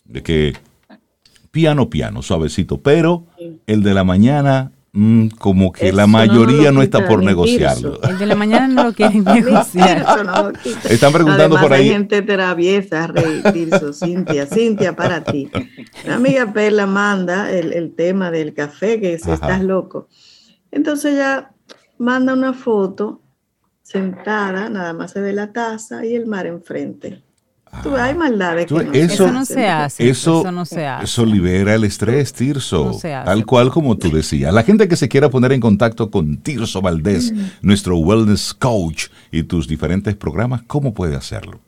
De 0.06 0.24
que 0.24 0.54
piano, 1.52 1.90
piano, 1.90 2.22
suavecito, 2.22 2.82
pero 2.82 3.26
el 3.68 3.84
de 3.84 3.94
la 3.94 4.04
mañana 4.04 4.72
Mm, 4.98 5.28
como 5.38 5.74
que 5.74 5.92
la 5.92 6.08
mayoría 6.08 6.72
no, 6.72 6.82
está 6.82 7.06
por 7.06 7.22
negociarlo. 7.22 8.02
El 8.02 8.18
de 8.18 8.26
la 8.26 8.36
mañana 8.36 8.70
no 8.70 8.86
lo 8.86 8.94
quieren 8.96 9.26
negociar. 9.26 10.06
Están 10.90 11.12
preguntando 11.12 11.60
por 11.60 11.74
ahí. 11.74 11.90
Hay 11.90 11.90
gente 11.90 12.22
traviesa, 12.22 13.08
Rey 13.08 13.44
Tirso, 13.52 13.92
Cintia, 13.92 14.46
Cintia, 14.46 14.96
para 14.96 15.22
ti. 15.22 15.52
La 16.06 16.16
amiga 16.16 16.54
Perla 16.54 16.86
manda 16.86 17.52
el, 17.52 17.94
tema 17.94 18.32
del 18.32 18.54
café, 18.54 19.02
que 19.02 19.16
es 19.16 19.28
estás 19.28 19.62
loco. 19.62 20.08
Entonces 20.72 21.16
ella 21.16 21.52
manda 21.98 22.32
una 22.32 22.54
foto 22.54 23.22
sentada, 23.84 24.70
nada 24.70 24.94
más 24.94 25.12
se 25.12 25.20
ve 25.20 25.34
la 25.34 25.52
taza 25.52 26.06
y 26.06 26.16
el 26.16 26.26
mar 26.26 26.48
enfrente 26.48 27.25
hay 27.98 28.16
maldades 28.16 28.68
que 28.68 29.02
eso, 29.02 29.32
no 29.32 29.46
se 29.46 29.68
hace. 29.68 30.10
Eso, 30.10 30.52
no 30.52 30.66
se 30.66 30.86
hace. 30.86 31.06
Eso 31.06 31.26
libera 31.26 31.76
el 31.76 31.84
estrés, 31.84 32.34
Tirso. 32.34 32.98
tal 33.02 33.46
cual 33.46 33.70
como 33.70 33.98
tú 33.98 34.12
decías. 34.12 34.54
La 34.54 34.64
gente 34.64 34.88
que 34.88 34.96
se 34.96 35.10
quiera 35.10 35.30
poner 35.30 35.52
en 35.52 35.62
contacto 35.62 36.10
con 36.10 36.38
Tirso 36.38 36.82
Valdés, 36.82 37.32
mm. 37.32 37.46
nuestro 37.62 37.98
wellness 37.98 38.54
coach 38.54 39.08
y 39.32 39.44
tus 39.44 39.68
diferentes 39.68 40.16
programas, 40.16 40.64
¿cómo 40.64 40.94
puede 40.94 41.16
hacerlo? 41.16 41.60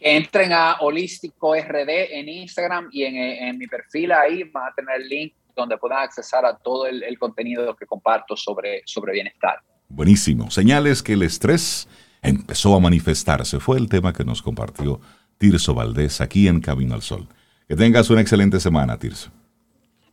entren 0.00 0.50
a 0.52 0.76
Holístico 0.80 1.54
RD 1.54 2.12
en 2.12 2.28
Instagram 2.28 2.88
y 2.90 3.04
en, 3.04 3.58
mi 3.58 3.66
perfil 3.66 4.12
ahí 4.12 4.44
van 4.44 4.72
a 4.72 4.74
tener 4.74 5.02
el 5.02 5.08
link 5.08 5.34
donde 5.54 5.76
puedan 5.76 5.98
accesar 5.98 6.44
a 6.46 6.56
todo 6.56 6.86
el, 6.86 7.02
el 7.02 7.18
contenido 7.18 7.76
que 7.76 7.84
comparto 7.84 8.34
sobre, 8.34 8.82
sobre 8.86 9.12
bienestar. 9.12 9.60
Buenísimo. 9.88 10.50
Señales 10.50 11.02
que 11.02 11.14
el 11.14 11.22
estrés 11.22 11.88
empezó 12.22 12.74
a 12.74 12.80
manifestarse. 12.80 13.60
Fue 13.60 13.78
el 13.78 13.88
tema 13.88 14.12
que 14.12 14.24
nos 14.24 14.42
compartió 14.42 15.00
Tirso 15.38 15.74
Valdés 15.74 16.20
aquí 16.20 16.48
en 16.48 16.60
Camino 16.60 16.94
al 16.94 17.02
Sol. 17.02 17.26
Que 17.68 17.76
tengas 17.76 18.10
una 18.10 18.20
excelente 18.20 18.60
semana, 18.60 18.98
Tirso. 18.98 19.30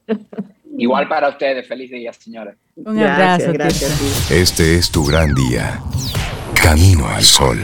Igual 0.77 1.07
para 1.07 1.29
ustedes, 1.29 1.67
feliz 1.67 1.89
día, 1.89 2.13
señores. 2.13 2.55
Un 2.75 2.99
abrazo, 2.99 3.51
gracias. 3.51 4.31
Este 4.31 4.75
es 4.75 4.91
tu 4.91 5.03
gran 5.05 5.33
día. 5.33 5.81
Camino 6.53 7.07
al 7.07 7.23
Sol. 7.23 7.57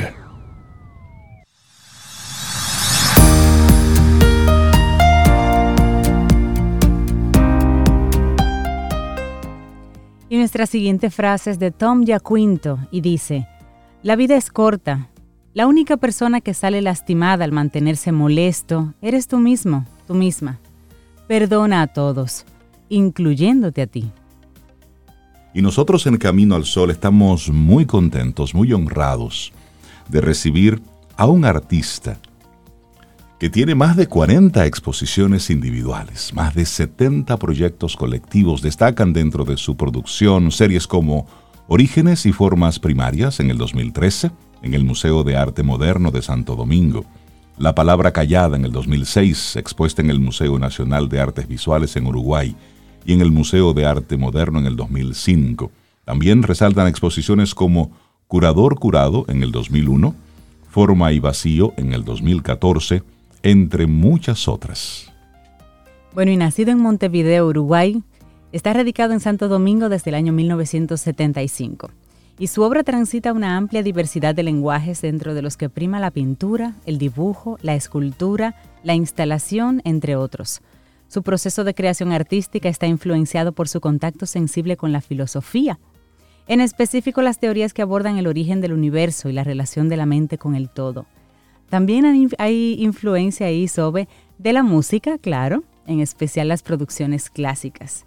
Y 10.27 10.37
nuestra 10.37 10.65
siguiente 10.65 11.11
frase 11.11 11.51
es 11.51 11.59
de 11.59 11.69
Tom 11.69 12.05
Yaquinto 12.05 12.79
y 12.89 13.01
dice, 13.01 13.47
la 14.03 14.17
vida 14.17 14.35
es 14.35 14.51
corta. 14.51 15.09
La 15.53 15.65
única 15.65 15.97
persona 15.97 16.41
que 16.41 16.53
sale 16.53 16.81
lastimada 16.81 17.45
al 17.45 17.51
mantenerse 17.51 18.11
molesto 18.11 18.93
eres 19.01 19.27
tú 19.27 19.39
mismo, 19.39 19.85
tú 20.05 20.13
misma. 20.13 20.59
Perdona 21.27 21.81
a 21.81 21.87
todos, 21.87 22.45
incluyéndote 22.89 23.81
a 23.81 23.87
ti. 23.87 24.11
Y 25.53 25.61
nosotros 25.61 26.05
en 26.05 26.17
Camino 26.17 26.55
al 26.55 26.65
Sol 26.65 26.91
estamos 26.91 27.49
muy 27.49 27.85
contentos, 27.85 28.53
muy 28.53 28.73
honrados 28.73 29.53
de 30.09 30.19
recibir 30.19 30.81
a 31.15 31.27
un 31.27 31.45
artista 31.45 32.19
que 33.39 33.49
tiene 33.49 33.75
más 33.75 33.95
de 33.95 34.07
40 34.07 34.65
exposiciones 34.65 35.49
individuales, 35.49 36.33
más 36.33 36.55
de 36.55 36.65
70 36.65 37.37
proyectos 37.37 37.95
colectivos 37.95 38.61
destacan 38.61 39.13
dentro 39.13 39.45
de 39.45 39.57
su 39.57 39.77
producción 39.77 40.51
series 40.51 40.87
como 40.87 41.27
Orígenes 41.67 42.25
y 42.25 42.33
formas 42.33 42.77
primarias 42.77 43.39
en 43.39 43.49
el 43.49 43.57
2013 43.57 44.31
en 44.63 44.73
el 44.73 44.83
Museo 44.83 45.23
de 45.23 45.37
Arte 45.37 45.63
Moderno 45.63 46.11
de 46.11 46.21
Santo 46.21 46.55
Domingo. 46.55 47.05
La 47.57 47.73
palabra 47.73 48.11
callada 48.11 48.57
en 48.57 48.65
el 48.65 48.71
2006, 48.71 49.55
expuesta 49.55 50.01
en 50.01 50.09
el 50.09 50.19
Museo 50.19 50.59
Nacional 50.59 51.07
de 51.07 51.21
Artes 51.21 51.47
Visuales 51.47 51.95
en 51.95 52.07
Uruguay 52.07 52.55
y 53.05 53.13
en 53.13 53.21
el 53.21 53.31
Museo 53.31 53.73
de 53.73 53.85
Arte 53.85 54.17
Moderno 54.17 54.59
en 54.59 54.65
el 54.65 54.75
2005. 54.75 55.71
También 56.03 56.43
resaltan 56.43 56.87
exposiciones 56.87 57.55
como 57.55 57.91
Curador 58.27 58.77
Curado 58.79 59.25
en 59.29 59.41
el 59.41 59.51
2001, 59.51 60.15
Forma 60.69 61.13
y 61.13 61.19
Vacío 61.19 61.73
en 61.77 61.93
el 61.93 62.03
2014, 62.03 63.03
entre 63.41 63.87
muchas 63.87 64.47
otras. 64.47 65.11
Bueno, 66.13 66.31
y 66.31 66.37
nacido 66.37 66.71
en 66.71 66.79
Montevideo, 66.79 67.47
Uruguay, 67.47 68.03
está 68.53 68.71
radicado 68.71 69.13
en 69.13 69.19
Santo 69.19 69.49
Domingo 69.49 69.89
desde 69.89 70.11
el 70.11 70.15
año 70.15 70.31
1975 70.31 71.89
y 72.37 72.47
su 72.47 72.61
obra 72.61 72.83
transita 72.83 73.33
una 73.33 73.57
amplia 73.57 73.81
diversidad 73.81 74.35
de 74.35 74.43
lenguajes 74.43 75.01
dentro 75.01 75.33
de 75.33 75.41
los 75.41 75.57
que 75.57 75.69
prima 75.69 75.99
la 75.99 76.11
pintura, 76.11 76.75
el 76.85 76.99
dibujo, 76.99 77.57
la 77.61 77.73
escultura, 77.73 78.55
la 78.83 78.93
instalación, 78.93 79.81
entre 79.85 80.15
otros. 80.15 80.61
Su 81.07 81.23
proceso 81.23 81.63
de 81.63 81.73
creación 81.73 82.11
artística 82.11 82.69
está 82.69 82.85
influenciado 82.85 83.53
por 83.53 83.67
su 83.67 83.81
contacto 83.81 84.27
sensible 84.27 84.77
con 84.77 84.91
la 84.91 85.01
filosofía, 85.01 85.79
en 86.47 86.61
específico 86.61 87.23
las 87.23 87.39
teorías 87.39 87.73
que 87.73 87.81
abordan 87.81 88.17
el 88.17 88.27
origen 88.27 88.61
del 88.61 88.73
universo 88.73 89.29
y 89.29 89.33
la 89.33 89.43
relación 89.43 89.89
de 89.89 89.97
la 89.97 90.05
mente 90.05 90.37
con 90.37 90.55
el 90.55 90.69
todo. 90.69 91.07
También 91.69 92.05
hay 92.37 92.75
influencia 92.79 93.47
ahí 93.47 93.67
sobre 93.67 94.07
de 94.37 94.53
la 94.53 94.61
música, 94.61 95.17
claro, 95.17 95.63
en 95.87 96.01
especial 96.01 96.47
las 96.49 96.61
producciones 96.61 97.31
clásicas. 97.31 98.05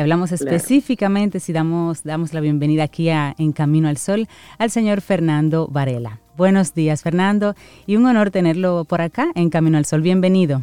Y 0.00 0.02
hablamos 0.02 0.32
específicamente, 0.32 1.40
si 1.40 1.52
damos, 1.52 2.04
damos 2.04 2.32
la 2.32 2.40
bienvenida 2.40 2.84
aquí 2.84 3.10
En 3.10 3.52
Camino 3.52 3.86
al 3.86 3.98
Sol, 3.98 4.28
al 4.56 4.70
señor 4.70 5.02
Fernando 5.02 5.68
Varela. 5.70 6.20
Buenos 6.38 6.72
días, 6.72 7.02
Fernando, 7.02 7.54
y 7.86 7.96
un 7.96 8.06
honor 8.06 8.30
tenerlo 8.30 8.86
por 8.86 9.02
acá 9.02 9.30
en 9.34 9.50
Camino 9.50 9.76
al 9.76 9.84
Sol. 9.84 10.00
Bienvenido. 10.00 10.62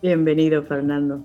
Bienvenido, 0.00 0.62
Fernando. 0.62 1.22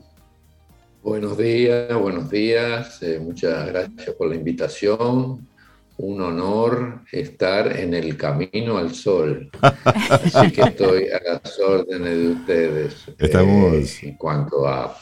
Buenos 1.01 1.37
días, 1.37 1.93
buenos 1.97 2.29
días. 2.29 3.01
Eh, 3.03 3.21
muchas 3.23 3.67
gracias 3.67 4.13
por 4.17 4.27
la 4.27 4.35
invitación. 4.35 5.47
Un 5.95 6.21
honor 6.21 7.03
estar 7.09 7.79
en 7.79 7.93
el 7.93 8.17
camino 8.17 8.77
al 8.77 8.93
sol. 8.93 9.49
Así 10.09 10.51
que 10.51 10.61
estoy 10.61 11.05
a 11.07 11.21
las 11.23 11.57
órdenes 11.57 12.17
de 12.17 12.31
ustedes. 12.31 13.05
Estamos. 13.17 13.73
Eh, 14.03 14.09
en 14.09 14.17
cuanto 14.17 14.67
a 14.67 14.93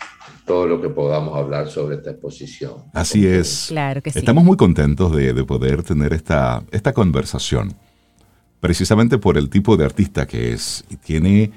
todo 0.48 0.66
lo 0.66 0.82
que 0.82 0.89
podamos 0.89 1.38
hablar 1.38 1.70
sobre 1.70 1.98
esta 1.98 2.12
exposición. 2.12 2.76
Así 2.93 3.28
es. 3.28 3.66
Claro 3.68 4.02
que 4.02 4.12
sí. 4.12 4.18
Estamos 4.18 4.43
muy 4.43 4.58
contentos 4.58 5.16
de, 5.16 5.43
poder 5.43 5.84
tener 5.84 6.14
esta, 6.14 6.64
esta 6.72 6.93
conversación, 6.93 7.76
precisamente 8.60 9.20
por 9.20 9.38
el 9.38 9.50
tipo 9.50 9.78
de 9.78 9.86
artista 9.86 10.26
que 10.26 10.54
es. 10.54 10.84
Y 10.89 10.95
tiene 10.95 11.52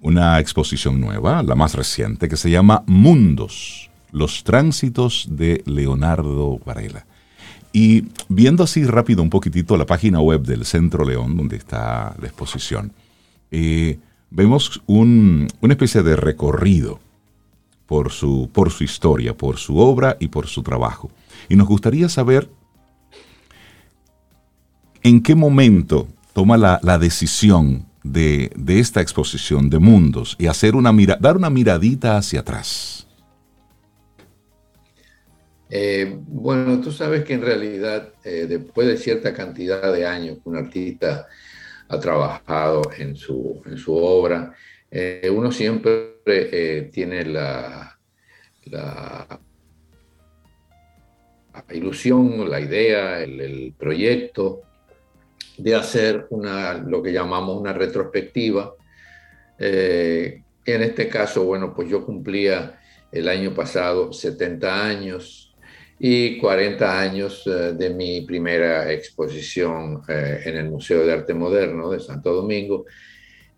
una 0.00 0.38
exposición 0.38 1.00
nueva, 1.00 1.42
la 1.42 1.54
más 1.54 1.74
reciente, 1.74 2.28
que 2.28 2.36
se 2.36 2.50
llama 2.50 2.84
Mundos, 2.86 3.90
los 4.12 4.44
tránsitos 4.44 5.26
de 5.30 5.62
Leonardo 5.64 6.60
Varela. 6.64 7.06
Y 7.72 8.04
viendo 8.28 8.62
así 8.62 8.84
rápido 8.84 9.22
un 9.22 9.30
poquitito 9.30 9.76
la 9.76 9.86
página 9.86 10.20
web 10.20 10.42
del 10.42 10.64
Centro 10.66 11.04
León, 11.04 11.36
donde 11.36 11.56
está 11.56 12.14
la 12.20 12.26
exposición, 12.28 12.92
eh, 13.50 13.98
vemos 14.30 14.82
una 14.86 15.48
especie 15.70 16.02
de 16.02 16.14
recorrido 16.14 17.00
por 17.86 18.10
su, 18.10 18.50
por 18.52 18.70
su 18.70 18.84
historia, 18.84 19.36
por 19.36 19.58
su 19.58 19.78
obra 19.78 20.16
y 20.20 20.28
por 20.28 20.46
su 20.46 20.62
trabajo. 20.62 21.10
Y 21.48 21.56
nos 21.56 21.68
gustaría 21.68 22.08
saber 22.08 22.48
en 25.02 25.22
qué 25.22 25.34
momento 25.34 26.08
toma 26.32 26.56
la, 26.56 26.98
decisión 26.98 27.86
de, 28.02 28.50
esta 28.66 29.00
exposición 29.00 29.70
de 29.70 29.78
mundos 29.78 30.36
y 30.38 30.46
hacer 30.46 30.74
una 30.74 30.92
mira, 30.92 31.16
dar 31.20 31.36
una 31.36 31.50
miradita 31.50 32.16
hacia 32.16 32.40
atrás. 32.40 33.06
Eh, 35.70 36.18
bueno, 36.26 36.80
tú 36.80 36.90
sabes 36.92 37.24
que 37.24 37.34
en 37.34 37.42
realidad, 37.42 38.12
eh, 38.24 38.46
después 38.48 38.86
de 38.86 38.96
cierta 38.96 39.32
cantidad 39.32 39.92
de 39.92 40.06
años 40.06 40.38
que 40.42 40.48
un 40.48 40.56
artista 40.56 41.26
ha 41.88 41.98
trabajado 41.98 42.82
en 42.96 43.16
su, 43.16 43.62
en 43.66 43.76
su 43.76 43.94
obra, 43.94 44.54
eh, 44.90 45.30
uno 45.34 45.50
siempre 45.52 46.13
eh, 46.26 46.90
tiene 46.92 47.24
la, 47.24 47.98
ilusión, 51.70 52.50
la 52.50 52.60
idea, 52.60 53.22
el, 53.22 53.74
proyecto 53.78 54.62
de 55.58 55.74
hacer 55.74 56.26
una, 56.30 56.74
lo 56.74 57.02
que 57.02 57.12
llamamos 57.12 57.60
una 57.60 57.72
retrospectiva. 57.72 58.74
Eh, 59.58 60.42
en 60.64 60.82
este 60.82 61.08
caso, 61.08 61.44
bueno, 61.44 61.74
pues 61.74 61.88
yo 61.88 62.04
cumplía 62.04 62.80
el 63.12 63.28
año 63.28 63.54
pasado 63.54 64.12
70 64.12 64.86
años 64.86 65.54
y 65.98 66.38
40 66.38 67.00
años 67.00 67.44
de 67.44 67.90
mi 67.90 68.22
primera 68.22 68.90
exposición 68.90 70.02
en 70.08 70.56
el 70.56 70.70
Museo 70.70 71.06
de 71.06 71.12
Arte 71.12 71.34
Moderno 71.34 71.90
de 71.90 72.00
Santo 72.00 72.34
Domingo 72.34 72.84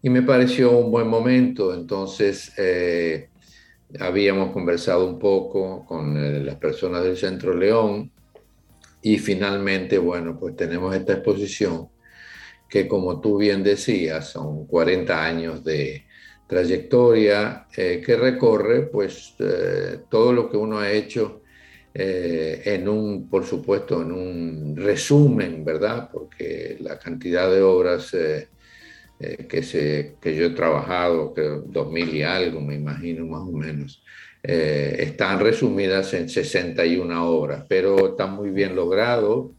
y 0.03 0.11
me 0.11 0.23
pareció 0.23 0.71
un 0.79 0.91
buen 0.91 1.09
momento. 1.09 1.75
Entonces, 1.75 2.53
eh, 2.59 3.31
habíamos 3.99 4.53
conversado 4.53 5.07
un 5.07 5.19
poco 5.19 5.85
con 5.85 6.17
eh, 6.17 6.41
las 6.41 6.57
personas 6.57 7.03
del 7.03 7.17
Centro 7.17 7.55
León 7.55 8.11
y 9.03 9.19
finalmente, 9.19 9.99
bueno, 9.99 10.39
pues 10.39 10.57
tenemos 10.57 10.95
esta 10.95 11.15
exposición 11.15 11.89
que 12.69 12.89
como 12.89 13.21
tú 13.21 13.39
bien 13.39 13.63
decías, 13.63 14.31
son 14.31 14.67
40 14.67 15.25
años 15.25 15.63
de 15.63 16.05
trayectoria 16.49 17.67
eh, 17.77 18.03
que 18.05 18.17
recorre 18.17 18.83
pues 18.83 19.35
todo 20.09 20.33
lo 20.33 20.51
que 20.51 20.57
uno 20.57 20.79
ha 20.79 20.91
hecho 20.91 21.43
en 21.99 22.89
un, 22.89 23.31
por 23.31 23.47
supuesto, 23.47 24.03
en 24.03 24.13
un 24.13 24.77
resumen, 24.77 25.65
¿verdad? 25.65 26.11
Porque 26.13 26.77
la 26.81 26.99
cantidad 26.99 27.51
de 27.51 27.63
obras 27.63 28.15
eh, 29.19 29.47
que, 29.49 29.63
se, 29.63 30.17
que 30.21 30.37
yo 30.37 30.47
he 30.47 30.51
trabajado, 30.51 31.33
que 31.33 31.43
2000 31.67 32.15
y 32.15 32.23
algo, 32.23 32.61
me 32.61 32.75
imagino 32.75 33.27
más 33.27 33.43
o 33.43 33.53
menos, 33.53 34.03
eh, 34.43 34.97
están 35.01 35.41
resumidas 35.41 36.13
en 36.15 36.29
61 36.29 37.29
obras, 37.29 37.65
pero 37.69 38.11
está 38.11 38.27
muy 38.27 38.51
bien 38.51 38.77
logrado, 38.77 39.55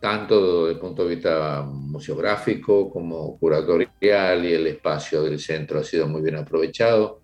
tanto 0.00 0.66
desde 0.66 0.74
el 0.74 0.80
punto 0.80 1.04
de 1.04 1.14
vista 1.14 1.62
museográfico 1.62 2.90
como 2.90 3.38
curatorial 3.38 4.44
y 4.44 4.52
el 4.52 4.66
espacio 4.66 5.22
del 5.22 5.40
centro 5.40 5.80
ha 5.80 5.84
sido 5.84 6.06
muy 6.06 6.20
bien 6.20 6.36
aprovechado. 6.36 7.22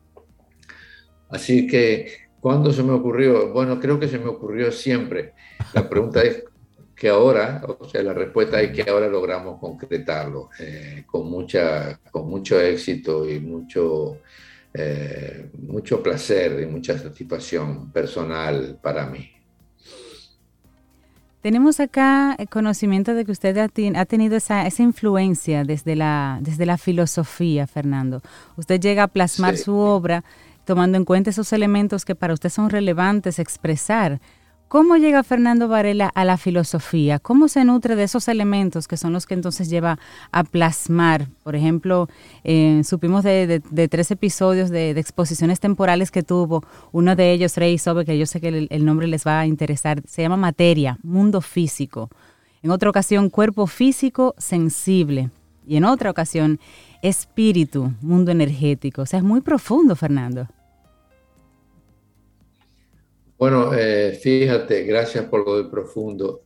Así 1.29 1.67
que, 1.67 2.11
¿cuándo 2.41 2.73
se 2.73 2.83
me 2.83 2.93
ocurrió? 2.93 3.53
Bueno, 3.53 3.79
creo 3.79 4.01
que 4.01 4.09
se 4.09 4.19
me 4.19 4.29
ocurrió 4.29 4.73
siempre. 4.73 5.35
La 5.75 5.89
pregunta 5.89 6.23
es, 6.23 6.43
que 7.01 7.09
ahora, 7.09 7.63
o 7.67 7.89
sea, 7.89 8.03
la 8.03 8.13
respuesta 8.13 8.61
es 8.61 8.73
que 8.73 8.91
ahora 8.91 9.09
logramos 9.09 9.59
concretarlo 9.59 10.51
eh, 10.59 11.05
con, 11.07 11.31
mucha, 11.31 11.99
con 12.11 12.29
mucho 12.29 12.61
éxito 12.61 13.27
y 13.27 13.41
mucho, 13.41 14.19
eh, 14.75 15.49
mucho 15.63 16.03
placer 16.03 16.61
y 16.61 16.67
mucha 16.67 16.99
satisfacción 16.99 17.91
personal 17.91 18.79
para 18.83 19.07
mí. 19.07 19.31
Tenemos 21.41 21.81
acá 21.81 22.37
el 22.39 22.51
conocimiento 22.51 23.15
de 23.15 23.25
que 23.25 23.33
usted 23.33 23.57
ha, 23.57 23.69
tenido 24.05 24.37
esa, 24.37 24.67
esa, 24.67 24.83
influencia 24.83 25.65
desde 25.65 25.97
la, 25.97 26.39
desde 26.43 26.67
la 26.67 26.77
filosofía, 26.77 27.67
Fernando. 27.67 28.21
Usted 28.59 28.79
llega 28.79 29.05
a 29.05 29.09
plasmar 29.09 29.57
su 29.57 29.75
obra 29.75 30.23
tomando 30.67 30.99
en 30.99 31.07
cuenta 31.07 31.31
esos 31.31 31.51
elementos 31.55 32.05
que 32.05 32.15
para 32.15 32.35
usted 32.35 32.51
son 32.51 32.69
relevantes 32.69 33.39
expresar 33.39 34.21
¿Cómo 34.71 34.97
llega 34.97 35.25
Fernando 35.25 35.67
Varela 35.67 36.13
a 36.15 36.25
la 36.25 36.37
filosofía? 36.37 37.19
¿Cómo 37.19 37.49
se 37.49 37.65
nutre 37.65 37.97
de 37.97 38.05
esos 38.05 38.29
elementos 38.29 38.87
que 38.87 38.97
son 38.97 39.13
los 39.13 39.27
que 39.27 39.35
entonces 39.35 39.69
lleva 39.69 39.99
a 40.31 40.45
plasmar? 40.45 41.27
Por 41.43 41.57
ejemplo, 41.57 42.09
eh, 42.45 42.81
supimos 42.85 43.25
de, 43.25 43.61
tres 43.91 44.13
episodios 44.13 44.71
de, 44.71 44.91
exposiciones 44.91 45.59
temporales 45.59 46.13
que 46.13 46.23
tuvo. 46.23 46.63
Uno 46.93 47.17
de 47.17 47.33
ellos, 47.33 47.57
Rey 47.57 47.79
Sobe, 47.79 48.05
que 48.05 48.17
yo 48.17 48.27
sé 48.27 48.41
que 48.41 48.69
el, 48.71 48.85
nombre 48.85 49.09
les 49.09 49.27
va 49.27 49.41
a 49.41 49.47
interesar, 49.47 50.03
se 50.07 50.23
llama 50.23 50.37
Materia, 50.37 50.99
Mundo 51.03 51.41
Físico. 51.41 52.09
En 52.63 52.71
otra 52.71 52.91
ocasión, 52.91 53.29
Cuerpo 53.29 53.67
Físico 53.67 54.37
Sensible. 54.39 55.31
Y 55.67 55.79
en 55.79 55.85
otra 55.85 56.13
ocasión, 56.13 56.61
Espíritu, 57.03 57.93
Mundo 58.03 58.31
Energético. 58.31 59.03
O 59.03 59.07
sea, 59.07 59.19
es 59.19 59.25
muy 59.25 59.41
profundo, 59.41 59.97
Fernando. 59.97 60.47
Bueno, 63.41 63.73
eh, 63.75 64.13
fíjate, 64.21 64.85
gracias 64.85 65.25
por 65.25 65.47
lo 65.47 65.63
de 65.63 65.71
profundo. 65.71 66.43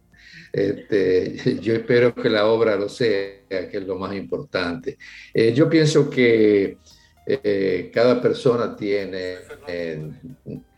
Este, 0.53 1.59
yo 1.61 1.75
espero 1.75 2.15
que 2.15 2.31
la 2.31 2.47
obra 2.47 2.77
lo 2.77 2.89
sea, 2.89 3.41
que 3.49 3.79
es 3.79 3.83
lo 3.85 3.99
más 3.99 4.15
importante. 4.15 4.97
Eh, 5.35 5.53
yo 5.53 5.69
pienso 5.69 6.09
que 6.09 6.79
eh, 7.27 7.91
cada 7.93 8.23
persona 8.23 8.77
tiene, 8.77 9.39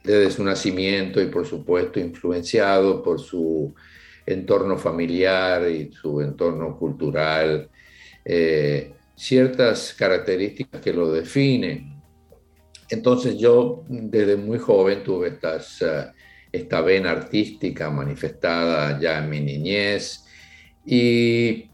desde 0.02 0.30
su 0.30 0.42
nacimiento 0.42 1.20
y 1.20 1.26
por 1.26 1.44
supuesto 1.46 2.00
influenciado 2.00 3.02
por 3.02 3.20
su 3.20 3.74
entorno 4.24 4.78
familiar 4.78 5.68
y 5.68 5.92
su 5.92 6.22
entorno 6.22 6.78
cultural, 6.78 7.68
ciertas 9.14 9.92
características 9.92 10.80
que 10.80 10.94
lo 10.94 11.12
definen. 11.12 11.95
Entonces 12.88 13.36
yo 13.38 13.84
desde 13.88 14.36
muy 14.36 14.58
joven 14.58 15.02
tuve 15.02 15.28
estas, 15.28 15.82
eh, 15.82 16.06
esta 16.52 16.80
vena 16.80 17.10
artística 17.10 17.90
manifestada 17.90 18.98
ya 19.00 19.18
en 19.18 19.30
mi 19.30 19.40
niñez 19.40 20.24
y 20.84 21.68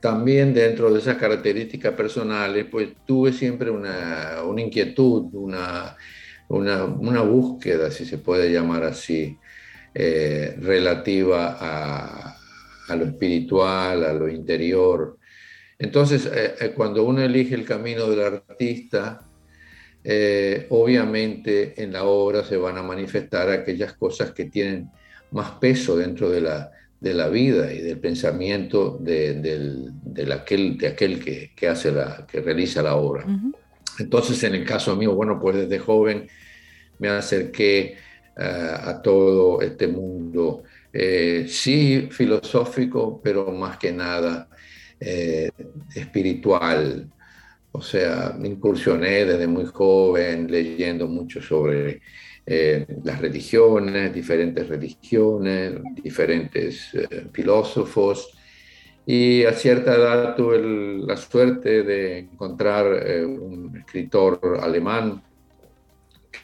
también 0.00 0.54
dentro 0.54 0.92
de 0.92 1.00
esas 1.00 1.16
características 1.16 1.92
personales, 1.94 2.66
pues 2.70 2.90
tuve 3.04 3.32
siempre 3.32 3.70
una, 3.70 4.42
una 4.44 4.62
inquietud, 4.62 5.26
una, 5.32 5.96
una, 6.48 7.22
búsqueda, 7.22 7.90
si 7.90 8.06
se 8.06 8.18
puede 8.18 8.52
llamar 8.52 8.84
así, 8.84 9.36
eh, 9.94 10.54
relativa 10.60 11.56
a, 11.58 12.96
lo 12.96 13.04
espiritual, 13.04 14.04
a 14.04 14.12
lo 14.12 14.28
interior. 14.28 15.18
Entonces, 15.78 16.30
eh, 16.32 16.72
cuando 16.74 17.04
uno 17.04 17.20
elige 17.20 17.54
el 17.54 17.64
camino 17.64 18.08
del 18.08 18.20
artista, 18.20 19.27
obviamente 20.70 21.82
en 21.82 21.92
la 21.92 22.04
obra 22.04 22.44
se 22.44 22.56
van 22.56 22.78
a 22.78 22.82
manifestar 22.82 23.50
aquellas 23.50 23.92
cosas 23.94 24.32
que 24.32 24.46
tienen 24.46 24.90
más 25.32 25.52
peso 25.52 25.96
dentro 25.96 26.30
de 26.30 26.40
la, 26.40 26.70
de 27.00 27.14
la 27.14 27.28
vida 27.28 27.72
y 27.72 27.80
del 27.80 27.98
pensamiento 27.98 28.98
de, 29.00 29.34
del, 29.34 30.32
aquel, 30.32 30.76
de 30.76 30.88
aquel 30.88 31.22
que, 31.22 31.52
que, 31.54 31.68
hace 31.68 31.92
la, 31.92 32.26
que 32.26 32.40
realiza 32.40 32.82
la 32.82 32.96
obra. 32.96 33.26
Entonces, 33.98 34.42
en 34.44 34.54
el 34.54 34.64
caso 34.64 34.96
mío, 34.96 35.14
bueno, 35.14 35.38
pues 35.40 35.56
desde 35.56 35.78
joven 35.78 36.28
me 36.98 37.08
acerqué 37.08 37.96
eh, 38.36 38.74
a 38.82 39.00
todo 39.02 39.60
este 39.60 39.86
mundo, 39.86 40.62
eh, 40.92 41.46
sí 41.48 42.08
filosófico, 42.10 43.20
pero 43.22 43.50
más 43.52 43.76
que 43.76 43.92
nada 43.92 44.48
eh, 44.98 45.50
espiritual. 45.94 47.08
O 47.72 47.82
sea, 47.82 48.36
incursioné 48.42 49.24
desde 49.24 49.46
muy 49.46 49.66
joven 49.66 50.50
leyendo 50.50 51.06
mucho 51.06 51.42
sobre 51.42 52.00
eh, 52.50 52.86
las 53.04 53.20
religiones, 53.20 54.14
diferentes 54.14 54.66
religiones, 54.66 55.74
diferentes 56.02 56.94
eh, 56.94 57.26
filósofos. 57.30 58.30
Y 59.04 59.44
a 59.44 59.52
cierta 59.52 59.94
edad 59.94 60.34
tuve 60.34 60.58
la 61.06 61.16
suerte 61.18 61.82
de 61.82 62.18
encontrar 62.20 62.86
eh, 63.06 63.22
un 63.22 63.76
escritor 63.76 64.60
alemán 64.62 65.22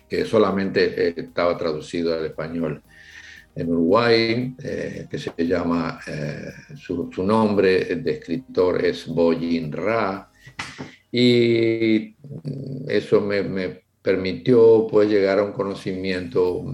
que 0.07 0.27
solamente 0.27 1.19
estaba 1.19 1.57
traducido 1.57 2.15
al 2.15 2.27
español 2.27 2.83
en 3.57 3.71
Uruguay, 3.71 4.55
que 5.09 5.19
se 5.19 5.33
llama, 5.47 6.01
su, 6.77 7.09
su, 7.13 7.23
nombre 7.23 7.85
de 7.97 8.11
escritor 8.11 8.85
es 8.85 9.07
Boyin 9.07 9.71
Ra, 9.71 10.29
y 11.17 12.17
eso 12.89 13.21
me, 13.21 13.85
permitió 14.03 14.89
pues, 14.91 15.09
llegar 15.09 15.39
a 15.39 15.45
un 15.45 15.53
conocimiento, 15.53 16.65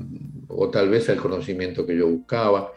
o 0.49 0.71
tal 0.71 0.89
vez 0.89 1.11
al 1.11 1.19
conocimiento 1.19 1.85
que 1.85 1.95
yo 1.95 2.09
buscaba. 2.09 2.73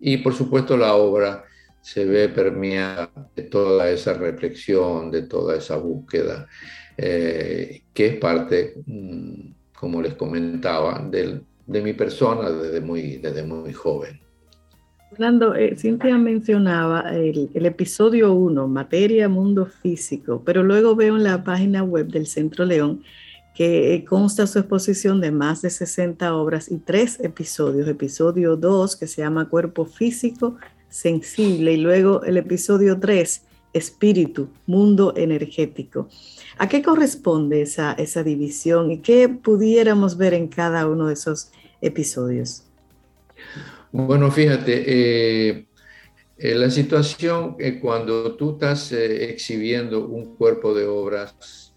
Y 0.00 0.16
por 0.16 0.34
supuesto 0.34 0.76
la 0.76 0.96
obra 0.96 1.44
se 1.80 2.04
ve 2.04 2.28
permeada 2.28 3.12
de 3.36 3.44
toda 3.44 3.88
esa 3.90 4.14
reflexión, 4.14 5.12
de 5.12 5.22
toda 5.22 5.56
esa 5.56 5.76
búsqueda, 5.76 6.48
eh, 6.96 7.82
que 7.94 8.06
es 8.06 8.16
parte, 8.16 8.74
mm, 8.84 9.52
como 9.72 10.02
les 10.02 10.14
comentaba, 10.14 11.08
de 11.08 11.80
mi 11.80 11.92
persona 11.92 12.50
desde 12.50 12.80
muy, 12.80 13.18
desde 13.18 13.44
muy 13.44 13.72
joven. 13.72 14.23
Orlando, 15.14 15.54
eh, 15.54 15.76
Cintia 15.76 16.18
mencionaba 16.18 17.14
el, 17.14 17.48
episodio 17.54 18.34
1, 18.34 18.66
materia, 18.66 19.28
mundo 19.28 19.64
físico, 19.64 20.42
pero 20.44 20.64
luego 20.64 20.96
veo 20.96 21.16
en 21.16 21.22
la 21.22 21.44
página 21.44 21.84
web 21.84 22.08
del 22.08 22.26
Centro 22.26 22.64
León 22.64 23.04
que 23.54 24.04
consta 24.08 24.48
su 24.48 24.58
exposición 24.58 25.20
de 25.20 25.30
más 25.30 25.62
de 25.62 25.70
60 25.70 26.34
obras 26.34 26.68
y 26.68 26.78
tres 26.78 27.20
episodios. 27.20 27.86
Episodio 27.86 28.56
2, 28.56 28.96
que 28.96 29.06
se 29.06 29.22
llama 29.22 29.48
Cuerpo 29.48 29.84
Físico 29.84 30.56
Sensible, 30.88 31.74
y 31.74 31.76
luego 31.76 32.24
el 32.24 32.36
episodio 32.36 32.98
3, 32.98 33.42
Espíritu, 33.72 34.48
Mundo 34.66 35.14
Energético. 35.16 36.08
¿A 36.58 36.68
qué 36.68 36.82
corresponde 36.82 37.62
esa, 37.62 37.92
esa 37.92 38.24
división 38.24 38.90
y 38.90 38.98
qué 38.98 39.28
pudiéramos 39.28 40.16
ver 40.16 40.34
en 40.34 40.48
cada 40.48 40.88
uno 40.88 41.06
de 41.06 41.14
esos 41.14 41.52
episodios? 41.80 42.64
Bueno, 43.96 44.28
fíjate, 44.28 44.82
eh, 44.88 45.66
eh, 46.36 46.54
la 46.56 46.68
situación 46.68 47.54
eh, 47.60 47.78
cuando 47.78 48.34
tú 48.34 48.54
estás 48.54 48.90
exhibiendo 48.90 50.08
un 50.08 50.34
cuerpo 50.34 50.74
de 50.74 50.84
obras 50.84 51.72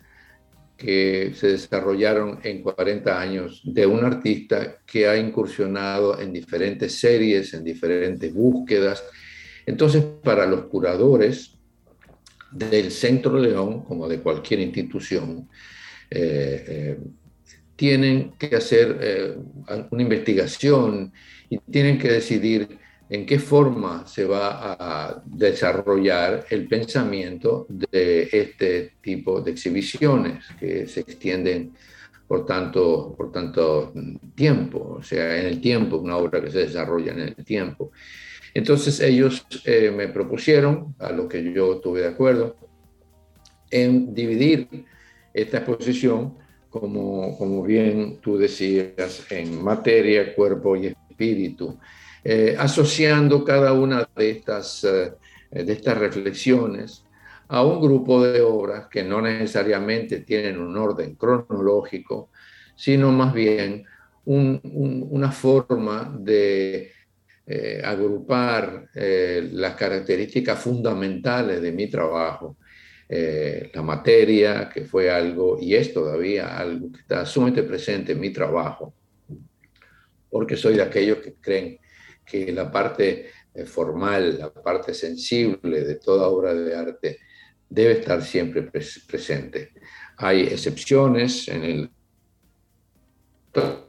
que 0.75 1.31
se 1.35 1.49
desarrollaron 1.49 2.39
en 2.41 2.63
40 2.63 3.21
años 3.21 3.61
de 3.63 3.85
un 3.85 4.03
artista 4.03 4.79
que 4.83 5.07
ha 5.07 5.15
incursionado 5.15 6.19
en 6.19 6.33
diferentes 6.33 6.99
series, 6.99 7.53
en 7.53 7.63
diferentes 7.63 8.33
búsquedas. 8.33 9.03
Entonces, 9.67 10.03
para 10.23 10.47
los 10.47 10.65
curadores 10.65 11.55
del 12.51 12.89
Centro 12.89 13.37
León, 13.37 13.83
como 13.83 14.07
de 14.07 14.21
cualquier 14.21 14.61
institución, 14.61 15.47
eh, 16.09 16.65
eh, 16.67 16.99
tienen 17.75 18.31
que 18.39 18.55
hacer 18.55 18.97
eh, 19.01 19.37
una 19.91 20.01
investigación 20.01 21.13
y 21.49 21.57
tienen 21.59 21.97
que 21.97 22.11
decidir 22.11 22.79
en 23.09 23.25
qué 23.25 23.39
forma 23.39 24.05
se 24.05 24.25
va 24.25 24.73
a 24.73 25.23
desarrollar 25.25 26.45
el 26.49 26.67
pensamiento 26.67 27.65
de 27.69 28.29
este 28.31 28.93
tipo 29.01 29.41
de 29.41 29.51
exhibiciones 29.51 30.45
que 30.59 30.87
se 30.87 31.01
extienden 31.01 31.73
por 32.27 32.45
tanto, 32.45 33.15
por 33.17 33.31
tanto 33.31 33.93
tiempo, 34.35 34.97
o 34.99 35.03
sea, 35.03 35.39
en 35.39 35.45
el 35.45 35.61
tiempo, 35.61 35.97
una 35.97 36.17
obra 36.17 36.41
que 36.41 36.51
se 36.51 36.59
desarrolla 36.59 37.13
en 37.13 37.19
el 37.19 37.35
tiempo. 37.45 37.91
Entonces 38.53 38.99
ellos 38.99 39.45
eh, 39.63 39.91
me 39.95 40.09
propusieron, 40.09 40.95
a 40.99 41.11
lo 41.11 41.29
que 41.29 41.53
yo 41.53 41.79
tuve 41.79 42.01
de 42.01 42.07
acuerdo, 42.07 42.57
en 43.71 44.13
dividir 44.13 44.67
esta 45.33 45.59
exposición, 45.59 46.37
como, 46.69 47.37
como 47.37 47.63
bien 47.63 48.19
tú 48.19 48.37
decías, 48.37 49.25
en 49.29 49.63
materia, 49.63 50.35
cuerpo 50.35 50.75
y 50.75 50.87
espíritu. 50.87 51.06
Eh, 52.23 52.55
asociando 52.57 53.43
cada 53.43 53.73
una 53.73 54.07
de 54.15 54.29
estas, 54.31 54.83
eh, 54.83 55.13
de 55.51 55.73
estas 55.73 55.97
reflexiones 55.97 57.03
a 57.47 57.63
un 57.63 57.81
grupo 57.81 58.23
de 58.23 58.41
obras 58.41 58.87
que 58.87 59.03
no 59.03 59.21
necesariamente 59.21 60.19
tienen 60.21 60.59
un 60.59 60.75
orden 60.77 61.15
cronológico, 61.15 62.29
sino 62.75 63.11
más 63.11 63.33
bien 63.33 63.85
una 64.25 65.31
forma 65.31 66.13
de 66.19 66.91
eh, 67.45 67.81
agrupar 67.83 68.89
las 68.93 69.75
características 69.75 70.59
fundamentales 70.59 71.61
de 71.61 71.71
mi 71.71 71.87
trabajo. 71.87 72.57
la 73.73 73.81
materia, 73.81 74.69
que 74.69 74.81
fue 74.83 75.09
algo, 75.09 75.57
y 75.61 75.75
es 75.75 75.93
todavía 75.93 76.57
algo 76.57 76.91
que 76.91 76.99
está 76.99 77.25
sumamente 77.25 77.63
presente 77.63 78.11
en 78.11 78.19
mi 78.19 78.31
trabajo, 78.31 78.96
porque 80.29 80.55
soy 80.55 80.75
de 80.75 80.83
aquellos 80.83 81.19
que 81.19 81.35
creen 81.35 81.79
que 82.25 82.51
la 82.51 82.71
parte 82.71 83.31
eh, 83.53 83.65
formal, 83.65 84.37
la 84.37 84.53
parte 84.53 84.93
sensible 84.93 85.83
de 85.83 85.95
toda 85.95 86.27
obra 86.27 86.53
de 86.53 86.75
arte 86.75 87.19
debe 87.69 87.93
estar 87.93 88.21
siempre 88.21 88.63
presente. 88.63 89.73
Hay 90.17 90.41
excepciones 90.43 91.47
en 91.47 91.63
el, 91.63 91.91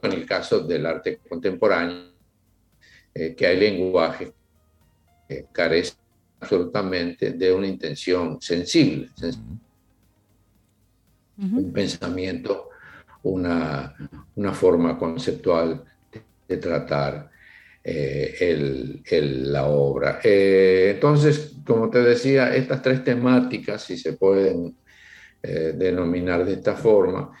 en 0.01 0.11
el 0.11 0.25
caso 0.25 0.61
del 0.61 0.85
arte 0.85 1.19
contemporáneo, 1.27 2.13
eh, 3.13 3.35
que 3.35 3.45
hay 3.45 3.59
lenguaje 3.59 4.33
que 5.27 5.45
carece 5.51 5.93
absolutamente 6.39 7.31
de 7.31 7.53
una 7.53 7.67
intención 7.67 8.41
sensible, 8.41 9.09
un 11.37 11.71
pensamiento, 11.71 12.69
una, 13.23 13.95
una 14.35 14.53
forma 14.53 14.97
conceptual 14.97 15.83
de 16.49 16.57
tratar 16.57 17.29
eh, 17.81 18.35
el, 18.41 19.53
la 19.53 19.67
obra. 19.67 20.19
Eh, 20.23 20.91
entonces, 20.95 21.55
como 21.65 21.89
te 21.89 22.01
decía, 22.01 22.53
estas 22.55 22.81
tres 22.81 23.03
temáticas, 23.03 23.83
si 23.83 23.97
se 23.97 24.13
pueden 24.13 24.75
eh, 25.41 25.73
denominar 25.77 26.43
de 26.43 26.53
esta 26.53 26.75
forma, 26.75 27.31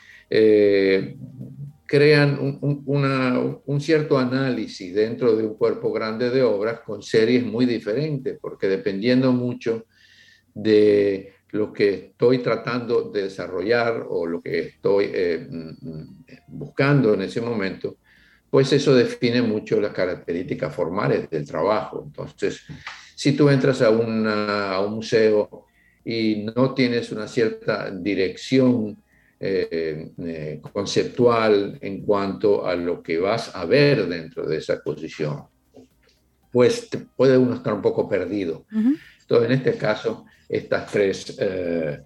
crean 1.85 2.37
un, 2.61 3.81
cierto 3.81 4.19
análisis 4.19 4.93
dentro 4.93 5.35
de 5.35 5.43
un 5.43 5.55
cuerpo 5.55 5.91
grande 5.91 6.29
de 6.29 6.43
obras 6.43 6.81
con 6.81 7.01
series 7.01 7.43
muy 7.43 7.65
diferentes, 7.65 8.37
porque 8.39 8.67
dependiendo 8.67 9.31
mucho 9.33 9.87
de 10.53 11.33
lo 11.49 11.73
que 11.73 12.11
estoy 12.11 12.37
tratando 12.39 13.09
de 13.09 13.23
desarrollar 13.23 14.05
o 14.07 14.27
lo 14.27 14.39
que 14.39 14.59
estoy 14.59 15.07
mm, 15.49 15.89
mm, 15.89 16.25
buscando 16.47 17.15
en 17.15 17.23
ese 17.23 17.41
momento, 17.41 17.97
pues 18.49 18.73
eso 18.73 18.95
define 18.95 19.41
mucho 19.41 19.79
las 19.79 19.93
características 19.93 20.73
formales 20.73 21.29
del 21.29 21.45
trabajo. 21.45 22.03
Entonces, 22.05 22.63
si 23.15 23.33
tú 23.33 23.49
entras 23.49 23.81
a, 23.81 23.89
un 23.89 24.93
museo 24.93 25.65
y 26.03 26.47
no 26.55 26.73
tienes 26.73 27.11
una 27.11 27.27
cierta 27.27 27.91
dirección 27.91 28.97
eh, 29.39 30.11
eh, 30.17 30.61
conceptual 30.73 31.77
en 31.81 32.01
cuanto 32.01 32.65
a 32.65 32.75
lo 32.75 33.03
que 33.03 33.19
vas 33.19 33.55
a 33.55 33.65
ver 33.65 34.07
dentro 34.07 34.45
de 34.47 34.57
esa 34.57 34.73
exposición, 34.73 35.43
pues 36.51 36.89
puede 37.15 37.37
uno 37.37 37.55
estar 37.55 37.73
un 37.73 37.81
poco 37.81 38.09
perdido. 38.09 38.65
Entonces, 38.71 39.49
en 39.49 39.51
este 39.51 39.73
caso, 39.75 40.25
estas 40.47 40.91
tres 40.91 41.37
eh, 41.39 41.99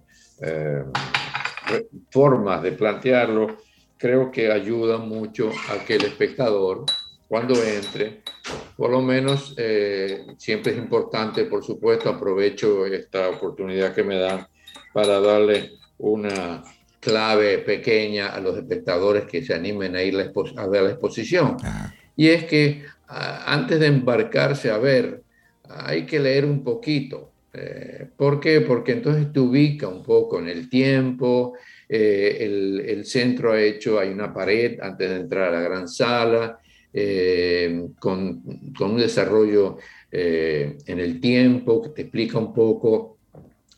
formas 2.10 2.62
de 2.62 2.72
plantearlo 2.72 3.56
creo 3.98 4.30
que 4.30 4.50
ayudan 4.50 5.08
mucho 5.08 5.50
a 5.70 5.84
que 5.84 5.96
el 5.96 6.04
espectador, 6.04 6.84
cuando 7.28 7.54
entre, 7.62 8.22
por 8.76 8.90
lo 8.90 9.00
menos 9.00 9.54
siempre 10.38 10.72
es 10.72 10.78
importante, 10.78 11.44
por 11.44 11.64
supuesto, 11.64 12.10
aprovecho 12.10 12.86
esta 12.86 13.28
oportunidad 13.30 13.94
que 13.94 14.04
me 14.04 14.18
dan 14.18 14.46
para 14.92 15.20
darle 15.20 15.72
una 15.98 16.62
clave 17.00 17.58
pequeña 17.58 18.28
a 18.28 18.40
los 18.40 18.56
espectadores 18.56 19.24
que 19.24 19.44
se 19.44 19.54
animen 19.54 19.94
a 19.96 20.02
ir 20.02 20.16
a 20.16 20.66
ver 20.66 20.82
la 20.82 20.90
exposición. 20.90 21.56
Y 22.16 22.28
es 22.28 22.44
que 22.44 22.84
antes 23.08 23.80
de 23.80 23.86
embarcarse 23.86 24.70
a 24.70 24.78
ver, 24.78 25.22
hay 25.68 26.06
que 26.06 26.20
leer 26.20 26.44
un 26.44 26.62
poquito. 26.62 27.30
Eh, 27.52 28.08
¿Por 28.16 28.40
qué? 28.40 28.60
Porque 28.62 28.92
entonces 28.92 29.32
te 29.32 29.40
ubica 29.40 29.86
un 29.86 30.02
poco 30.02 30.38
en 30.40 30.48
el 30.48 30.68
tiempo, 30.68 31.54
eh, 31.88 32.84
el, 32.88 33.04
centro 33.04 33.52
ha 33.52 33.60
hecho, 33.60 33.98
hay 33.98 34.10
una 34.10 34.32
pared 34.32 34.80
antes 34.80 35.08
de 35.08 35.16
entrar 35.16 35.48
a 35.48 35.52
la 35.52 35.60
gran 35.60 35.88
sala, 35.88 36.58
eh, 36.92 37.86
con, 37.98 38.42
un 38.80 38.96
desarrollo 38.96 39.78
en 40.10 41.00
el 41.00 41.20
tiempo 41.20 41.82
que 41.82 41.88
te 41.88 42.02
explica 42.02 42.38
un 42.38 42.54
poco 42.54 43.18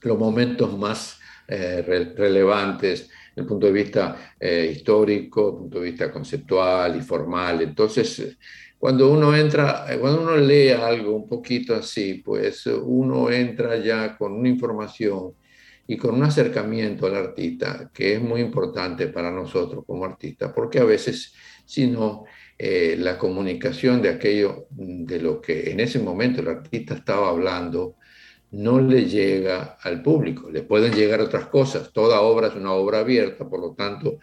los 0.02 0.18
momentos 0.18 0.76
más 0.76 1.18
relevantes 1.48 3.08
desde 3.36 3.42
el 3.42 3.48
punto 3.48 3.66
de 3.66 3.72
vista 3.72 4.34
eh, 4.40 4.72
histórico, 4.72 5.42
desde 5.42 5.52
el 5.52 5.58
punto 5.58 5.80
de 5.80 5.90
vista 5.90 6.10
conceptual 6.10 6.96
y 6.96 7.02
formal. 7.02 7.60
Entonces, 7.60 8.38
cuando 8.78 9.12
uno 9.12 9.36
entra, 9.36 9.84
eh, 9.92 9.98
cuando 9.98 10.22
uno 10.22 10.36
lee 10.38 10.70
algo 10.70 11.14
un 11.14 11.28
poquito 11.28 11.74
así, 11.74 12.14
pues 12.24 12.66
uno 12.66 13.30
entra 13.30 13.76
ya 13.76 14.16
con 14.16 14.32
una 14.32 14.48
información 14.48 15.34
y 15.86 15.96
con 15.96 16.14
un 16.14 16.24
acercamiento 16.24 17.06
al 17.06 17.16
artista 17.16 17.90
que 17.92 18.14
es 18.14 18.20
muy 18.20 18.40
importante 18.40 19.08
para 19.08 19.30
nosotros 19.30 19.84
como 19.86 20.04
artistas, 20.04 20.52
porque 20.54 20.80
a 20.80 20.84
veces, 20.84 21.34
si 21.64 21.86
no, 21.86 22.24
eh, 22.58 22.96
la 22.98 23.18
comunicación 23.18 24.00
de 24.02 24.08
aquello, 24.08 24.66
de 24.70 25.20
lo 25.20 25.40
que 25.40 25.70
en 25.70 25.80
ese 25.80 25.98
momento 25.98 26.40
el 26.40 26.48
artista 26.48 26.94
estaba 26.94 27.28
hablando, 27.28 27.96
no 28.52 28.80
le 28.80 29.04
llega 29.04 29.76
al 29.82 30.02
público. 30.02 30.50
Le 30.50 30.62
pueden 30.62 30.92
llegar 30.92 31.20
otras 31.20 31.46
cosas. 31.46 31.92
Toda 31.92 32.20
obra 32.20 32.48
es 32.48 32.54
una 32.54 32.72
obra 32.72 33.00
abierta, 33.00 33.48
por 33.48 33.60
lo 33.60 33.74
tanto, 33.74 34.18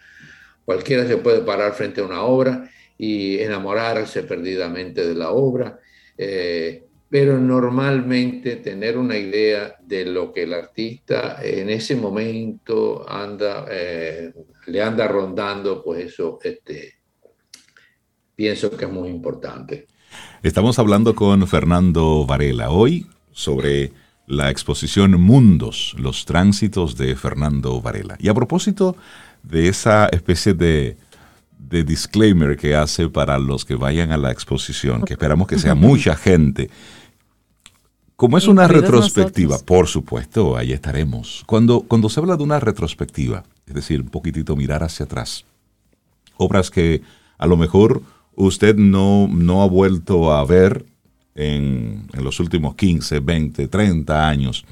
cualquiera 0.64 1.06
se 1.06 1.18
puede 1.18 1.42
parar 1.42 1.72
frente 1.74 2.00
a 2.00 2.04
una 2.04 2.22
obra 2.24 2.68
y 2.98 3.38
enamorarse 3.38 4.22
perdidamente 4.22 5.06
de 5.06 5.14
la 5.14 5.30
obra, 5.30 5.78
eh, 6.16 6.84
pero 7.14 7.38
normalmente 7.38 8.56
tener 8.56 8.98
una 8.98 9.16
idea 9.16 9.76
de 9.86 10.04
lo 10.04 10.32
que 10.32 10.42
el 10.42 10.52
artista 10.52 11.38
en 11.40 11.70
ese 11.70 11.94
momento 11.94 13.08
anda, 13.08 13.66
eh, 13.70 14.32
le 14.66 14.82
anda 14.82 15.06
rondando, 15.06 15.80
pues 15.80 16.06
eso 16.06 16.40
este, 16.42 16.94
pienso 18.34 18.76
que 18.76 18.86
es 18.86 18.90
muy 18.90 19.10
importante. 19.10 19.86
Estamos 20.42 20.76
hablando 20.80 21.14
con 21.14 21.46
Fernando 21.46 22.26
Varela 22.26 22.70
hoy 22.70 23.06
sobre 23.30 23.92
la 24.26 24.50
exposición 24.50 25.12
Mundos, 25.20 25.94
los 25.96 26.24
tránsitos 26.24 26.96
de 26.96 27.14
Fernando 27.14 27.80
Varela. 27.80 28.16
Y 28.18 28.26
a 28.26 28.34
propósito 28.34 28.96
de 29.44 29.68
esa 29.68 30.06
especie 30.06 30.52
de, 30.52 30.96
disclaimer 31.58 32.56
que 32.56 32.76
hace 32.76 33.08
para 33.08 33.38
los 33.38 33.64
que 33.64 33.74
vayan 33.74 34.12
a 34.12 34.16
la 34.16 34.30
exposición, 34.30 35.02
que 35.02 35.14
esperamos 35.14 35.46
que 35.48 35.58
sea 35.58 35.74
mucha 35.76 36.14
gente, 36.14 36.70
como 38.16 38.38
es 38.38 38.46
una 38.46 38.68
retrospectiva, 38.68 39.58
por 39.58 39.88
supuesto, 39.88 40.56
ahí 40.56 40.72
estaremos. 40.72 41.42
Cuando, 41.46 41.80
cuando 41.80 42.08
se 42.08 42.20
habla 42.20 42.36
de 42.36 42.44
una 42.44 42.60
retrospectiva, 42.60 43.44
es 43.66 43.74
decir, 43.74 44.00
un 44.00 44.08
poquitito 44.08 44.54
mirar 44.54 44.84
hacia 44.84 45.04
atrás, 45.04 45.44
obras 46.36 46.70
que 46.70 47.02
a 47.38 47.46
lo 47.46 47.56
mejor 47.56 48.02
usted 48.36 48.76
no, 48.76 49.28
no 49.28 49.62
ha 49.62 49.66
vuelto 49.66 50.32
a 50.32 50.44
ver 50.44 50.86
en, 51.34 52.06
los 52.12 52.38
últimos 52.38 52.76
15, 52.76 53.18
20, 53.18 53.66
30 53.68 54.28
años, 54.28 54.64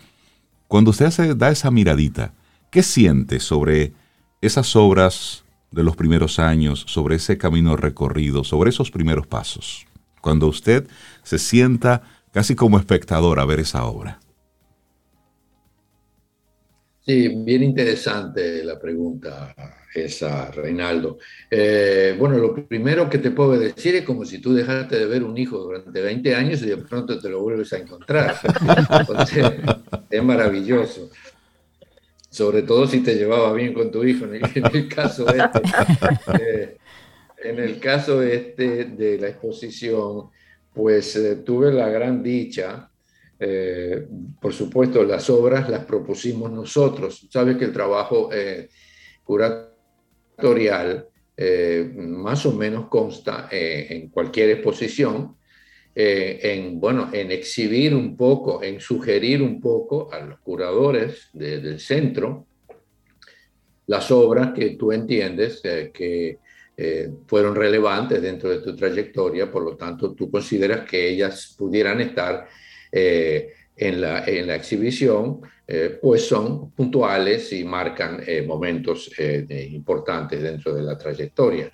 cuando 0.69 0.91
usted 0.91 1.11
se 1.11 1.35
da 1.35 1.51
esa 1.51 1.71
miradita, 1.71 2.33
¿qué 2.71 2.83
siente 2.83 3.41
sobre 3.41 3.93
esas 4.41 4.75
obras 4.77 5.45
de 5.73 5.83
los 5.83 5.97
primeros 5.97 6.39
años, 6.39 6.85
sobre 6.87 7.17
ese 7.17 7.39
camino 7.39 7.77
recorrido, 7.77 8.45
sobre 8.45 8.71
esos 8.71 8.91
primeros 8.91 9.27
pasos? 9.27 9.87
Cuando 10.21 10.47
usted 10.47 10.87
se 11.25 11.39
sienta 11.39 12.03
casi 12.33 12.57
como 12.57 12.79
espectador 12.79 13.39
a 13.39 13.45
ver 13.45 13.61
esa 13.61 13.85
obra. 13.85 14.19
Sí, 17.05 17.29
bien 17.29 17.65
interesante 17.65 18.63
la 18.63 18.79
pregunta 18.79 19.55
esa, 19.93 20.51
Reinaldo. 20.51 21.19
Eh, 21.51 22.15
bueno, 22.19 22.39
lo 22.39 22.55
primero 22.67 23.11
que 23.11 23.19
te 23.19 23.33
puedo 23.33 23.59
decir 23.59 23.97
es 23.97 24.05
como 24.05 24.25
si 24.25 24.39
tú 24.39 24.55
dejaste 24.55 24.99
de 24.99 25.07
ver 25.07 25.23
un 25.25 25.37
hijo 25.37 25.59
durante 25.59 26.01
20 26.01 26.35
años 26.35 26.63
y 26.63 26.67
de 26.67 26.77
pronto 26.77 27.19
te 27.19 27.29
lo 27.29 27.43
vuelves 27.43 27.73
a 27.73 27.79
encontrar. 27.79 28.37
es 30.11 30.23
maravilloso. 30.23 31.11
Sobre 32.31 32.63
todo 32.63 32.87
si 32.87 33.01
te 33.01 33.17
llevaba 33.17 33.53
bien 33.53 33.75
con 33.75 33.91
tu 33.91 34.05
hijo, 34.05 34.25
en 34.25 34.37
el, 34.37 34.89
caso 34.89 35.27
este. 35.29 35.61
Eh, 36.41 36.77
en 37.45 37.59
el 37.59 37.81
caso 37.81 38.23
este 38.23 38.85
de 38.85 39.19
la 39.19 39.29
exposición, 39.29 40.31
pues 40.75 41.17
eh, 41.17 41.37
tuve 41.37 41.73
la 41.73 41.89
gran 41.89 42.23
dicha 42.23 42.89
por 44.41 44.53
supuesto, 44.53 45.03
las 45.03 45.29
obras 45.29 45.69
las 45.69 45.85
propusimos 45.85 46.53
nosotros. 46.53 47.27
Sabes 47.29 47.57
que 47.57 47.65
el 47.65 47.73
trabajo 47.73 48.31
eh, 48.33 48.69
eh, 51.37 51.91
más 51.97 52.47
o 52.47 52.53
menos 52.53 52.89
consta 52.89 53.49
eh, 53.51 53.87
en 53.91 54.09
cualquier 54.11 54.51
exposición, 54.51 55.37
eh, 55.95 56.39
en, 56.43 56.79
bueno, 56.79 57.11
en 57.13 57.31
exhibir 57.33 57.95
un 57.95 58.17
poco, 58.17 58.63
en 58.63 58.81
sugerir 58.81 59.43
un 59.43 59.61
poco 59.61 60.13
a 60.13 60.21
los 60.21 60.39
curadores 60.41 61.29
del 61.33 61.81
centro 61.81 62.47
las 63.87 64.11
obras 64.11 64.53
que 64.55 64.71
tú 64.71 64.93
entiendes 64.93 65.61
que 65.61 66.39
fueron 67.27 67.55
relevantes 67.55 68.21
dentro 68.21 68.49
de 68.51 68.59
tu 68.59 68.75
trayectoria, 68.75 69.51
por 69.51 69.63
lo 69.63 69.77
tanto 69.77 70.15
tú 70.15 70.31
consideras 70.31 70.89
que 70.89 71.11
ellas 71.11 71.55
pudieran 71.57 72.01
estar 72.01 72.49
en 72.91 74.01
la, 74.01 74.25
en 74.25 74.47
la 74.47 74.57
exhibición, 74.57 75.41
eh, 75.67 75.99
pues 76.01 76.27
son 76.27 76.71
puntuales 76.73 77.53
y 77.53 77.65
marcan 77.65 78.23
eh, 78.27 78.43
momentos 78.43 79.11
eh, 79.17 79.69
importantes 79.71 80.43
dentro 80.43 80.75
de 80.75 80.83
la 80.83 80.99
trayectoria. 80.99 81.73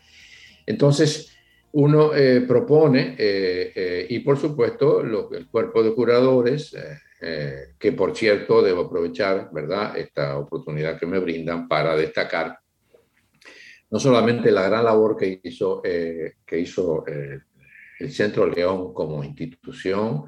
Entonces, 0.67 1.35
uno 1.73 2.13
propone, 2.47 3.15
y 4.09 4.19
por 4.21 4.39
supuesto, 4.39 5.03
el 5.03 5.47
cuerpo 5.49 5.83
de 5.83 5.95
curadores, 5.95 6.75
que 7.79 7.93
por 7.93 8.17
cierto 8.17 8.63
debo 8.63 8.83
aprovechar, 8.83 9.51
¿verdad?, 9.53 9.97
esta 9.97 10.39
oportunidad 10.39 10.99
que 10.99 11.07
me 11.07 11.19
brindan 11.19 11.69
para 11.69 11.95
destacar 11.95 12.59
no 13.91 13.99
solamente 13.99 14.51
la 14.51 14.69
gran 14.69 14.85
labor 14.85 15.17
que 15.17 15.41
hizo, 15.43 15.83
que 15.83 16.61
hizo 16.61 17.05
el 17.99 18.13
Centro 18.13 18.47
León 18.47 18.93
como 18.95 19.25
institución, 19.25 20.25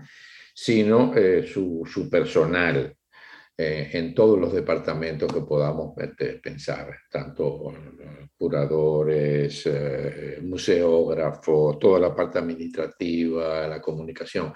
sino 0.55 1.17
eh, 1.17 1.47
su, 1.47 1.89
su, 1.91 2.11
personal 2.11 2.95
eh, 3.57 3.91
en 3.93 4.15
todos 4.15 4.39
los 4.39 4.53
departamentos 4.53 5.33
que 5.33 5.41
podamos 5.41 5.97
este, 5.99 6.35
pensar, 6.35 6.95
tanto 7.11 7.73
curadores, 8.37 9.63
eh, 9.67 10.39
museógrafos, 10.43 11.79
toda 11.79 12.01
la 12.01 12.15
parte 12.15 12.39
administrativa, 12.39 13.67
la 13.69 13.81
comunicación. 13.81 14.53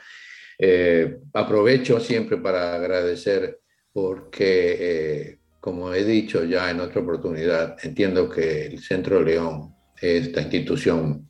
aprovecho 1.33 2.01
siempre 2.01 2.39
para 2.39 2.75
agradecer 2.75 3.61
porque, 3.93 5.39
como 5.65 5.95
he 5.95 6.05
dicho 6.05 6.45
ya 6.45 6.71
en 6.71 6.81
otra 6.81 7.01
oportunidad, 7.01 7.79
entiendo 7.83 8.29
que 8.29 8.67
el 8.67 8.81
Centro 8.81 9.23
León, 9.23 9.75
esta 9.99 10.43
institución 10.43 11.27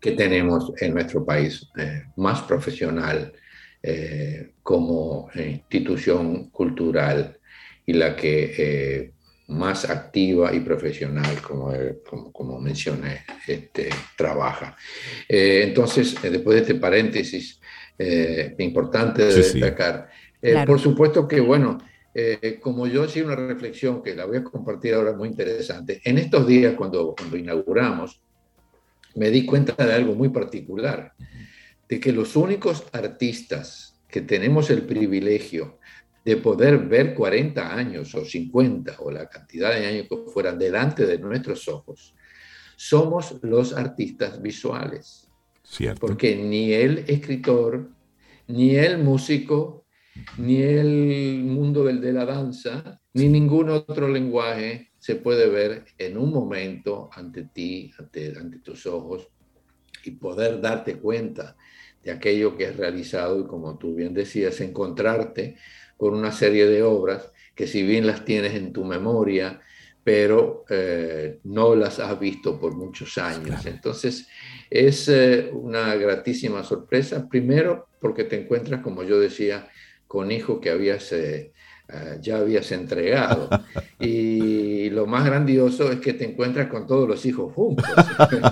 que 0.00 0.12
tenemos 0.12 0.72
en 0.80 0.94
nuestro 0.94 1.22
país, 1.22 1.68
eh, 1.76 2.04
más 2.16 2.40
profesional 2.44 3.34
eh, 3.82 4.52
como 4.62 5.28
institución 5.34 6.48
cultural 6.48 7.38
y 7.84 7.92
la 7.92 8.16
que 8.16 8.54
eh, 8.56 9.12
más 9.48 9.90
activa 9.90 10.54
y 10.54 10.60
profesional, 10.60 11.42
como, 11.42 11.74
como, 12.08 12.32
como 12.32 12.58
mencioné, 12.58 13.26
este, 13.46 13.90
trabaja. 14.16 14.74
entonces, 15.28 16.16
después 16.22 16.54
de 16.54 16.60
este 16.62 16.74
paréntesis, 16.76 17.60
eh, 17.98 18.54
importante 18.58 19.22
de 19.22 19.34
destacar. 19.34 20.08
Eh, 20.40 20.64
por 20.66 20.78
supuesto 20.78 21.26
que, 21.26 21.40
bueno, 21.40 21.78
eh, 22.18 22.58
como 22.62 22.86
yo 22.86 23.02
hacía 23.02 23.26
una 23.26 23.36
reflexión 23.36 24.02
que 24.02 24.14
la 24.14 24.24
voy 24.24 24.38
a 24.38 24.42
compartir 24.44 24.94
ahora 24.94 25.12
muy 25.12 25.28
interesante, 25.28 26.00
en 26.02 26.16
estos 26.16 26.46
días 26.46 26.74
cuando, 26.74 27.14
cuando 27.14 27.36
inauguramos, 27.36 28.22
me 29.16 29.30
di 29.30 29.44
cuenta 29.44 29.74
de 29.84 29.92
algo 29.92 30.14
muy 30.14 30.30
particular, 30.30 31.12
de 31.86 32.00
que 32.00 32.12
los 32.12 32.34
únicos 32.34 32.84
artistas 32.92 34.00
que 34.08 34.22
tenemos 34.22 34.70
el 34.70 34.86
privilegio 34.86 35.78
de 36.24 36.38
poder 36.38 36.78
ver 36.78 37.14
40 37.14 37.76
años 37.76 38.14
o 38.14 38.24
50 38.24 38.96
o 39.00 39.10
la 39.10 39.28
cantidad 39.28 39.74
de 39.74 39.86
años 39.86 40.06
que 40.08 40.16
fueran 40.32 40.58
delante 40.58 41.04
de 41.04 41.18
nuestros 41.18 41.68
ojos, 41.68 42.14
somos 42.76 43.36
los 43.42 43.74
artistas 43.74 44.40
visuales. 44.40 45.28
Cierto. 45.62 46.00
Porque 46.00 46.34
ni 46.34 46.72
el 46.72 47.04
escritor, 47.08 47.90
ni 48.46 48.74
el 48.76 48.96
músico, 48.96 49.85
ni 50.38 50.62
el 50.62 51.42
mundo 51.44 51.84
del 51.84 52.00
de 52.00 52.12
la 52.12 52.24
danza, 52.24 53.00
ni 53.14 53.28
ningún 53.28 53.70
otro 53.70 54.08
lenguaje 54.08 54.92
se 54.98 55.16
puede 55.16 55.48
ver 55.48 55.84
en 55.98 56.18
un 56.18 56.32
momento 56.32 57.08
ante 57.12 57.44
ti, 57.44 57.92
ante, 57.98 58.34
ante 58.38 58.58
tus 58.58 58.86
ojos, 58.86 59.28
y 60.04 60.12
poder 60.12 60.60
darte 60.60 60.96
cuenta 60.96 61.56
de 62.02 62.12
aquello 62.12 62.56
que 62.56 62.64
es 62.64 62.76
realizado 62.76 63.40
y 63.40 63.46
como 63.46 63.78
tú 63.78 63.94
bien 63.94 64.14
decías, 64.14 64.60
encontrarte 64.60 65.56
con 65.96 66.14
una 66.14 66.32
serie 66.32 66.66
de 66.66 66.82
obras 66.82 67.32
que 67.54 67.66
si 67.66 67.82
bien 67.82 68.06
las 68.06 68.24
tienes 68.24 68.54
en 68.54 68.72
tu 68.72 68.84
memoria, 68.84 69.60
pero 70.04 70.64
eh, 70.70 71.40
no 71.42 71.74
las 71.74 71.98
has 71.98 72.20
visto 72.20 72.60
por 72.60 72.76
muchos 72.76 73.18
años. 73.18 73.66
Entonces, 73.66 74.28
es 74.70 75.08
eh, 75.08 75.50
una 75.52 75.96
gratísima 75.96 76.62
sorpresa, 76.62 77.28
primero 77.28 77.88
porque 78.00 78.22
te 78.22 78.40
encuentras, 78.40 78.82
como 78.82 79.02
yo 79.02 79.18
decía, 79.18 79.68
con 80.16 80.32
hijos 80.32 80.60
que 80.62 80.70
habías, 80.70 81.12
eh, 81.12 81.52
ya 82.22 82.38
habías 82.38 82.72
entregado. 82.72 83.50
Y 84.00 84.88
lo 84.90 85.06
más 85.06 85.26
grandioso 85.26 85.90
es 85.92 86.00
que 86.00 86.14
te 86.14 86.24
encuentras 86.24 86.68
con 86.68 86.86
todos 86.86 87.06
los 87.06 87.24
hijos 87.26 87.52
juntos. 87.52 87.84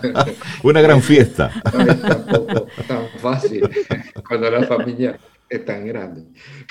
una 0.62 0.82
gran 0.82 1.00
fiesta. 1.00 1.50
No 1.72 1.90
es 1.90 2.02
tampoco 2.02 2.66
tan 2.86 3.08
fácil 3.18 3.68
cuando 4.28 4.50
la 4.50 4.64
familia 4.64 5.18
es 5.48 5.64
tan 5.64 5.86
grande. 5.86 6.24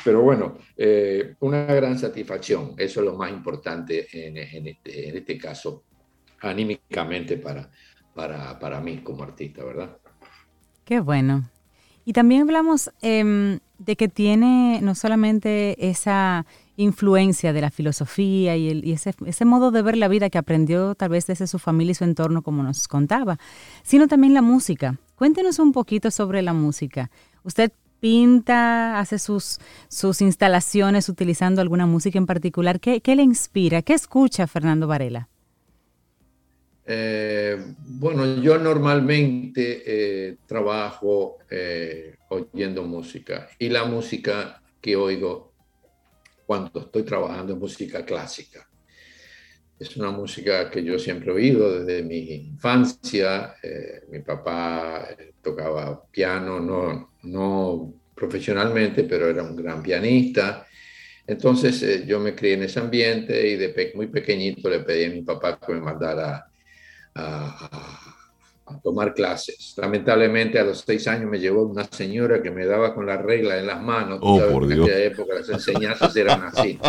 Pero 0.05 0.21
bueno, 0.21 0.59
eh, 0.77 1.33
una 1.39 1.65
gran 1.65 1.97
satisfacción, 1.97 2.75
eso 2.77 2.99
es 2.99 3.05
lo 3.05 3.15
más 3.15 3.31
importante 3.31 4.07
en, 4.11 4.37
este, 4.67 5.09
en 5.09 5.17
este, 5.17 5.37
caso, 5.39 5.83
anímicamente 6.41 7.37
para, 7.37 7.69
para, 8.13 8.59
para, 8.59 8.79
mí 8.79 8.97
como 8.99 9.23
artista, 9.23 9.63
¿verdad? 9.63 9.97
Qué 10.85 10.99
bueno. 10.99 11.49
Y 12.05 12.13
también 12.13 12.41
hablamos 12.41 12.91
em, 13.01 13.59
de 13.85 13.95
que 13.95 14.07
tiene 14.07 14.79
no 14.81 14.95
solamente 14.95 15.89
esa 15.89 16.45
influencia 16.75 17.53
de 17.53 17.61
la 17.61 17.69
filosofía 17.69 18.55
y, 18.55 18.69
el, 18.69 18.89
ese, 18.89 19.13
ese, 19.25 19.45
modo 19.45 19.71
de 19.71 19.81
ver 19.81 19.97
la 19.97 20.07
vida 20.07 20.29
que 20.29 20.37
aprendió 20.37 20.95
tal 20.95 21.09
vez 21.09 21.27
desde 21.27 21.47
su 21.47 21.59
familia 21.59 21.91
y 21.91 21.95
su 21.95 22.03
entorno, 22.03 22.41
como 22.41 22.63
nos 22.63 22.87
contaba, 22.87 23.37
sino 23.83 24.07
también 24.07 24.33
la 24.33 24.41
música. 24.41 24.97
Cuéntenos 25.15 25.59
un 25.59 25.71
poquito 25.71 26.11
sobre 26.11 26.41
la 26.41 26.53
música. 26.53 27.11
Usted 27.43 27.71
pinta, 27.99 28.99
hace 28.99 29.17
sus, 29.17 29.59
sus 29.87 30.21
instalaciones 30.21 31.07
utilizando 31.07 31.61
alguna 31.61 31.85
música 31.85 32.17
en 32.17 32.25
particular. 32.25 32.79
¿Qué, 32.79 32.99
qué 33.01 33.15
le 33.15 33.23
inspira? 33.23 33.81
¿Qué 33.81 33.93
escucha 33.93 34.45
Fernando 34.47 34.87
Varela? 34.87 35.29
Eh, 36.85 37.57
bueno, 37.77 38.41
yo 38.41 38.57
normalmente 38.57 39.83
eh, 39.85 40.37
trabajo 40.45 41.37
eh, 41.49 42.15
oyendo 42.29 42.83
música 42.83 43.47
y 43.57 43.69
la 43.69 43.85
música 43.85 44.61
que 44.81 44.95
oigo 44.97 45.53
cuando 46.45 46.81
estoy 46.81 47.03
trabajando 47.03 47.53
es 47.53 47.59
música 47.59 48.03
clásica. 48.03 48.67
Es 49.79 49.95
una 49.97 50.11
música 50.11 50.69
que 50.69 50.83
yo 50.83 50.99
siempre 50.99 51.31
he 51.31 51.35
oído 51.35 51.79
desde 51.79 52.03
mi 52.03 52.19
infancia. 52.19 53.55
mi 54.09 54.19
papá 54.19 55.09
tocaba 55.41 56.05
piano, 56.11 56.59
no, 56.59 57.15
no 57.23 57.93
profesionalmente, 58.13 59.03
pero 59.03 59.29
era 59.29 59.43
un 59.43 59.55
gran 59.55 59.81
pianista. 59.81 60.67
Entonces 61.25 62.05
yo 62.05 62.19
me 62.19 62.35
crié 62.35 62.53
en 62.53 62.63
ese 62.63 62.79
ambiente 62.79 63.47
y 63.47 63.55
de 63.55 63.91
muy 63.95 64.07
pequeñito 64.07 64.69
le 64.69 64.81
pedí 64.81 65.05
a 65.05 65.09
mi 65.09 65.21
papá 65.21 65.59
que 65.59 65.73
me 65.73 65.81
mandara 65.81 66.52
a, 67.15 67.69
tomar 68.81 69.13
clases. 69.13 69.75
Lamentablemente 69.77 70.57
a 70.57 70.63
los 70.63 70.79
seis 70.79 71.07
años 71.07 71.29
me 71.29 71.39
llevó 71.39 71.63
una 71.63 71.83
señora 71.83 72.41
que 72.41 72.49
me 72.49 72.65
daba 72.65 72.95
con 72.95 73.05
la 73.05 73.17
regla 73.17 73.57
en 73.57 73.67
las 73.67 73.81
manos. 73.81 74.19
Oh, 74.21 74.39
por 74.51 74.63
en 74.63 74.81
aquella 74.81 74.99
época 74.99 75.35
las 75.35 75.49
enseñanzas 75.49 76.15
eran 76.15 76.43
así. 76.43 76.79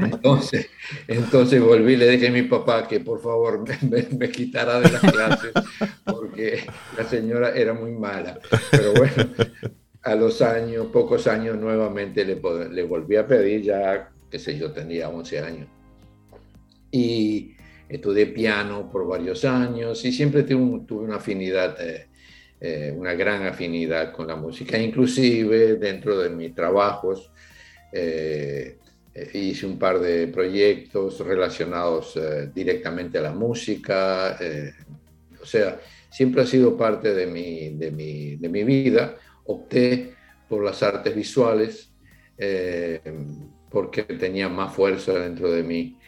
Entonces, 0.00 0.68
entonces 1.06 1.62
volví 1.62 1.92
y 1.92 1.96
le 1.96 2.08
dije 2.10 2.28
a 2.28 2.32
mi 2.32 2.42
papá 2.42 2.88
que 2.88 3.00
por 3.00 3.22
favor 3.22 3.64
me, 4.18 4.30
quitara 4.30 4.80
de 4.80 4.90
las 4.90 5.00
clases 5.00 5.52
porque 6.04 6.64
la 6.96 7.04
señora 7.04 7.54
era 7.54 7.72
muy 7.72 7.92
mala. 7.92 8.40
Pero 8.70 8.94
bueno, 8.94 9.30
a 10.02 10.14
los 10.14 10.42
años, 10.42 10.86
pocos 10.86 11.26
años, 11.26 11.56
nuevamente 11.56 12.24
le, 12.24 12.40
le 12.70 12.82
volví 12.82 13.16
a 13.16 13.26
pedir 13.26 13.62
ya, 13.62 14.10
qué 14.30 14.38
sé 14.38 14.58
yo, 14.58 14.72
tenía 14.72 15.08
11 15.08 15.40
años. 15.40 15.68
Y 16.90 17.57
estudié 17.88 18.26
piano 18.26 18.88
por 18.90 19.06
varios 19.06 19.44
años 19.44 20.04
y 20.04 20.12
siempre 20.12 20.42
tuve, 20.42 21.04
una 21.04 21.16
afinidad, 21.16 21.76
eh, 21.80 22.08
eh, 22.60 22.94
una 22.94 23.14
gran 23.14 23.46
afinidad 23.46 24.12
con 24.12 24.26
la 24.26 24.36
música. 24.36 24.78
Inclusive 24.78 25.76
dentro 25.76 26.18
de 26.18 26.30
mis 26.30 26.54
trabajos 26.54 27.30
eh, 27.92 28.78
hice 29.32 29.66
un 29.66 29.78
par 29.78 29.98
de 30.00 30.28
proyectos 30.28 31.20
relacionados 31.20 32.18
directamente 32.54 33.18
a 33.18 33.22
la 33.22 33.32
música. 33.32 34.38
o 35.40 35.46
sea, 35.46 35.80
siempre 36.10 36.42
ha 36.42 36.46
sido 36.46 36.76
parte 36.76 37.14
de 37.14 37.26
mi, 37.26 37.70
de 37.70 37.90
mi, 37.90 38.36
de 38.36 38.48
mi 38.48 38.62
vida 38.64 39.16
opté 39.46 40.14
por 40.48 40.62
las 40.62 40.82
artes 40.82 41.16
visuales 41.16 41.90
porque 43.70 44.02
tenía 44.04 44.48
más 44.48 44.72
fuerza 44.72 45.14
dentro 45.14 45.50
de 45.50 45.62
mí 45.64 45.98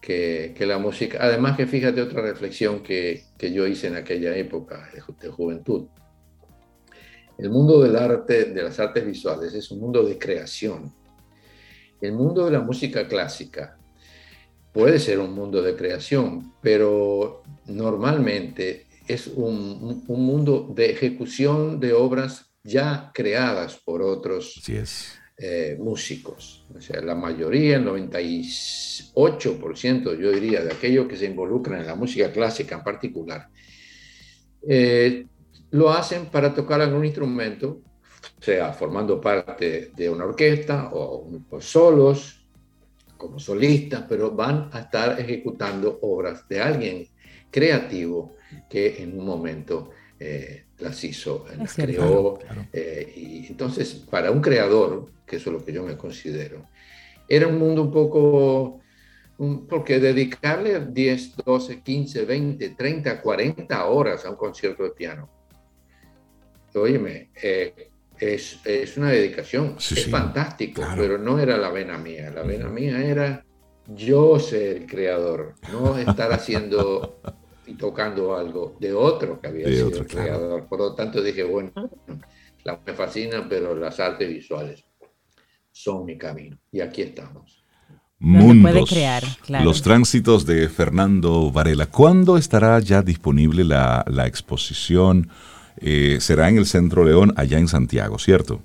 que, 0.00 0.54
la 0.60 0.78
música. 0.78 1.18
Además 1.20 1.56
que 1.56 1.66
fíjate 1.66 2.00
otra 2.00 2.22
reflexión 2.22 2.82
que, 2.82 3.24
yo 3.38 3.66
hice 3.66 3.88
en 3.88 3.96
aquella 3.96 4.36
época 4.36 4.88
de, 4.92 5.28
juventud. 5.30 5.88
El 7.38 7.50
mundo 7.50 7.82
del 7.82 7.96
arte, 7.96 8.46
de 8.46 8.62
las 8.62 8.78
artes 8.80 9.04
visuales, 9.04 9.54
es 9.54 9.70
un 9.70 9.80
mundo 9.80 10.02
de 10.02 10.18
creación. 10.18 10.92
El 12.00 12.12
mundo 12.12 12.46
de 12.46 12.52
la 12.52 12.60
música 12.60 13.06
clásica 13.06 13.78
puede 14.72 14.98
ser 14.98 15.18
un 15.18 15.32
mundo 15.32 15.62
de 15.62 15.74
creación, 15.74 16.54
pero 16.60 17.42
normalmente 17.66 18.86
es 19.06 19.26
un, 19.26 20.04
un 20.06 20.24
mundo 20.24 20.72
de 20.74 20.90
ejecución 20.90 21.80
de 21.80 21.92
obras 21.92 22.50
ya 22.62 23.10
creadas 23.14 23.76
por 23.76 24.02
otros 24.02 24.62
eh, 25.42 25.74
músicos. 25.78 26.66
O 26.76 26.82
sea, 26.82 27.00
la 27.00 27.14
mayoría, 27.14 27.76
el 27.76 27.86
98%, 27.86 30.18
yo 30.18 30.32
diría, 30.32 30.62
de 30.62 30.70
aquellos 30.70 31.08
que 31.08 31.16
se 31.16 31.24
involucran 31.24 31.80
en 31.80 31.86
la 31.86 31.94
música 31.94 32.30
clásica 32.30 32.76
en 32.76 32.84
particular, 32.84 33.48
eh, 34.68 35.24
lo 35.70 35.88
hacen 35.90 36.26
para 36.26 36.52
tocar 36.52 36.82
algún 36.82 37.06
instrumento, 37.06 37.80
sea 38.38 38.74
formando 38.74 39.18
parte 39.18 39.92
de 39.96 40.10
una 40.10 40.26
orquesta 40.26 40.90
o, 40.92 41.26
o 41.48 41.60
solos, 41.60 42.44
como 43.16 43.38
solistas, 43.38 44.04
pero 44.08 44.32
van 44.32 44.68
a 44.72 44.80
estar 44.80 45.18
ejecutando 45.18 46.00
obras 46.02 46.46
de 46.48 46.60
alguien 46.60 47.08
creativo 47.50 48.36
que 48.68 49.02
en 49.02 49.18
un 49.18 49.24
momento 49.24 49.88
eh, 50.18 50.64
las 50.80 51.02
hizo, 51.04 51.46
las 51.56 51.74
creó. 51.74 52.38
Eh, 52.72 53.12
y 53.16 53.46
entonces, 53.48 53.94
para 53.94 54.30
un 54.30 54.40
creador, 54.40 55.10
que 55.26 55.36
eso 55.36 55.50
es 55.50 55.54
lo 55.54 55.64
que 55.64 55.72
yo 55.72 55.82
me 55.84 55.96
considero, 55.96 56.66
era 57.28 57.46
un 57.46 57.58
mundo 57.58 57.82
un 57.82 57.90
poco, 57.90 58.80
porque 59.68 60.00
dedicarle 60.00 60.86
10, 60.86 61.36
12, 61.44 61.80
15, 61.80 62.24
20, 62.24 62.70
30, 62.70 63.20
40 63.20 63.84
horas 63.86 64.24
a 64.24 64.30
un 64.30 64.36
concierto 64.36 64.82
de 64.82 64.90
piano, 64.90 65.30
óyeme, 66.74 67.30
eh, 67.42 67.90
es, 68.18 68.60
es, 68.64 68.96
una 68.96 69.10
dedicación, 69.10 69.76
es 69.78 70.06
fantástico, 70.10 70.82
pero 70.96 71.18
no 71.18 71.38
era 71.38 71.56
la 71.56 71.70
vena 71.70 71.96
mía, 71.96 72.30
la 72.30 72.42
vena 72.42 72.68
mía 72.68 73.02
era 73.02 73.44
yo 73.86 74.38
ser 74.38 74.76
el 74.76 74.86
creador, 74.86 75.54
no 75.72 75.96
estar 75.96 76.32
haciendo 76.32 77.20
tocando 77.76 78.36
algo 78.36 78.76
de 78.80 78.92
otro 78.92 79.40
que 79.40 79.48
había 79.48 79.68
sido 79.68 80.04
creador. 80.06 80.66
Por 80.66 80.78
lo 80.78 80.94
tanto 80.94 81.22
dije, 81.22 81.44
bueno, 81.44 81.72
la, 82.64 82.80
me 82.86 82.92
fascina, 82.92 83.46
pero 83.48 83.74
las 83.74 83.98
artes 84.00 84.28
visuales 84.28 84.84
son 85.72 86.04
mi 86.04 86.16
camino. 86.18 86.58
Y 86.72 86.80
aquí 86.80 87.02
estamos. 87.02 87.64
Mundos, 88.18 88.90
crear, 88.90 89.22
los 89.64 89.80
tránsitos 89.80 90.44
de 90.44 90.68
Fernando 90.68 91.50
Varela. 91.50 91.86
¿Cuándo 91.86 92.36
estará 92.36 92.78
ya 92.78 93.00
disponible 93.00 93.64
la, 93.64 94.04
exposición? 94.26 95.30
eh, 95.80 96.18
será 96.20 96.48
en 96.48 96.58
el 96.58 96.66
Centro 96.66 97.04
León, 97.04 97.32
allá 97.36 97.58
en 97.58 97.68
Santiago, 97.68 98.18
¿cierto? 98.18 98.60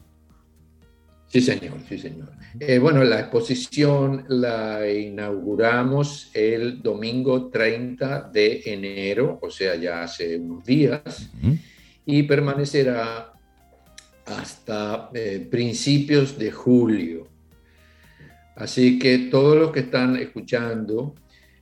Sí, 1.35 1.41
señor, 1.41 1.79
sí, 1.89 1.97
señor. 1.97 2.31
Eh, 2.61 2.79
bueno, 2.79 3.03
la 3.03 3.19
exposición 3.19 4.23
la 4.29 4.89
inauguramos 4.89 6.31
el 6.33 6.81
domingo 6.81 7.49
30 7.49 8.29
de 8.31 8.61
enero, 8.63 9.39
o 9.41 9.49
sea, 9.49 9.75
ya 9.75 10.03
hace 10.03 10.37
unos 10.37 10.63
días, 10.63 11.29
y 12.05 12.23
permanecerá 12.23 13.33
hasta 14.25 15.09
eh, 15.13 15.45
principios 15.51 16.39
de 16.39 16.53
julio. 16.53 17.27
Así 18.55 18.97
que 18.97 19.27
todos 19.29 19.57
los 19.57 19.71
que 19.73 19.81
están 19.81 20.15
escuchando 20.15 21.15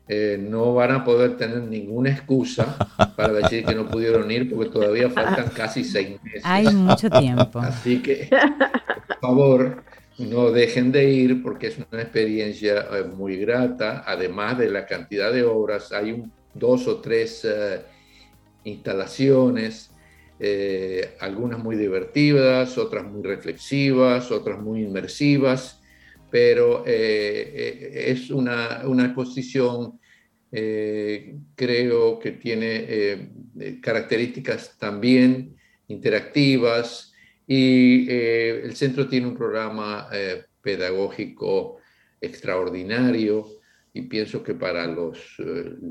eh, 0.08 0.38
no 0.40 0.74
van 0.74 0.92
a 0.92 1.04
poder 1.04 1.38
tener 1.38 1.62
ninguna 1.64 2.12
excusa 2.12 2.78
para 3.16 3.34
decir 3.34 3.66
que 3.66 3.76
no 3.76 3.88
pudieron 3.88 4.30
ir 4.32 4.50
porque 4.50 4.70
todavía 4.70 5.10
faltan 5.10 5.50
casi 5.50 5.84
seis 5.84 6.22
meses. 6.24 6.42
Hay 6.44 6.68
mucho 6.68 7.10
tiempo. 7.10 7.60
Así 7.60 8.02
que, 8.02 8.30
por 9.08 9.20
favor, 9.20 9.84
no 10.18 10.52
dejen 10.52 10.92
de 10.92 11.10
ir 11.10 11.42
porque 11.42 11.68
es 11.68 11.78
una 11.92 12.02
experiencia 12.02 12.88
eh, 12.92 13.04
muy 13.04 13.38
grata. 13.38 14.04
Además 14.06 14.58
de 14.58 14.70
la 14.70 14.86
cantidad 14.86 15.32
de 15.32 15.44
obras, 15.44 15.92
hay 15.92 16.24
dos 16.54 16.88
o 16.88 16.98
tres 16.98 17.48
instalaciones 18.64 19.94
eh, 20.40 21.16
algunas 21.20 21.60
muy 21.60 21.76
divertidas, 21.76 22.78
otras 22.78 23.06
muy 23.06 23.22
reflexivas, 23.22 24.32
otras 24.32 24.60
muy 24.60 24.84
inmersivas, 24.84 25.82
pero 26.34 26.84
eh, 26.84 27.52
eh, 27.54 28.06
es 28.08 28.32
una, 28.32 28.82
una 28.86 29.06
exposición, 29.06 30.00
creo 30.50 32.20
que 32.20 32.32
tiene 32.32 33.30
características 33.82 34.78
también 34.80 35.56
interactivas 35.88 37.12
y 37.48 38.08
el 38.08 38.76
centro 38.76 39.08
tiene 39.08 39.28
un 39.28 39.36
programa 39.36 40.10
pedagógico 40.62 41.78
extraordinario 42.22 43.48
y 43.94 44.04
pienso 44.04 44.44
que 44.44 44.54
para 44.54 44.86
los, 44.86 45.18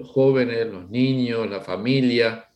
jóvenes, 0.05 0.67
los 0.69 0.89
niños, 0.91 1.51
la 1.51 1.61
familia, 1.61 2.49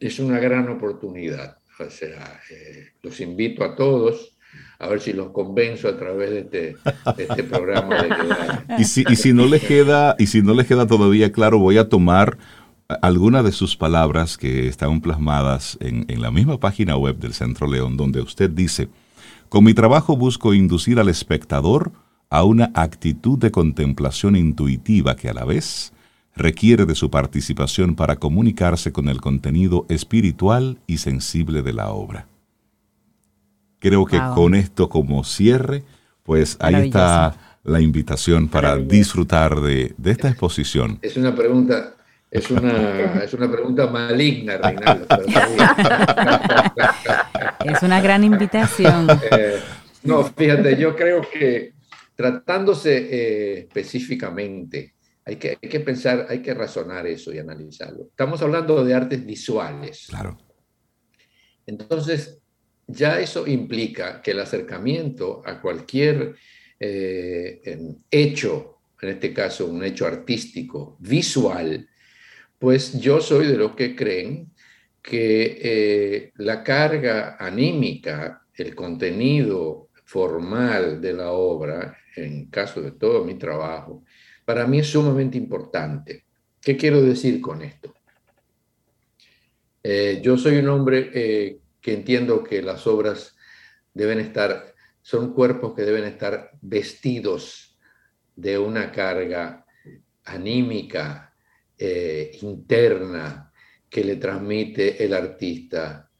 es 0.00 0.18
una 0.18 0.38
gran 0.38 0.70
oportunidad. 0.70 1.58
O 1.78 1.90
sea, 1.90 2.40
eh, 2.50 2.92
los 3.02 3.20
invito 3.20 3.62
a 3.62 3.76
todos 3.76 4.35
a 4.78 4.88
ver 4.88 5.00
si 5.00 5.12
los 5.12 5.30
convenzo 5.30 5.88
a 5.88 5.96
través 5.96 6.30
de 6.30 6.38
este, 6.40 6.76
este 7.18 7.44
programa. 7.44 8.02
De 8.02 8.08
y, 8.78 8.84
si, 8.84 9.04
y, 9.08 9.16
si 9.16 9.32
no 9.32 9.46
les 9.46 9.62
queda, 9.64 10.16
y 10.18 10.26
si 10.26 10.42
no 10.42 10.54
les 10.54 10.66
queda 10.66 10.86
todavía 10.86 11.32
claro, 11.32 11.58
voy 11.58 11.78
a 11.78 11.88
tomar 11.88 12.38
algunas 13.02 13.44
de 13.44 13.52
sus 13.52 13.76
palabras 13.76 14.36
que 14.36 14.68
están 14.68 15.00
plasmadas 15.00 15.76
en 15.80 16.20
la 16.20 16.30
misma 16.30 16.60
página 16.60 16.96
web 16.96 17.18
del 17.18 17.34
Centro 17.34 17.66
León, 17.66 17.96
donde 17.96 18.20
usted 18.20 18.50
dice, 18.50 18.88
con 19.48 19.64
mi 19.64 19.74
trabajo 19.74 20.16
busco 20.16 20.54
inducir 20.54 20.98
al 20.98 21.08
espectador 21.08 21.92
a 22.30 22.44
una 22.44 22.70
actitud 22.74 23.38
de 23.38 23.50
contemplación 23.50 24.36
intuitiva 24.36 25.16
que 25.16 25.28
a 25.28 25.34
la 25.34 25.44
vez 25.44 25.92
requiere 26.34 26.84
de 26.84 26.94
su 26.94 27.10
participación 27.10 27.94
para 27.94 28.16
comunicarse 28.16 28.92
con 28.92 29.08
el 29.08 29.20
contenido 29.20 29.86
espiritual 29.88 30.78
y 30.86 30.98
sensible 30.98 31.62
de 31.62 31.72
la 31.72 31.90
obra. 31.90 32.28
Creo 33.86 34.04
que 34.04 34.18
con 34.34 34.56
esto 34.56 34.88
como 34.88 35.22
cierre, 35.22 35.84
pues 36.24 36.56
ahí 36.58 36.88
está 36.88 37.58
la 37.62 37.80
invitación 37.80 38.48
para 38.48 38.76
disfrutar 38.78 39.60
de, 39.60 39.94
esta 40.04 40.28
exposición. 40.28 40.98
Es 41.02 41.16
una 41.16 41.32
pregunta, 41.32 41.94
es 42.28 42.50
una, 42.50 43.22
es 43.22 43.32
una 43.32 43.48
pregunta 43.48 43.86
maligna, 43.86 44.56
Reinaldo. 44.56 45.06
es 47.64 47.82
una 47.82 48.00
gran 48.00 48.24
invitación. 48.24 49.06
Eh, 49.30 49.60
no, 50.02 50.24
fíjate, 50.24 50.76
yo 50.76 50.96
creo 50.96 51.20
que 51.20 51.74
tratándose 52.16 52.96
eh, 52.96 53.58
específicamente 53.60 54.94
hay 55.24 55.36
que, 55.36 55.58
hay 55.62 55.68
que 55.68 55.80
pensar, 55.80 56.26
hay 56.28 56.42
que 56.42 56.54
razonar 56.54 57.06
eso 57.06 57.32
y 57.32 57.38
analizarlo. 57.38 58.08
Estamos 58.10 58.42
hablando 58.42 58.84
de 58.84 58.94
artes 58.94 59.24
visuales. 59.24 60.06
Claro. 60.08 60.38
Entonces, 61.66 62.40
ya 62.86 63.20
eso 63.20 63.46
implica 63.46 64.22
que 64.22 64.30
el 64.30 64.40
acercamiento 64.40 65.42
a 65.44 65.60
cualquier 65.60 66.36
eh, 66.78 67.78
hecho, 68.10 68.78
en 69.00 69.08
este 69.08 69.32
caso 69.32 69.66
un 69.66 69.84
hecho 69.84 70.06
artístico, 70.06 70.96
visual, 71.00 71.88
pues 72.58 72.98
yo 73.00 73.20
soy 73.20 73.46
de 73.46 73.56
los 73.56 73.74
que 73.74 73.94
creen 73.94 74.52
que 75.02 75.58
eh, 75.62 76.32
la 76.36 76.62
carga 76.62 77.36
anímica, 77.38 78.42
el 78.54 78.74
contenido 78.74 79.90
formal 80.04 81.00
de 81.00 81.12
la 81.12 81.32
obra, 81.32 81.96
en 82.14 82.46
caso 82.46 82.80
de 82.80 82.92
todo 82.92 83.24
mi 83.24 83.34
trabajo, 83.34 84.04
para 84.44 84.66
mí 84.66 84.78
es 84.78 84.86
sumamente 84.86 85.36
importante. 85.36 86.24
¿Qué 86.60 86.76
quiero 86.76 87.02
decir 87.02 87.40
con 87.40 87.62
esto? 87.62 87.94
Eh, 89.82 90.20
yo 90.22 90.36
soy 90.36 90.56
un 90.56 90.68
hombre 90.68 91.60
que 91.86 91.94
entiendo 91.94 92.42
que 92.42 92.62
las 92.62 92.84
obras 92.88 93.36
deben 93.94 94.18
estar, 94.18 94.74
son 95.02 95.32
cuerpos 95.32 95.72
que 95.72 95.82
deben 95.82 96.02
estar 96.02 96.50
vestidos 96.60 97.78
de 98.34 98.58
una 98.58 98.90
carga 98.90 99.64
anímica, 100.24 101.32
eh, 101.78 102.36
interna, 102.42 103.52
que 103.88 104.02
le 104.02 104.16
transmite 104.16 105.04
el 105.04 105.14
artista 105.14 106.10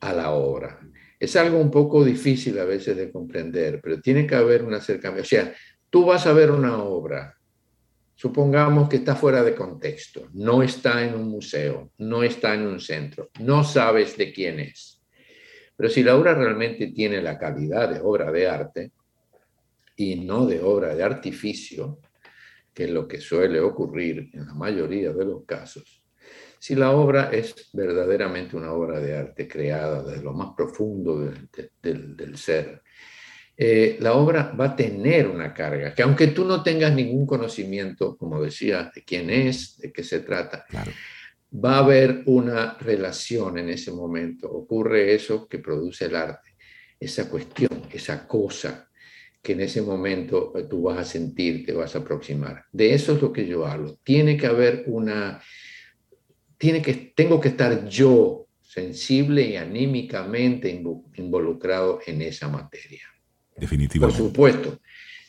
a 0.00 0.12
la 0.12 0.32
obra. 0.32 0.80
Es 1.20 1.36
algo 1.36 1.60
un 1.60 1.70
poco 1.70 2.04
difícil 2.04 2.58
a 2.58 2.64
veces 2.64 2.96
de 2.96 3.12
comprender, 3.12 3.80
pero 3.80 4.00
tiene 4.00 4.26
que 4.26 4.34
haber 4.34 4.64
un 4.64 4.74
acercamiento. 4.74 5.22
O 5.22 5.28
sea, 5.28 5.54
tú 5.90 6.06
vas 6.06 6.26
a 6.26 6.32
ver 6.32 6.50
una 6.50 6.82
obra 6.82 7.38
Supongamos 8.16 8.88
que 8.88 8.96
está 8.96 9.16
fuera 9.16 9.42
de 9.42 9.54
contexto, 9.54 10.28
no 10.34 10.62
está 10.62 11.04
en 11.04 11.14
un 11.14 11.28
museo, 11.28 11.90
no 11.98 12.22
está 12.22 12.54
en 12.54 12.66
un 12.66 12.78
centro, 12.78 13.30
no 13.40 13.64
sabes 13.64 14.16
de 14.16 14.32
quién 14.32 14.60
es. 14.60 14.93
Pero 15.76 15.88
si 15.88 16.02
la 16.02 16.16
obra 16.16 16.34
realmente 16.34 16.88
tiene 16.88 17.20
la 17.20 17.38
calidad 17.38 17.88
de 17.88 18.00
obra 18.00 18.30
de 18.30 18.48
arte 18.48 18.92
y 19.96 20.16
no 20.16 20.46
de 20.46 20.60
obra 20.62 20.94
de 20.94 21.02
artificio, 21.02 21.98
que 22.72 22.84
es 22.84 22.90
lo 22.90 23.06
que 23.06 23.20
suele 23.20 23.60
ocurrir 23.60 24.30
en 24.32 24.46
la 24.46 24.54
mayoría 24.54 25.12
de 25.12 25.24
los 25.24 25.44
casos, 25.44 26.02
si 26.58 26.74
la 26.74 26.92
obra 26.92 27.30
es 27.30 27.68
verdaderamente 27.74 28.56
una 28.56 28.72
obra 28.72 28.98
de 28.98 29.14
arte 29.14 29.46
creada 29.46 30.02
desde 30.02 30.22
lo 30.22 30.32
más 30.32 30.54
profundo 30.56 31.30
del, 31.82 32.38
ser, 32.38 32.82
eh, 33.56 33.98
la 34.00 34.14
obra 34.14 34.54
va 34.58 34.66
a 34.66 34.76
tener 34.76 35.28
una 35.28 35.52
carga, 35.52 35.94
que 35.94 36.02
aunque 36.02 36.28
tú 36.28 36.44
no 36.44 36.62
tengas 36.62 36.94
ningún 36.94 37.26
conocimiento, 37.26 38.16
como 38.16 38.40
decía, 38.40 38.90
de 38.94 39.04
quién 39.04 39.28
es, 39.28 39.76
de 39.78 39.92
qué 39.92 40.02
se 40.02 40.20
trata, 40.20 40.64
va 41.54 41.76
a 41.76 41.78
haber 41.78 42.22
una 42.26 42.76
relación 42.78 43.58
en 43.58 43.70
ese 43.70 43.92
momento. 43.92 44.50
Ocurre 44.50 45.14
eso 45.14 45.46
que 45.48 45.58
produce 45.58 46.06
el 46.06 46.16
arte, 46.16 46.56
esa 46.98 47.28
cuestión, 47.28 47.82
esa 47.92 48.26
cosa 48.26 48.88
que 49.40 49.52
en 49.52 49.60
ese 49.60 49.82
momento 49.82 50.52
eh, 50.56 50.64
tú 50.68 50.82
vas 50.82 50.98
a 50.98 51.04
sentir, 51.04 51.66
te 51.66 51.72
vas 51.72 51.94
a 51.94 51.98
aproximar. 51.98 52.64
De 52.72 52.94
eso 52.94 53.14
es 53.14 53.22
lo 53.22 53.32
que 53.32 53.46
yo 53.46 53.66
hablo. 53.66 53.98
Tiene 54.02 54.36
que 54.36 54.46
haber 54.46 54.84
una, 54.86 55.40
tiene 56.56 56.80
que, 56.80 57.12
tengo 57.14 57.40
que 57.40 57.48
estar 57.48 57.86
yo 57.86 58.48
sensible 58.62 59.42
y 59.42 59.56
anímicamente 59.56 60.82
involucrado 61.16 62.00
en 62.06 62.22
esa 62.22 62.48
materia. 62.48 63.02
Definitivamente. 63.56 64.18
Por 64.18 64.28
supuesto, 64.28 64.80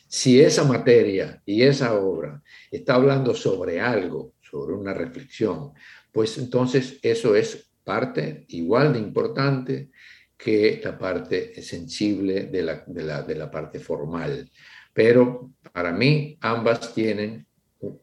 si 0.08 0.40
esa 0.40 0.64
materia 0.64 1.42
y 1.44 1.62
esa 1.62 1.94
obra 1.94 2.42
está 2.70 2.94
hablando 2.94 3.34
sobre 3.34 3.80
algo, 3.80 4.34
sobre 4.40 4.74
una 4.74 4.94
reflexión, 4.94 5.72
pues 6.16 6.38
entonces 6.38 6.98
eso 7.02 7.36
es 7.36 7.70
parte 7.84 8.46
igual 8.48 8.94
de 8.94 9.00
importante 9.00 9.90
que 10.34 10.80
la 10.82 10.96
parte 10.96 11.60
sensible 11.60 12.46
de 12.46 12.62
la, 12.62 12.84
de 12.86 13.34
la, 13.34 13.50
parte 13.50 13.78
formal. 13.80 14.50
Pero 14.94 15.52
para 15.74 15.92
mí 15.92 16.38
ambas 16.40 16.94
tienen 16.94 17.46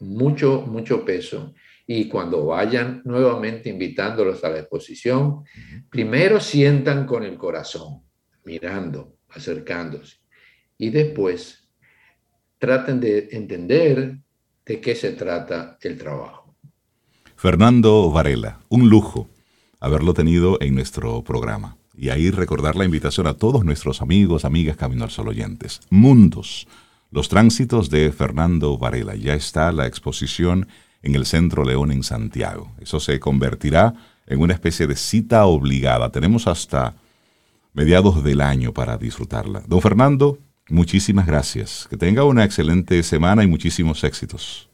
mucho, 0.01 0.61
mucho 0.61 1.03
peso 1.03 1.55
y 1.87 2.07
cuando 2.07 2.45
vayan 2.45 3.01
nuevamente 3.03 3.69
invitándolos 3.69 4.43
a 4.43 4.49
la 4.49 4.59
exposición, 4.59 5.43
primero 5.89 6.39
sientan 6.39 7.07
con 7.07 7.23
el 7.23 7.35
corazón, 7.35 8.03
mirando, 8.43 9.17
acercándose. 9.29 10.17
Y 10.77 10.91
después 10.91 11.67
traten 12.59 12.99
de 12.99 13.29
entender 13.31 14.17
de 14.63 14.79
qué 14.79 14.93
se 14.93 15.13
trata 15.13 15.79
el 15.81 15.97
trabajo. 15.97 16.42
Fernando 17.43 18.09
Varela, 18.09 18.59
un 18.69 18.87
lujo 18.87 19.27
haberlo 19.81 20.13
tenido 20.13 20.57
en 20.61 20.75
nuestro 20.75 21.25
programa. 21.25 21.75
Y 21.93 22.07
ahí 22.07 22.31
recordar 22.31 22.77
la 22.77 22.85
invitación 22.85 23.27
a 23.27 23.33
todos 23.33 23.65
nuestros 23.65 24.01
amigos, 24.01 24.45
amigas 24.45 24.77
Camino 24.77 25.03
al 25.03 25.09
Sol 25.09 25.27
oyentes. 25.27 25.81
Mundos, 25.89 26.69
los 27.11 27.27
tránsitos 27.27 27.89
de 27.89 28.13
Fernando 28.13 28.77
Varela. 28.77 29.15
Ya 29.15 29.33
está 29.33 29.73
la 29.73 29.87
exposición 29.87 30.69
en 31.01 31.15
el 31.15 31.25
Centro 31.25 31.65
León 31.65 31.91
en 31.91 32.03
Santiago. 32.03 32.71
Eso 32.79 33.01
se 33.01 33.19
convertirá 33.19 33.93
en 34.25 34.39
una 34.39 34.53
especie 34.53 34.87
de 34.87 34.95
cita 34.95 35.43
obligada. 35.45 36.13
Tenemos 36.13 36.47
hasta 36.47 36.95
mediados 37.73 38.23
del 38.23 38.39
año 38.39 38.71
para 38.71 38.95
disfrutarla. 38.97 39.63
Don 39.67 39.81
Fernando, 39.81 40.39
muchísimas 40.69 41.27
gracias. 41.27 41.87
Que 41.89 41.97
tenga 41.97 42.23
una 42.23 42.45
excelente 42.45 43.03
semana 43.03 43.43
y 43.43 43.47
muchísimos 43.47 44.01
éxitos. 44.05 44.69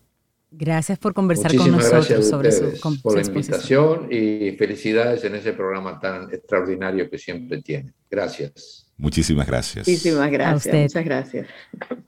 Gracias 0.60 0.99
por 0.99 1.14
conversar 1.14 1.55
con 1.55 1.72
nosotros 1.72 2.28
sobre 2.28 2.51
su, 2.51 3.01
por 3.01 3.16
la 3.16 3.26
invitación 3.26 4.10
y 4.12 4.51
felicidades 4.57 5.24
en 5.24 5.36
ese 5.36 5.53
programa 5.53 6.01
tan 6.01 6.24
extraordinario 6.34 7.10
que 7.10 7.18
siempre 7.18 7.62
tiene. 7.62 7.93
Gracias. 8.12 8.86
Muchísimas 8.97 9.47
gracias. 9.47 9.88
Muchísimas 9.88 10.30
gracias. 10.30 10.76
Muchas 10.76 11.05
gracias. 11.05 11.47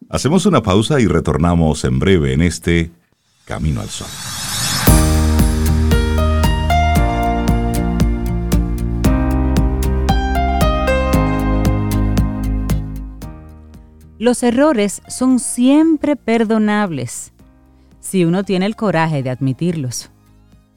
Hacemos 0.10 0.46
una 0.46 0.62
pausa 0.62 1.00
y 1.00 1.08
retornamos 1.08 1.86
en 1.86 1.98
breve 1.98 2.34
en 2.34 2.42
este 2.42 2.92
Camino 3.46 3.80
al 3.80 3.88
Sol. 3.88 4.10
Los 14.20 14.44
errores 14.44 15.02
son 15.08 15.40
siempre 15.40 16.18
perdonables 16.18 17.32
si 18.12 18.26
uno 18.26 18.44
tiene 18.44 18.66
el 18.66 18.76
coraje 18.76 19.24
de 19.24 19.30
admitirlos. 19.30 20.10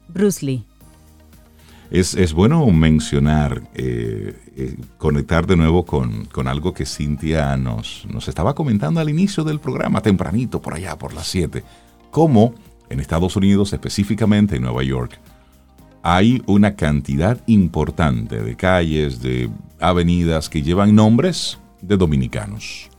Bruce 0.07 0.45
Lee. 0.45 0.63
Es, 1.91 2.31
bueno 2.31 2.65
mencionar, 2.67 3.61
eh, 3.73 4.39
eh, 4.55 4.77
conectar 4.97 5.45
de 5.45 5.57
nuevo 5.57 5.85
con, 5.85 6.29
algo 6.47 6.73
que 6.73 6.85
Cintia 6.85 7.57
nos, 7.57 8.07
nos 8.09 8.29
estaba 8.29 8.55
comentando 8.55 9.01
al 9.01 9.09
inicio 9.09 9.43
del 9.43 9.59
programa, 9.59 9.99
tempranito, 9.99 10.61
por 10.61 10.75
allá, 10.75 10.97
por 10.97 11.13
las 11.13 11.27
7, 11.27 11.61
cómo 12.09 12.55
en 12.89 13.01
Estados 13.01 13.35
Unidos, 13.35 13.73
específicamente 13.73 14.55
en 14.55 14.61
Nueva 14.61 14.83
York, 14.83 15.19
hay 16.03 16.41
una 16.45 16.77
cantidad 16.77 17.41
importante 17.47 18.41
de 18.41 18.55
calles, 18.55 19.21
de 19.21 19.49
avenidas 19.81 20.47
que 20.47 20.61
llevan 20.61 20.95
nombres 20.95 21.59
de 21.81 21.97
dominicanos. 21.97 22.89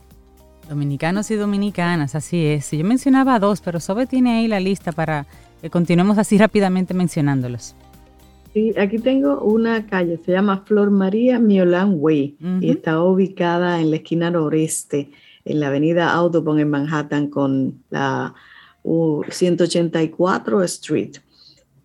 Dominicanos 0.69 1.31
y 1.31 1.35
dominicanas, 1.35 2.13
así 2.15 2.45
es. 2.45 2.71
Yo 2.71 2.83
mencionaba 2.83 3.39
dos, 3.39 3.61
pero 3.61 3.79
Sobe 3.79 4.05
tiene 4.05 4.37
ahí 4.37 4.47
la 4.47 4.59
lista 4.59 4.91
para 4.91 5.25
que 5.61 5.69
continuemos 5.69 6.17
así 6.17 6.37
rápidamente 6.37 6.93
mencionándolos. 6.93 7.73
Sí, 8.53 8.73
aquí 8.77 8.99
tengo 8.99 9.41
una 9.41 9.85
calle, 9.85 10.19
se 10.25 10.31
llama 10.31 10.63
Flor 10.65 10.91
María 10.91 11.39
Miolán 11.39 11.95
Way 11.97 12.37
y 12.61 12.69
está 12.71 13.01
ubicada 13.01 13.79
en 13.79 13.91
la 13.91 13.97
esquina 13.97 14.29
noreste, 14.31 15.11
en 15.45 15.59
la 15.59 15.67
avenida 15.67 16.11
Audubon 16.11 16.59
en 16.59 16.69
Manhattan 16.69 17.27
con 17.27 17.81
la 17.89 18.33
184 19.29 20.63
Street. 20.63 21.17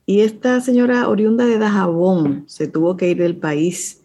Y 0.06 0.20
esta 0.20 0.60
señora 0.60 1.08
oriunda 1.08 1.46
de 1.46 1.58
Dajabón 1.58 2.44
se 2.46 2.66
tuvo 2.66 2.96
que 2.96 3.10
ir 3.10 3.18
del 3.18 3.36
país 3.36 4.01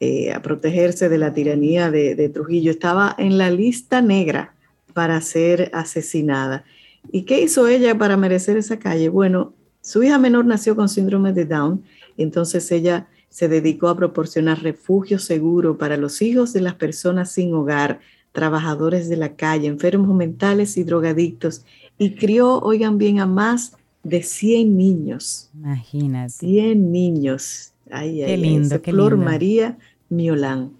eh, 0.00 0.32
a 0.32 0.42
protegerse 0.42 1.08
de 1.08 1.18
la 1.18 1.32
tiranía 1.32 1.90
de, 1.90 2.28
Trujillo, 2.28 2.70
estaba 2.70 3.14
en 3.18 3.36
la 3.36 3.50
lista 3.50 4.00
negra 4.00 4.54
para 4.92 5.20
ser 5.20 5.70
asesinada. 5.72 6.64
¿Y 7.10 7.22
qué 7.22 7.42
hizo 7.42 7.68
ella 7.68 7.96
para 7.98 8.16
merecer 8.16 8.56
esa 8.56 8.78
calle? 8.78 9.08
Bueno, 9.08 9.54
su 9.80 10.02
hija 10.02 10.18
menor 10.18 10.46
nació 10.46 10.76
con 10.76 10.88
síndrome 10.88 11.32
de 11.32 11.46
Down, 11.46 11.82
entonces 12.16 12.70
ella 12.70 13.08
se 13.28 13.48
dedicó 13.48 13.88
a 13.88 13.96
proporcionar 13.96 14.62
refugio 14.62 15.18
seguro 15.18 15.78
para 15.78 15.96
los 15.96 16.22
hijos 16.22 16.52
de 16.52 16.60
las 16.60 16.74
personas 16.74 17.32
sin 17.32 17.52
hogar, 17.54 18.00
trabajadores 18.32 19.08
de 19.08 19.16
la 19.16 19.34
calle, 19.34 19.66
enfermos 19.66 20.14
mentales 20.16 20.76
y 20.76 20.84
drogadictos, 20.84 21.64
y 21.98 22.14
crió, 22.14 22.60
oigan 22.60 22.98
bien, 22.98 23.18
a 23.20 23.26
más 23.26 23.72
de 24.02 24.22
100 24.22 24.76
niños. 24.76 25.50
Imagínate. 25.54 26.30
100 26.30 26.92
niños. 26.92 27.72
Ay, 27.90 28.22
qué 28.24 28.36
lindo, 28.36 28.80
qué 28.82 28.90
Flor 28.90 29.16
María 29.16 29.78
Miolán. 30.08 30.72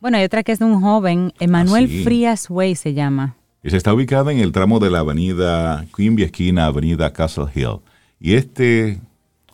Bueno, 0.00 0.18
hay 0.18 0.24
otra 0.24 0.42
que 0.42 0.52
es 0.52 0.58
de 0.58 0.64
un 0.66 0.80
joven, 0.80 1.32
Emanuel 1.40 1.84
ah, 1.84 2.04
Frías 2.04 2.50
Way 2.50 2.74
se 2.74 2.92
llama. 2.92 3.36
Y 3.62 3.70
se 3.70 3.78
está 3.78 3.94
ubicada 3.94 4.32
en 4.32 4.38
el 4.38 4.52
tramo 4.52 4.78
de 4.78 4.90
la 4.90 4.98
avenida 4.98 5.86
Quimby, 5.96 6.24
esquina 6.24 6.66
avenida 6.66 7.12
Castle 7.12 7.46
Hill. 7.54 7.78
Y 8.20 8.34
este 8.34 9.00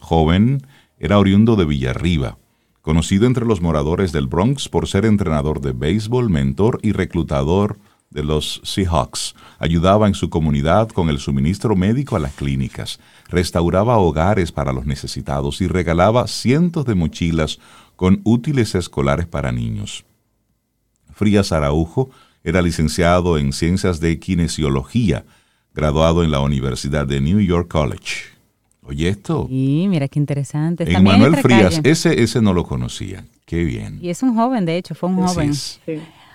joven 0.00 0.62
era 0.98 1.18
oriundo 1.18 1.54
de 1.54 1.64
Villarriba, 1.64 2.36
conocido 2.82 3.26
entre 3.26 3.44
los 3.46 3.60
moradores 3.60 4.10
del 4.10 4.26
Bronx 4.26 4.68
por 4.68 4.88
ser 4.88 5.04
entrenador 5.04 5.60
de 5.60 5.72
béisbol, 5.72 6.28
mentor 6.28 6.80
y 6.82 6.92
reclutador 6.92 7.78
de 8.10 8.24
los 8.24 8.60
Seahawks. 8.64 9.34
Ayudaba 9.58 10.08
en 10.08 10.14
su 10.14 10.30
comunidad 10.30 10.88
con 10.88 11.08
el 11.08 11.18
suministro 11.18 11.76
médico 11.76 12.16
a 12.16 12.18
las 12.18 12.34
clínicas, 12.34 12.98
restauraba 13.28 13.98
hogares 13.98 14.50
para 14.50 14.72
los 14.72 14.84
necesitados 14.84 15.60
y 15.60 15.68
regalaba 15.68 16.26
cientos 16.26 16.84
de 16.84 16.96
mochilas 16.96 17.60
con 17.94 18.20
útiles 18.24 18.74
escolares 18.74 19.26
para 19.26 19.52
niños. 19.52 20.04
Frías 21.12 21.52
Araujo 21.52 22.10
era 22.42 22.62
licenciado 22.62 23.38
en 23.38 23.52
Ciencias 23.52 24.00
de 24.00 24.18
Kinesiología, 24.18 25.24
graduado 25.74 26.24
en 26.24 26.30
la 26.30 26.40
Universidad 26.40 27.06
de 27.06 27.20
New 27.20 27.40
York 27.40 27.68
College. 27.70 28.30
Oye 28.82 29.08
esto. 29.08 29.46
Y 29.48 29.86
mira 29.88 30.08
qué 30.08 30.18
interesante. 30.18 30.90
En 30.90 31.04
Manuel 31.04 31.36
Frías, 31.36 31.80
ese, 31.84 32.22
ese 32.22 32.40
no 32.40 32.54
lo 32.54 32.64
conocía. 32.64 33.24
Qué 33.44 33.62
bien. 33.62 33.98
Y 34.02 34.08
es 34.08 34.22
un 34.22 34.34
joven, 34.34 34.64
de 34.64 34.78
hecho, 34.78 34.94
fue 34.94 35.10
un 35.10 35.26
joven. 35.26 35.52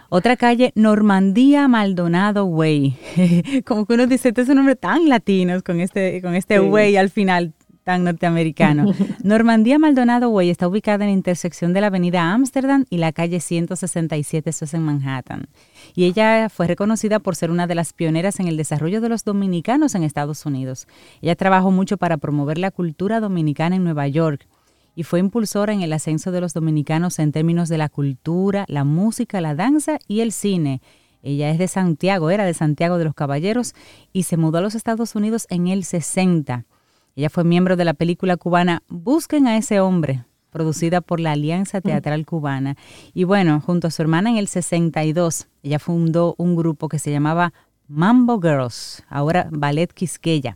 Otra 0.10 0.38
calle, 0.38 0.72
Normandía 0.76 1.68
Maldonado 1.68 2.46
Way. 2.46 3.64
Como 3.66 3.86
que 3.86 3.94
uno 3.94 4.08
dice, 4.08 4.30
este 4.30 4.42
es 4.42 4.50
un 4.50 4.56
nombre 4.56 4.76
tan 4.76 5.10
latino 5.10 5.62
con 5.64 5.80
este, 5.80 6.22
con 6.22 6.36
este 6.36 6.60
way 6.60 6.96
al 6.96 7.10
final 7.10 7.54
tan 7.86 8.04
norteamericano. 8.04 8.92
Normandía 9.24 9.80
Maldonado 9.80 10.30
Way 10.30 10.50
está 10.50 10.68
ubicada 10.68 11.06
en 11.06 11.12
la 11.12 11.14
intersección 11.14 11.72
de 11.72 11.82
la 11.82 11.88
avenida 11.88 12.34
Amsterdam 12.34 12.86
y 12.90 12.98
la 12.98 13.14
calle 13.14 13.40
167, 13.40 14.50
eso 14.50 14.66
es 14.66 14.74
en 14.74 14.82
Manhattan. 14.82 15.48
Y 15.96 16.06
ella 16.06 16.50
fue 16.50 16.68
reconocida 16.68 17.20
por 17.20 17.36
ser 17.36 17.52
una 17.52 17.68
de 17.68 17.76
las 17.76 17.94
pioneras 17.94 18.40
en 18.40 18.48
el 18.48 18.58
desarrollo 18.58 19.02
de 19.02 19.10
los 19.10 19.24
dominicanos 19.24 19.94
en 19.94 20.04
Estados 20.04 20.46
Unidos. 20.46 20.88
Ella 21.22 21.36
trabajó 21.36 21.70
mucho 21.70 21.98
para 21.98 22.18
promover 22.18 22.58
la 22.58 22.72
cultura 22.72 23.20
dominicana 23.20 23.76
en 23.76 23.84
Nueva 23.84 24.08
York 24.08 24.48
y 24.96 25.04
fue 25.04 25.20
impulsora 25.20 25.74
en 25.74 25.82
el 25.82 25.94
ascenso 25.94 26.32
de 26.32 26.42
los 26.42 26.54
dominicanos 26.54 27.20
en 27.20 27.32
términos 27.32 27.70
de 27.70 27.78
la 27.78 27.90
cultura, 27.90 28.66
la 28.68 28.84
música, 28.84 29.42
la 29.42 29.56
danza 29.56 30.00
y 30.08 30.22
el 30.22 30.32
cine. 30.32 30.82
Ella 31.22 31.50
es 31.50 31.58
de 31.58 31.68
Santiago, 31.68 32.30
era 32.30 32.46
de 32.46 32.54
Santiago 32.54 32.98
de 32.98 33.06
los 33.06 33.16
Caballeros 33.16 33.74
y 34.14 34.24
se 34.24 34.38
mudó 34.38 34.60
a 34.60 34.62
los 34.62 34.76
Estados 34.76 35.16
Unidos 35.16 35.48
en 35.50 35.68
el 35.68 35.84
60 35.84 36.66
ella 37.16 37.30
fue 37.30 37.46
miembro 37.46 37.78
de 37.78 37.86
la 37.86 37.94
película 37.94 38.36
cubana 38.36 38.84
Busquen 38.90 39.48
a 39.48 39.56
ese 39.56 39.80
hombre, 39.80 40.26
producida 40.50 41.00
por 41.00 41.22
la 41.22 41.32
Alianza 41.32 41.80
Teatral 41.80 42.26
Cubana. 42.26 42.76
Y 43.14 43.24
bueno, 43.24 43.62
junto 43.62 43.88
a 43.88 43.92
su 43.92 44.02
hermana 44.02 44.30
en 44.30 44.38
el 44.38 44.50
62, 44.50 45.48
ella 45.64 45.80
fundó 45.80 46.36
un 46.38 46.58
grupo 46.58 46.90
que 46.90 47.00
se 47.00 47.12
llamaba 47.12 47.54
Mambo 47.88 48.42
Girls, 48.42 49.04
ahora 49.08 49.48
Ballet 49.50 49.94
Quisqueya. 49.94 50.56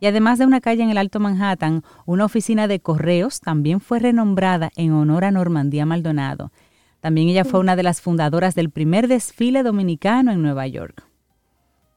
Y 0.00 0.06
además 0.06 0.38
de 0.38 0.46
una 0.46 0.60
calle 0.60 0.82
en 0.82 0.90
el 0.90 0.98
Alto 0.98 1.20
Manhattan, 1.20 1.82
una 2.06 2.24
oficina 2.24 2.66
de 2.66 2.80
correos 2.80 3.40
también 3.40 3.80
fue 3.80 3.98
renombrada 3.98 4.70
en 4.74 4.92
honor 4.92 5.24
a 5.24 5.30
Normandía 5.30 5.86
Maldonado. 5.86 6.50
También 7.00 7.28
ella 7.28 7.44
fue 7.44 7.60
una 7.60 7.76
de 7.76 7.82
las 7.82 8.00
fundadoras 8.00 8.54
del 8.54 8.70
primer 8.70 9.08
desfile 9.08 9.62
dominicano 9.62 10.32
en 10.32 10.42
Nueva 10.42 10.66
York. 10.66 11.04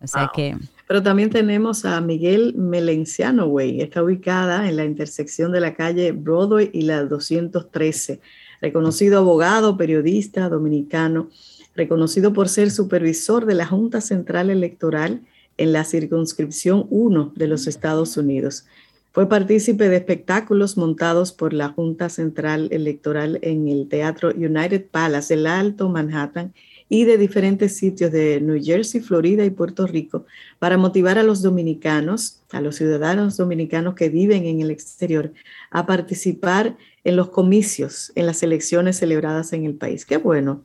O 0.01 0.07
sea 0.07 0.29
que 0.35 0.57
pero 0.87 1.01
también 1.01 1.29
tenemos 1.29 1.85
a 1.85 1.99
Miguel 2.01 2.53
Melenciano 2.55 3.45
Way, 3.45 3.81
está 3.81 4.03
ubicada 4.03 4.67
en 4.67 4.75
la 4.75 4.85
intersección 4.85 5.51
de 5.51 5.61
la 5.61 5.73
calle 5.73 6.11
Broadway 6.11 6.69
y 6.73 6.81
la 6.81 7.03
213. 7.05 8.19
Reconocido 8.61 9.19
abogado, 9.19 9.77
periodista 9.77 10.49
dominicano, 10.49 11.29
reconocido 11.73 12.33
por 12.33 12.49
ser 12.49 12.69
supervisor 12.69 13.45
de 13.45 13.55
la 13.55 13.65
Junta 13.65 14.01
Central 14.01 14.49
Electoral 14.49 15.21
en 15.57 15.73
la 15.73 15.83
circunscripción 15.83 16.87
1 16.89 17.33
de 17.35 17.47
los 17.47 17.67
Estados 17.67 18.17
Unidos. 18.17 18.65
Fue 19.11 19.29
partícipe 19.29 19.89
de 19.89 19.97
espectáculos 19.97 20.75
montados 20.75 21.31
por 21.31 21.53
la 21.53 21.69
Junta 21.69 22.09
Central 22.09 22.67
Electoral 22.71 23.37
en 23.43 23.67
el 23.67 23.87
Teatro 23.87 24.29
United 24.29 24.85
Palace, 24.89 25.35
el 25.35 25.45
Alto 25.45 25.87
Manhattan, 25.89 26.53
y 26.89 27.05
de 27.05 27.17
diferentes 27.17 27.75
sitios 27.75 28.11
de 28.11 28.39
New 28.39 28.61
Jersey, 28.63 29.01
Florida 29.01 29.43
y 29.43 29.49
Puerto 29.49 29.87
Rico 29.87 30.25
para 30.59 30.77
motivar 30.77 31.17
a 31.17 31.23
los 31.23 31.41
dominicanos, 31.41 32.41
a 32.51 32.61
los 32.61 32.75
ciudadanos 32.75 33.35
dominicanos 33.35 33.95
que 33.95 34.09
viven 34.09 34.45
en 34.45 34.61
el 34.61 34.69
exterior, 34.69 35.33
a 35.71 35.85
participar 35.85 36.77
en 37.03 37.15
los 37.15 37.29
comicios, 37.29 38.11
en 38.15 38.25
las 38.27 38.43
elecciones 38.43 38.97
celebradas 38.97 39.53
en 39.53 39.65
el 39.65 39.73
país. 39.73 40.05
Qué 40.05 40.17
bueno, 40.17 40.61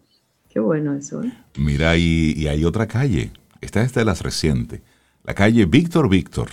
qué 0.51 0.61
bueno 0.61 0.95
eso. 0.95 1.23
¿eh? 1.23 1.33
Mira, 1.57 1.97
y, 1.97 2.47
hay 2.47 2.65
otra 2.65 2.87
calle, 2.87 3.33
esta 3.61 3.83
es 3.83 3.93
de 3.95 4.05
las 4.05 4.23
recientes, 4.23 4.83
la 5.25 5.35
calle 5.35 5.67
Víctor 5.67 6.09
Víctor, 6.09 6.49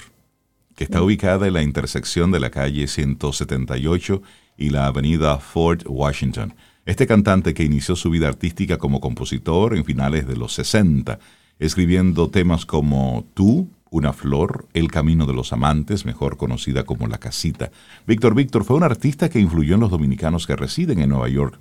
que 0.75 0.83
está 0.83 1.01
ubicada 1.01 1.47
en 1.47 1.53
la 1.53 1.63
intersección 1.63 2.31
de 2.31 2.39
la 2.39 2.49
calle 2.49 2.87
178 2.87 4.21
y 4.57 4.69
la 4.69 4.87
avenida 4.87 5.37
Fort 5.37 5.83
Washington. 5.87 6.53
Este 6.85 7.07
cantante 7.07 7.53
que 7.53 7.63
inició 7.63 7.95
su 7.95 8.09
vida 8.09 8.27
artística 8.27 8.77
como 8.77 8.99
compositor 8.99 9.75
en 9.75 9.85
finales 9.85 10.27
de 10.27 10.35
los 10.35 10.53
60, 10.53 11.19
escribiendo 11.59 12.29
temas 12.29 12.65
como 12.65 13.25
Tú, 13.33 13.69
una 13.89 14.11
flor, 14.11 14.67
El 14.73 14.91
Camino 14.91 15.25
de 15.25 15.33
los 15.33 15.53
Amantes, 15.53 16.05
mejor 16.05 16.35
conocida 16.35 16.83
como 16.83 17.07
La 17.07 17.17
Casita. 17.17 17.71
Víctor 18.05 18.35
Víctor 18.35 18.65
fue 18.65 18.75
un 18.75 18.83
artista 18.83 19.29
que 19.29 19.39
influyó 19.39 19.75
en 19.75 19.81
los 19.81 19.91
dominicanos 19.91 20.45
que 20.45 20.55
residen 20.55 20.99
en 20.99 21.09
Nueva 21.09 21.29
York 21.29 21.57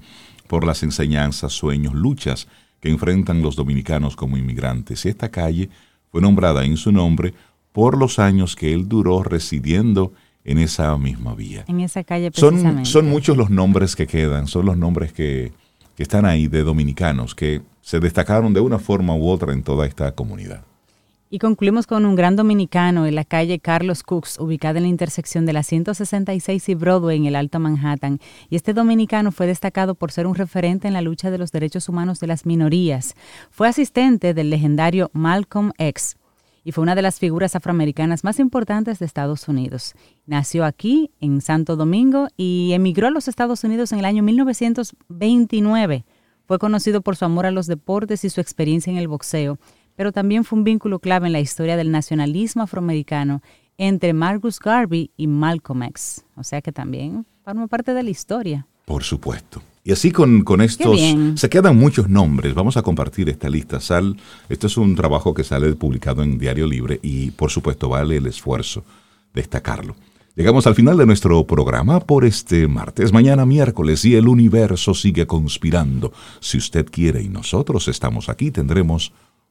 por 0.48 0.66
las 0.66 0.82
enseñanzas, 0.82 1.52
sueños, 1.52 1.94
luchas 1.94 2.48
que 2.85 2.90
enfrentan 2.90 3.40
los 3.40 3.56
dominicanos 3.56 4.15
como 4.15 4.36
inmigrantes. 4.36 5.06
Y 5.06 5.09
esta 5.09 5.31
calle 5.31 5.70
fue 6.12 6.20
nombrada 6.20 6.66
en 6.66 6.77
su 6.77 6.93
nombre 6.93 7.32
por 7.73 7.97
los 7.97 8.19
años 8.19 8.56
que 8.56 8.74
él 8.74 8.90
duró 8.90 9.23
residiendo 9.23 10.12
en 10.44 10.59
esa 10.59 10.94
misma 10.98 11.35
vía. 11.35 11.65
En 11.66 11.81
esa 11.81 12.05
calle 12.05 12.31
Son, 12.35 12.85
son 12.85 13.09
muchos 13.09 13.39
los 13.39 13.48
nombres 13.48 13.97
que 13.97 14.06
quedan, 14.06 14.47
son 14.48 14.66
los 14.66 14.77
nombres 14.77 15.15
que, 15.15 15.51
que 15.97 16.02
están 16.02 16.27
ahí 16.27 16.47
de 16.47 16.62
dominicanos 16.62 17.35
que 17.35 17.62
se 17.81 18.01
destacaron 18.01 18.52
de 18.52 18.61
una 18.61 18.78
forma 18.78 19.16
u 19.16 19.31
otra 19.31 19.55
en 19.55 19.62
toda 19.62 19.86
esta 19.86 20.12
comunidad. 20.12 20.62
Y 21.35 21.40
concluimos 21.40 21.89
con 21.89 22.06
un 22.06 22.15
gran 22.15 22.36
dominicano 22.36 23.06
en 23.06 23.16
la 23.16 23.24
calle 23.24 23.59
Carlos 23.59 24.05
Cooks, 24.05 24.39
ubicada 24.39 24.78
en 24.78 24.85
la 24.85 24.89
intersección 24.89 25.47
de 25.47 25.52
la 25.52 25.65
166 25.65 26.69
y 26.69 26.74
Broadway 26.77 27.16
en 27.16 27.27
el 27.27 27.35
Alto 27.35 27.59
Manhattan. 27.59 28.20
Y 28.51 28.55
este 28.55 28.73
dominicano 28.73 29.32
fue 29.32 29.48
destacado 29.48 29.97
por 29.97 30.12
ser 30.12 30.28
un 30.28 30.36
referente 30.36 30.86
en 30.86 30.94
la 30.94 31.02
lucha 31.02 31.32
de 31.32 31.39
los 31.39 31.51
derechos 31.51 31.89
humanos 31.89 32.20
de 32.20 32.28
las 32.28 32.47
minorías. 32.47 33.16
Fue 33.51 33.66
asistente 33.66 34.32
del 34.32 34.48
legendario 34.48 35.11
Malcolm 35.12 35.73
X 35.77 36.19
y 36.62 36.70
fue 36.70 36.82
una 36.82 36.94
de 36.94 37.02
las 37.02 37.19
figuras 37.19 37.56
afroamericanas 37.56 38.23
más 38.23 38.39
importantes 38.39 39.01
de 39.01 39.06
Estados 39.06 39.48
Unidos. 39.48 39.94
Nació 40.27 40.65
aquí, 40.65 41.11
en 41.20 41.40
Santo 41.40 41.74
Domingo, 41.74 42.28
y 42.36 42.70
emigró 42.74 43.09
a 43.09 43.11
los 43.11 43.27
Estados 43.27 43.65
Unidos 43.65 43.90
en 43.90 43.98
el 43.98 44.05
año 44.05 44.23
1929. 44.23 46.05
Fue 46.47 46.59
conocido 46.61 47.01
por 47.01 47.16
su 47.16 47.24
amor 47.24 47.47
a 47.47 47.51
los 47.51 47.66
deportes 47.66 48.24
y 48.24 48.31
su 48.31 48.40
experiencia 48.40 48.93
en 48.93 48.98
el 48.98 49.09
boxeo 49.09 49.59
pero 49.96 50.12
también 50.12 50.44
fue 50.44 50.58
un 50.58 50.64
vínculo 50.64 50.98
clave 50.98 51.26
en 51.26 51.32
la 51.32 51.40
historia 51.40 51.76
del 51.76 51.90
nacionalismo 51.90 52.62
afroamericano 52.62 53.42
entre 53.78 54.12
Marcus 54.12 54.58
Garvey 54.60 55.10
y 55.16 55.26
Malcolm 55.26 55.82
X. 55.84 56.24
O 56.36 56.44
sea 56.44 56.62
que 56.62 56.72
también 56.72 57.26
forma 57.44 57.66
parte 57.66 57.94
de 57.94 58.02
la 58.02 58.10
historia. 58.10 58.66
Por 58.84 59.02
supuesto. 59.02 59.62
Y 59.82 59.92
así 59.92 60.12
con, 60.12 60.44
con 60.44 60.62
estos, 60.62 60.98
se 61.34 61.48
quedan 61.50 61.76
muchos 61.76 62.08
nombres. 62.08 62.54
Vamos 62.54 62.78
a 62.78 62.82
compartir 62.82 63.28
esta 63.28 63.50
lista. 63.50 63.80
Sal, 63.80 64.16
esto 64.48 64.66
es 64.66 64.78
un 64.78 64.94
trabajo 64.94 65.34
que 65.34 65.44
sale 65.44 65.74
publicado 65.74 66.22
en 66.22 66.38
Diario 66.38 66.66
Libre 66.66 67.00
y 67.02 67.32
por 67.32 67.50
supuesto 67.50 67.90
vale 67.90 68.16
el 68.16 68.26
esfuerzo 68.26 68.84
destacarlo. 69.34 69.94
Llegamos 70.36 70.66
al 70.66 70.74
final 70.74 70.96
de 70.96 71.06
nuestro 71.06 71.46
programa 71.46 72.00
por 72.00 72.24
este 72.24 72.66
martes, 72.66 73.12
mañana 73.12 73.46
miércoles 73.46 74.04
y 74.04 74.16
el 74.16 74.26
universo 74.26 74.94
sigue 74.94 75.26
conspirando. 75.26 76.12
Si 76.40 76.58
usted 76.58 76.86
quiere 76.90 77.22
y 77.22 77.28
nosotros 77.28 77.86
estamos 77.86 78.28
aquí, 78.28 78.50
tendremos 78.50 79.12